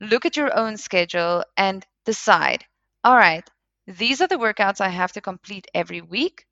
look 0.00 0.26
at 0.26 0.36
your 0.36 0.56
own 0.58 0.76
schedule 0.76 1.44
and 1.56 1.86
decide 2.04 2.64
all 3.04 3.16
right 3.16 3.48
these 3.86 4.20
are 4.22 4.28
the 4.28 4.38
workouts 4.38 4.80
i 4.80 4.88
have 4.88 5.12
to 5.12 5.20
complete 5.20 5.66
every 5.74 6.00
week 6.02 6.46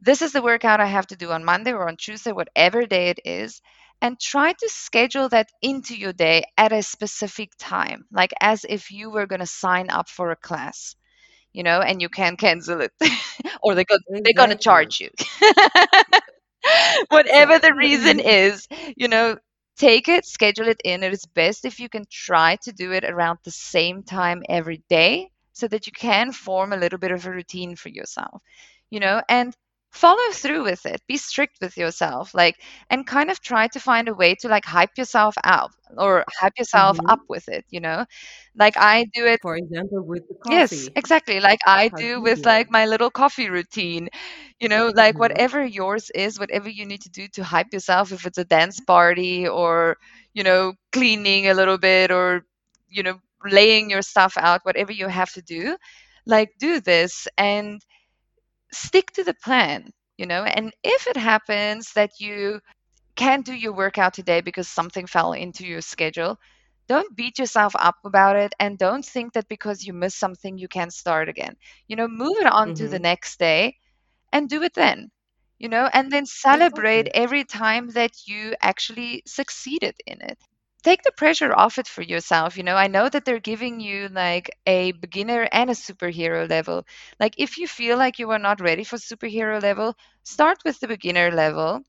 this 0.00 0.22
is 0.22 0.32
the 0.32 0.42
workout 0.42 0.80
I 0.80 0.86
have 0.86 1.06
to 1.08 1.16
do 1.16 1.30
on 1.30 1.44
Monday 1.44 1.72
or 1.72 1.88
on 1.88 1.96
Tuesday, 1.96 2.32
whatever 2.32 2.86
day 2.86 3.10
it 3.10 3.20
is, 3.24 3.60
and 4.00 4.18
try 4.18 4.52
to 4.52 4.68
schedule 4.68 5.28
that 5.28 5.50
into 5.62 5.96
your 5.96 6.12
day 6.12 6.44
at 6.58 6.72
a 6.72 6.82
specific 6.82 7.52
time, 7.58 8.04
like 8.10 8.32
as 8.40 8.64
if 8.68 8.90
you 8.90 9.10
were 9.10 9.26
going 9.26 9.40
to 9.40 9.46
sign 9.46 9.90
up 9.90 10.08
for 10.08 10.30
a 10.30 10.36
class. 10.36 10.96
you 11.52 11.62
know, 11.64 11.80
and 11.80 12.02
you 12.02 12.08
can 12.08 12.36
cancel 12.36 12.80
it, 12.82 12.92
or 13.62 13.74
they 13.74 13.84
go, 13.84 13.96
they're 14.10 14.34
gonna 14.36 14.56
charge 14.56 15.00
you. 15.00 15.10
Whatever 17.08 17.58
the 17.58 17.74
reason 17.74 18.20
is, 18.24 18.66
you 18.96 19.08
know, 19.08 19.36
take 19.82 20.08
it, 20.08 20.24
schedule 20.24 20.68
it 20.68 20.80
in. 20.84 21.02
It 21.02 21.12
is 21.12 21.26
best 21.26 21.64
if 21.64 21.80
you 21.80 21.88
can 21.88 22.04
try 22.10 22.56
to 22.62 22.72
do 22.72 22.92
it 22.92 23.04
around 23.04 23.40
the 23.44 23.50
same 23.50 24.02
time 24.04 24.42
every 24.48 24.82
day 24.88 25.30
so 25.52 25.68
that 25.68 25.86
you 25.86 25.92
can 25.92 26.32
form 26.32 26.72
a 26.72 26.76
little 26.76 26.98
bit 26.98 27.10
of 27.10 27.26
a 27.26 27.30
routine 27.30 27.76
for 27.76 27.88
yourself, 27.88 28.42
you 28.90 29.00
know, 29.00 29.22
and 29.28 29.54
follow 29.92 30.32
through 30.32 30.64
with 30.64 30.86
it. 30.86 31.02
Be 31.08 31.16
strict 31.18 31.58
with 31.62 31.76
yourself, 31.76 32.34
like, 32.34 32.56
and 32.90 33.06
kind 33.06 33.30
of 33.30 33.40
try 33.40 33.68
to 33.68 33.80
find 33.80 34.08
a 34.08 34.14
way 34.14 34.34
to 34.36 34.48
like 34.48 34.64
hype 34.66 34.96
yourself 34.98 35.36
out 35.44 35.70
or 35.98 36.24
hype 36.40 36.54
yourself 36.58 36.98
Mhm. 36.98 37.08
up 37.08 37.20
with 37.28 37.48
it, 37.48 37.64
you 37.70 37.80
know, 37.80 38.06
like 38.56 38.76
I 38.78 39.04
do 39.14 39.26
it. 39.26 39.40
For 39.42 39.56
example, 39.56 40.02
with 40.04 40.26
the 40.28 40.34
coffee 40.34 40.50
Yes, 40.50 40.88
exactly. 40.96 41.40
Like 41.40 41.60
I 41.66 41.88
How 41.90 42.00
do 42.00 42.20
with 42.20 42.44
do 42.44 42.46
like 42.46 42.70
my 42.70 42.86
little 42.86 43.10
coffee 43.10 43.48
routine, 43.50 44.08
you 44.60 44.68
know, 44.68 44.92
like 44.94 45.18
Mhm. 45.18 45.20
whatever 45.20 45.64
yours 45.64 46.10
is, 46.14 46.38
whatever 46.38 46.68
you 46.68 46.84
need 46.86 47.02
to 47.02 47.10
do 47.10 47.28
to 47.34 47.44
hype 47.44 47.72
yourself, 47.72 48.12
if 48.12 48.26
it's 48.26 48.38
a 48.38 48.44
dance 48.44 48.80
party 48.80 49.46
or, 49.48 49.96
you 50.34 50.42
know, 50.42 50.74
cleaning 50.92 51.48
a 51.48 51.54
little 51.54 51.78
bit 51.78 52.10
or, 52.10 52.44
you 52.88 53.02
know, 53.02 53.18
laying 53.44 53.90
your 53.90 54.02
stuff 54.02 54.36
out, 54.38 54.60
whatever 54.64 54.92
you 54.92 55.08
have 55.08 55.32
to 55.32 55.42
do, 55.42 55.76
like 56.26 56.50
do 56.58 56.80
this 56.80 57.28
and 57.38 57.82
stick 58.72 59.10
to 59.12 59.24
the 59.24 59.34
plan, 59.34 59.90
you 60.16 60.26
know. 60.26 60.44
And 60.44 60.72
if 60.82 61.06
it 61.06 61.16
happens 61.16 61.92
that 61.94 62.20
you 62.20 62.60
can't 63.16 63.44
do 63.44 63.54
your 63.54 63.72
workout 63.72 64.14
today 64.14 64.40
because 64.40 64.68
something 64.68 65.06
fell 65.06 65.32
into 65.32 65.66
your 65.66 65.80
schedule, 65.82 66.38
don't 66.88 67.16
beat 67.16 67.38
yourself 67.38 67.74
up 67.78 67.96
about 68.04 68.36
it 68.36 68.54
and 68.58 68.78
don't 68.78 69.04
think 69.04 69.32
that 69.34 69.48
because 69.48 69.84
you 69.86 69.92
missed 69.92 70.18
something 70.18 70.58
you 70.58 70.68
can't 70.68 70.92
start 70.92 71.28
again. 71.28 71.56
You 71.88 71.96
know, 71.96 72.08
move 72.08 72.36
it 72.40 72.46
on 72.46 72.74
to 72.74 72.88
the 72.88 72.98
Mhm. 72.98 73.00
next 73.00 73.38
day 73.38 73.76
and 74.32 74.48
do 74.48 74.62
it 74.62 74.74
then. 74.74 75.10
You 75.58 75.68
know, 75.68 75.88
and 75.92 76.10
then 76.10 76.26
celebrate 76.26 77.08
every 77.14 77.44
time 77.44 77.88
that 77.90 78.12
you 78.26 78.54
actually 78.60 79.22
succeeded 79.26 79.94
in 80.06 80.20
it. 80.22 80.38
Take 80.82 81.02
the 81.02 81.12
pressure 81.12 81.52
off 81.54 81.78
it 81.78 81.86
for 81.88 82.02
yourself. 82.02 82.56
You 82.56 82.62
know, 82.64 82.76
I 82.76 82.86
know 82.88 83.08
that 83.08 83.24
they're 83.24 83.40
giving 83.40 83.80
you 83.80 84.08
like 84.08 84.50
a 84.66 84.92
beginner 84.92 85.48
and 85.52 85.70
a 85.70 85.74
superhero 85.74 86.48
level. 86.48 86.84
Like, 87.20 87.34
if 87.38 87.58
you 87.58 87.66
feel 87.68 87.96
like 87.98 88.18
you 88.18 88.30
are 88.30 88.38
not 88.38 88.60
ready 88.60 88.84
for 88.84 88.96
superhero 88.96 89.60
level, 89.62 89.94
start 90.24 90.58
with 90.64 90.80
the 90.80 90.88
beginner 90.88 91.30
level 91.30 91.82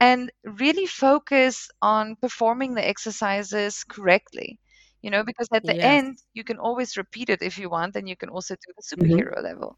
and 0.00 0.30
really 0.44 0.86
focus 0.86 1.68
on 1.82 2.16
performing 2.16 2.74
the 2.74 2.86
exercises 2.86 3.84
correctly. 3.84 4.58
You 5.02 5.10
know, 5.10 5.22
because 5.24 5.48
at 5.52 5.66
the 5.66 5.80
Yes. 5.80 5.84
end, 5.84 6.18
you 6.34 6.44
can 6.44 6.58
always 6.58 6.96
repeat 6.96 7.28
it 7.30 7.42
if 7.42 7.58
you 7.58 7.68
want, 7.70 7.96
and 7.96 8.08
you 8.08 8.16
can 8.16 8.28
also 8.30 8.54
do 8.54 8.72
the 8.76 8.82
Mhm. 8.96 9.22
superhero 9.22 9.42
level. 9.42 9.76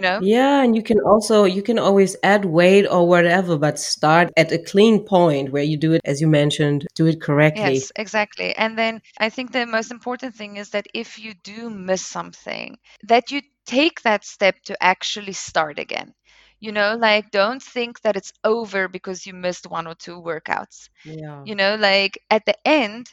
You 0.00 0.08
know? 0.08 0.20
Yeah, 0.22 0.62
and 0.62 0.74
you 0.74 0.82
can 0.82 0.98
also 1.00 1.44
you 1.44 1.62
can 1.62 1.78
always 1.78 2.16
add 2.22 2.46
weight 2.46 2.86
or 2.86 3.06
whatever, 3.06 3.58
but 3.58 3.78
start 3.78 4.30
at 4.34 4.50
a 4.50 4.58
clean 4.58 5.04
point 5.04 5.52
where 5.52 5.62
you 5.62 5.76
do 5.76 5.92
it 5.92 6.00
as 6.06 6.22
you 6.22 6.26
mentioned, 6.26 6.86
do 6.94 7.06
it 7.06 7.20
correctly. 7.20 7.74
Yes, 7.74 7.92
exactly. 7.96 8.56
And 8.56 8.78
then 8.78 9.02
I 9.18 9.28
think 9.28 9.52
the 9.52 9.66
most 9.66 9.90
important 9.90 10.34
thing 10.34 10.56
is 10.56 10.70
that 10.70 10.86
if 10.94 11.18
you 11.18 11.34
do 11.44 11.68
miss 11.68 12.04
something, 12.04 12.78
that 13.04 13.30
you 13.30 13.42
take 13.66 14.00
that 14.02 14.24
step 14.24 14.56
to 14.64 14.82
actually 14.82 15.34
start 15.34 15.78
again. 15.78 16.14
You 16.60 16.72
know, 16.72 16.96
like 16.96 17.30
don't 17.30 17.62
think 17.62 18.00
that 18.00 18.16
it's 18.16 18.32
over 18.42 18.88
because 18.88 19.26
you 19.26 19.34
missed 19.34 19.66
one 19.66 19.86
or 19.86 19.94
two 19.94 20.20
workouts. 20.20 20.88
Yeah. 21.04 21.42
You 21.44 21.54
know, 21.54 21.76
like 21.76 22.18
at 22.30 22.46
the 22.46 22.56
end, 22.66 23.12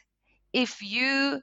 if 0.54 0.82
you 0.82 1.42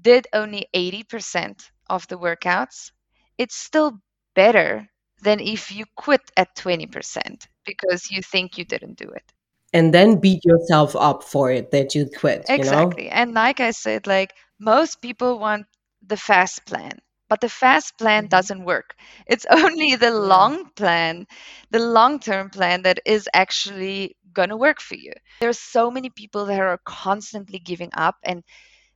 did 0.00 0.28
only 0.32 0.66
80% 0.72 1.70
of 1.90 2.06
the 2.06 2.16
workouts, 2.16 2.92
it's 3.38 3.56
still 3.56 4.00
better 4.34 4.88
than 5.22 5.40
if 5.40 5.70
you 5.72 5.84
quit 5.96 6.22
at 6.36 6.54
20% 6.56 7.48
because 7.64 8.10
you 8.10 8.22
think 8.22 8.58
you 8.58 8.64
didn't 8.64 8.98
do 8.98 9.08
it. 9.10 9.32
And 9.72 9.92
then 9.94 10.20
beat 10.20 10.44
yourself 10.44 10.94
up 10.96 11.22
for 11.22 11.50
it 11.50 11.70
that 11.72 11.94
you 11.94 12.08
quit, 12.08 12.50
you 12.56 12.64
know? 12.64 12.94
Exactly. 12.94 13.08
And 13.08 13.34
like 13.34 13.60
I 13.60 13.70
said, 13.70 14.06
like 14.06 14.32
most 14.58 15.00
people 15.02 15.38
want 15.38 15.66
the 16.06 16.16
fast 16.16 16.66
plan, 16.66 16.98
but 17.28 17.40
the 17.40 17.48
fast 17.48 17.96
plan 17.98 18.26
Mhm. 18.26 18.28
doesn't 18.28 18.64
work. 18.64 18.94
It's 19.26 19.46
only 19.50 19.96
the 19.96 20.10
long 20.10 20.70
plan, 20.76 21.26
the 21.70 21.78
long 21.80 22.18
term 22.20 22.50
plan 22.50 22.82
that 22.82 23.00
is 23.06 23.28
actually 23.34 24.16
going 24.32 24.50
to 24.50 24.56
work 24.56 24.80
for 24.80 24.94
you. 24.96 25.12
There's 25.40 25.58
so 25.58 25.90
many 25.90 26.10
people 26.10 26.46
that 26.46 26.60
are 26.60 26.78
constantly 26.84 27.58
giving 27.58 27.90
up 27.94 28.16
and 28.22 28.42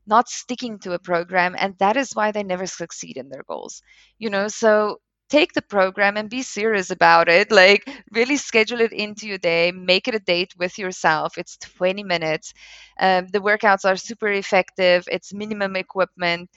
not 0.07 0.28
sticking 0.28 0.78
to 0.80 0.93
a 0.93 0.99
program, 0.99 1.55
and 1.59 1.76
that 1.78 1.97
is 1.97 2.12
why 2.14 2.32
they 2.32 2.43
never 2.43 2.66
succeed 2.66 3.16
in 3.16 3.28
their 3.28 3.45
goals. 3.47 3.82
You 4.18 4.30
know, 4.30 4.49
so 4.49 5.01
take 5.29 5.53
the 5.53 5.62
program 5.62 6.16
and 6.16 6.29
be 6.31 6.43
serious 6.43 6.91
about 6.91 7.29
it. 7.29 7.51
Like, 7.51 7.89
really 8.12 8.37
schedule 8.37 8.81
it 8.81 8.93
into 8.93 9.26
your 9.29 9.39
day, 9.39 9.72
make 9.72 10.09
it 10.09 10.14
a 10.14 10.20
date 10.20 10.55
with 10.59 10.79
yourself. 10.79 11.39
It's 11.39 11.57
20 11.59 12.03
minutes. 12.05 12.53
Um, 12.99 13.26
the 13.29 13.41
workouts 13.41 13.85
are 13.85 13.97
super 13.97 14.29
effective, 14.29 15.05
it's 15.11 15.33
minimum 15.35 15.76
equipment. 15.76 16.51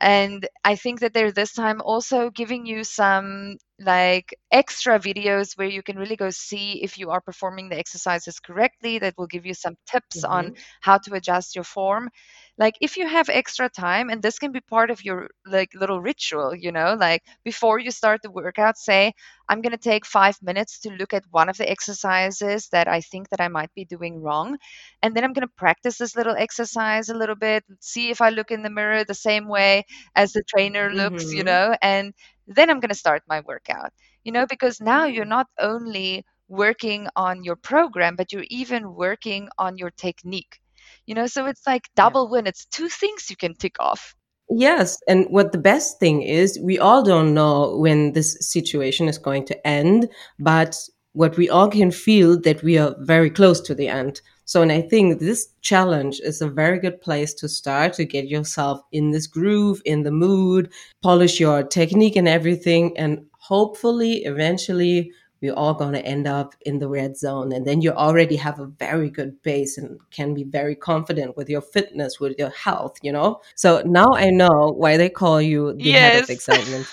And 0.00 0.46
I 0.64 0.76
think 0.76 1.00
that 1.00 1.12
they're 1.14 1.32
this 1.32 1.52
time 1.54 1.80
also 1.80 2.30
giving 2.30 2.66
you 2.66 2.84
some 2.84 3.56
like 3.80 4.34
extra 4.50 4.98
videos 4.98 5.56
where 5.56 5.68
you 5.68 5.82
can 5.82 5.96
really 5.98 6.16
go 6.16 6.30
see 6.30 6.82
if 6.82 6.98
you 6.98 7.10
are 7.10 7.20
performing 7.20 7.68
the 7.68 7.78
exercises 7.78 8.38
correctly. 8.40 8.98
That 8.98 9.14
will 9.16 9.26
give 9.26 9.46
you 9.46 9.54
some 9.54 9.76
tips 9.86 10.24
on 10.24 10.50
Mhm. 10.50 10.62
how 10.80 10.98
to 10.98 11.14
adjust 11.14 11.54
your 11.54 11.64
form. 11.64 12.10
Like 12.58 12.74
if 12.80 12.96
you 12.96 13.06
have 13.06 13.28
extra 13.28 13.68
time, 13.68 14.08
and 14.10 14.22
this 14.22 14.38
can 14.38 14.52
be 14.52 14.60
part 14.60 14.90
of 14.90 15.04
your 15.04 15.28
like 15.46 15.70
little 15.74 16.00
ritual, 16.00 16.54
you 16.54 16.72
know, 16.72 16.94
like 16.98 17.22
before 17.44 17.78
you 17.78 17.90
start 17.90 18.22
the 18.22 18.30
workout, 18.30 18.76
say, 18.78 19.12
I'm 19.48 19.60
gonna 19.62 19.76
take 19.78 20.04
five 20.06 20.36
minutes 20.42 20.78
to 20.80 20.90
look 20.90 21.12
at 21.14 21.24
one 21.30 21.48
of 21.48 21.56
the 21.58 21.68
exercises 21.70 22.68
that 22.72 22.88
I 22.88 23.00
think 23.00 23.28
that 23.30 23.40
I 23.40 23.48
might 23.48 23.72
be 23.74 23.84
doing 23.84 24.20
wrong. 24.22 24.58
And 25.02 25.14
then 25.14 25.24
I'm 25.24 25.32
gonna 25.32 25.48
practice 25.56 25.98
this 25.98 26.16
little 26.16 26.36
exercise 26.36 27.08
a 27.08 27.14
little 27.14 27.34
bit, 27.36 27.64
see 27.80 28.10
if 28.10 28.20
I 28.20 28.30
look 28.30 28.50
in 28.50 28.62
the 28.62 28.70
mirror 28.70 29.04
the 29.04 29.14
same 29.14 29.48
way 29.48 29.84
as 30.14 30.32
the 30.32 30.42
trainer 30.44 30.90
looks, 30.92 31.32
you 31.32 31.42
Mhm. 31.42 31.44
know, 31.44 31.74
and 31.82 32.12
then 32.46 32.70
I'm 32.70 32.80
going 32.80 32.90
to 32.90 32.94
start 32.94 33.22
my 33.28 33.40
workout, 33.40 33.92
you 34.24 34.32
know, 34.32 34.46
because 34.46 34.80
now 34.80 35.06
you're 35.06 35.24
not 35.24 35.46
only 35.58 36.24
working 36.48 37.08
on 37.16 37.42
your 37.44 37.56
program, 37.56 38.16
but 38.16 38.32
you're 38.32 38.46
even 38.50 38.94
working 38.94 39.48
on 39.58 39.76
your 39.78 39.90
technique, 39.90 40.60
you 41.06 41.14
know, 41.14 41.26
so 41.26 41.46
it's 41.46 41.66
like 41.66 41.88
double 41.94 42.28
win. 42.30 42.46
It's 42.46 42.66
two 42.66 42.88
things 42.88 43.30
you 43.30 43.36
can 43.36 43.54
tick 43.54 43.76
off. 43.80 44.14
Yes, 44.48 44.98
and 45.08 45.26
what 45.28 45.50
the 45.52 45.58
best 45.58 45.98
thing 45.98 46.22
is, 46.22 46.58
we 46.62 46.78
all 46.78 47.02
don't 47.02 47.34
know 47.34 47.76
when 47.76 48.12
this 48.12 48.36
situation 48.40 49.08
is 49.08 49.18
going 49.18 49.44
to 49.46 49.66
end, 49.66 50.08
but 50.38 50.78
what 51.14 51.36
we 51.36 51.48
all 51.48 51.68
can 51.68 51.90
feel 51.90 52.38
that 52.42 52.62
we 52.62 52.78
are 52.78 52.94
very 53.00 53.30
close 53.30 53.60
to 53.62 53.74
the 53.74 53.88
end. 53.88 54.20
So, 54.44 54.62
and 54.62 54.70
I 54.70 54.82
think 54.82 55.18
this 55.18 55.48
challenge 55.62 56.20
is 56.20 56.40
a 56.40 56.48
very 56.48 56.78
good 56.78 57.00
place 57.00 57.34
to 57.34 57.48
start 57.48 57.94
to 57.94 58.04
get 58.04 58.28
yourself 58.28 58.80
in 58.92 59.10
this 59.10 59.26
groove, 59.26 59.82
in 59.84 60.04
the 60.04 60.12
mood, 60.12 60.70
polish 61.02 61.40
your 61.40 61.64
technique 61.64 62.14
and 62.14 62.28
everything, 62.28 62.96
and 62.96 63.26
hopefully, 63.40 64.24
eventually, 64.24 65.10
we're 65.40 65.52
all 65.52 65.74
going 65.74 65.92
to 65.92 66.04
end 66.04 66.26
up 66.26 66.54
in 66.62 66.78
the 66.78 66.88
red 66.88 67.16
zone. 67.16 67.52
And 67.52 67.66
then 67.66 67.82
you 67.82 67.92
already 67.92 68.36
have 68.36 68.58
a 68.58 68.66
very 68.66 69.10
good 69.10 69.42
base 69.42 69.78
and 69.78 69.98
can 70.10 70.34
be 70.34 70.44
very 70.44 70.74
confident 70.74 71.36
with 71.36 71.48
your 71.48 71.60
fitness 71.60 72.18
with 72.20 72.38
your 72.38 72.50
health 72.50 72.96
you 73.02 73.12
know? 73.12 73.40
So 73.54 73.82
now 73.84 74.08
i 74.14 74.30
know 74.30 74.74
why 74.76 74.96
they 74.96 75.08
call 75.08 75.40
you 75.40 75.74
the 75.74 75.92
head 75.92 76.22
of 76.22 76.30
excitement. 76.30 76.86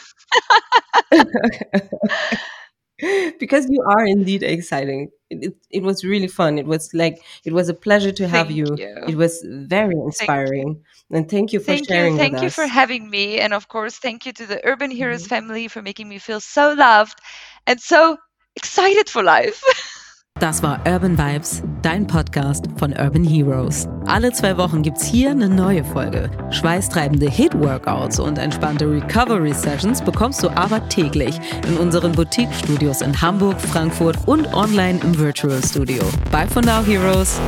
Because 3.40 3.68
you 3.70 3.82
are 3.82 4.06
indeed 4.06 4.44
exciting. 4.44 5.10
It, 5.30 5.56
it, 5.72 5.84
was 5.84 6.06
really 6.06 6.28
fun. 6.28 6.58
It 6.58 6.66
was 6.68 6.94
like 6.94 7.22
it 7.44 7.52
was 7.52 7.68
a 7.68 7.74
pleasure 7.74 8.12
to 8.12 8.28
have 8.28 8.52
you. 8.52 8.66
you. 8.78 8.96
it 9.08 9.16
was 9.16 9.44
very 9.46 9.96
Thank 9.96 10.06
inspiring. 10.06 10.82
And 11.12 11.30
thank 11.30 11.52
you 11.52 11.60
for 11.60 11.66
Thank 11.66 11.90
you. 11.90 11.96
sharing 11.96 12.18
Thank 12.18 12.34
with 12.34 12.44
you 12.44 12.48
us. 12.48 12.56
for 12.56 12.68
having 12.68 13.10
me. 13.10 13.40
And 13.40 13.54
of 13.54 13.68
course, 13.68 13.98
thank 13.98 14.26
you 14.26 14.34
to 14.34 14.46
the 14.46 14.66
Urban 14.66 14.92
Heroes 14.92 15.24
Mhm. 15.24 15.30
family 15.30 15.68
for 15.68 15.82
making 15.82 16.08
me 16.08 16.20
feel 16.20 16.40
so 16.40 16.74
loved 16.74 17.20
and 17.66 17.82
so 17.82 18.18
excited 18.56 19.10
for 19.10 19.24
life. 19.24 19.62
Das 20.40 20.62
war 20.64 20.82
Urban 20.86 21.18
Vibes, 21.18 21.62
dein 21.84 22.06
Podcast 22.08 22.66
von 22.78 22.92
Urban 22.92 23.24
Heroes. 23.24 23.88
Alle 24.08 24.34
zwei 24.34 24.58
Wochen 24.58 24.82
gibt's 24.82 25.06
hier 25.06 25.30
eine 25.30 25.48
neue 25.48 25.86
Folge. 25.86 26.30
Schweißtreibende 26.50 27.30
Hit-Workouts 27.30 28.20
und 28.20 28.38
entspannte 28.38 28.90
Recovery-Sessions 28.90 30.02
bekommst 30.02 30.44
du 30.44 30.50
aber 30.50 30.90
täglich 30.90 31.40
in 31.68 31.78
unseren 31.78 32.12
Boutique-Studios 32.12 33.02
in 33.02 33.22
Hamburg, 33.22 33.62
Frankfurt 33.62 34.18
und 34.26 34.52
online 34.54 35.00
im 35.04 35.18
Virtual 35.18 35.64
Studio. 35.64 36.04
Bye 36.32 36.48
for 36.48 36.64
now, 36.64 36.84
Heroes! 36.84 37.40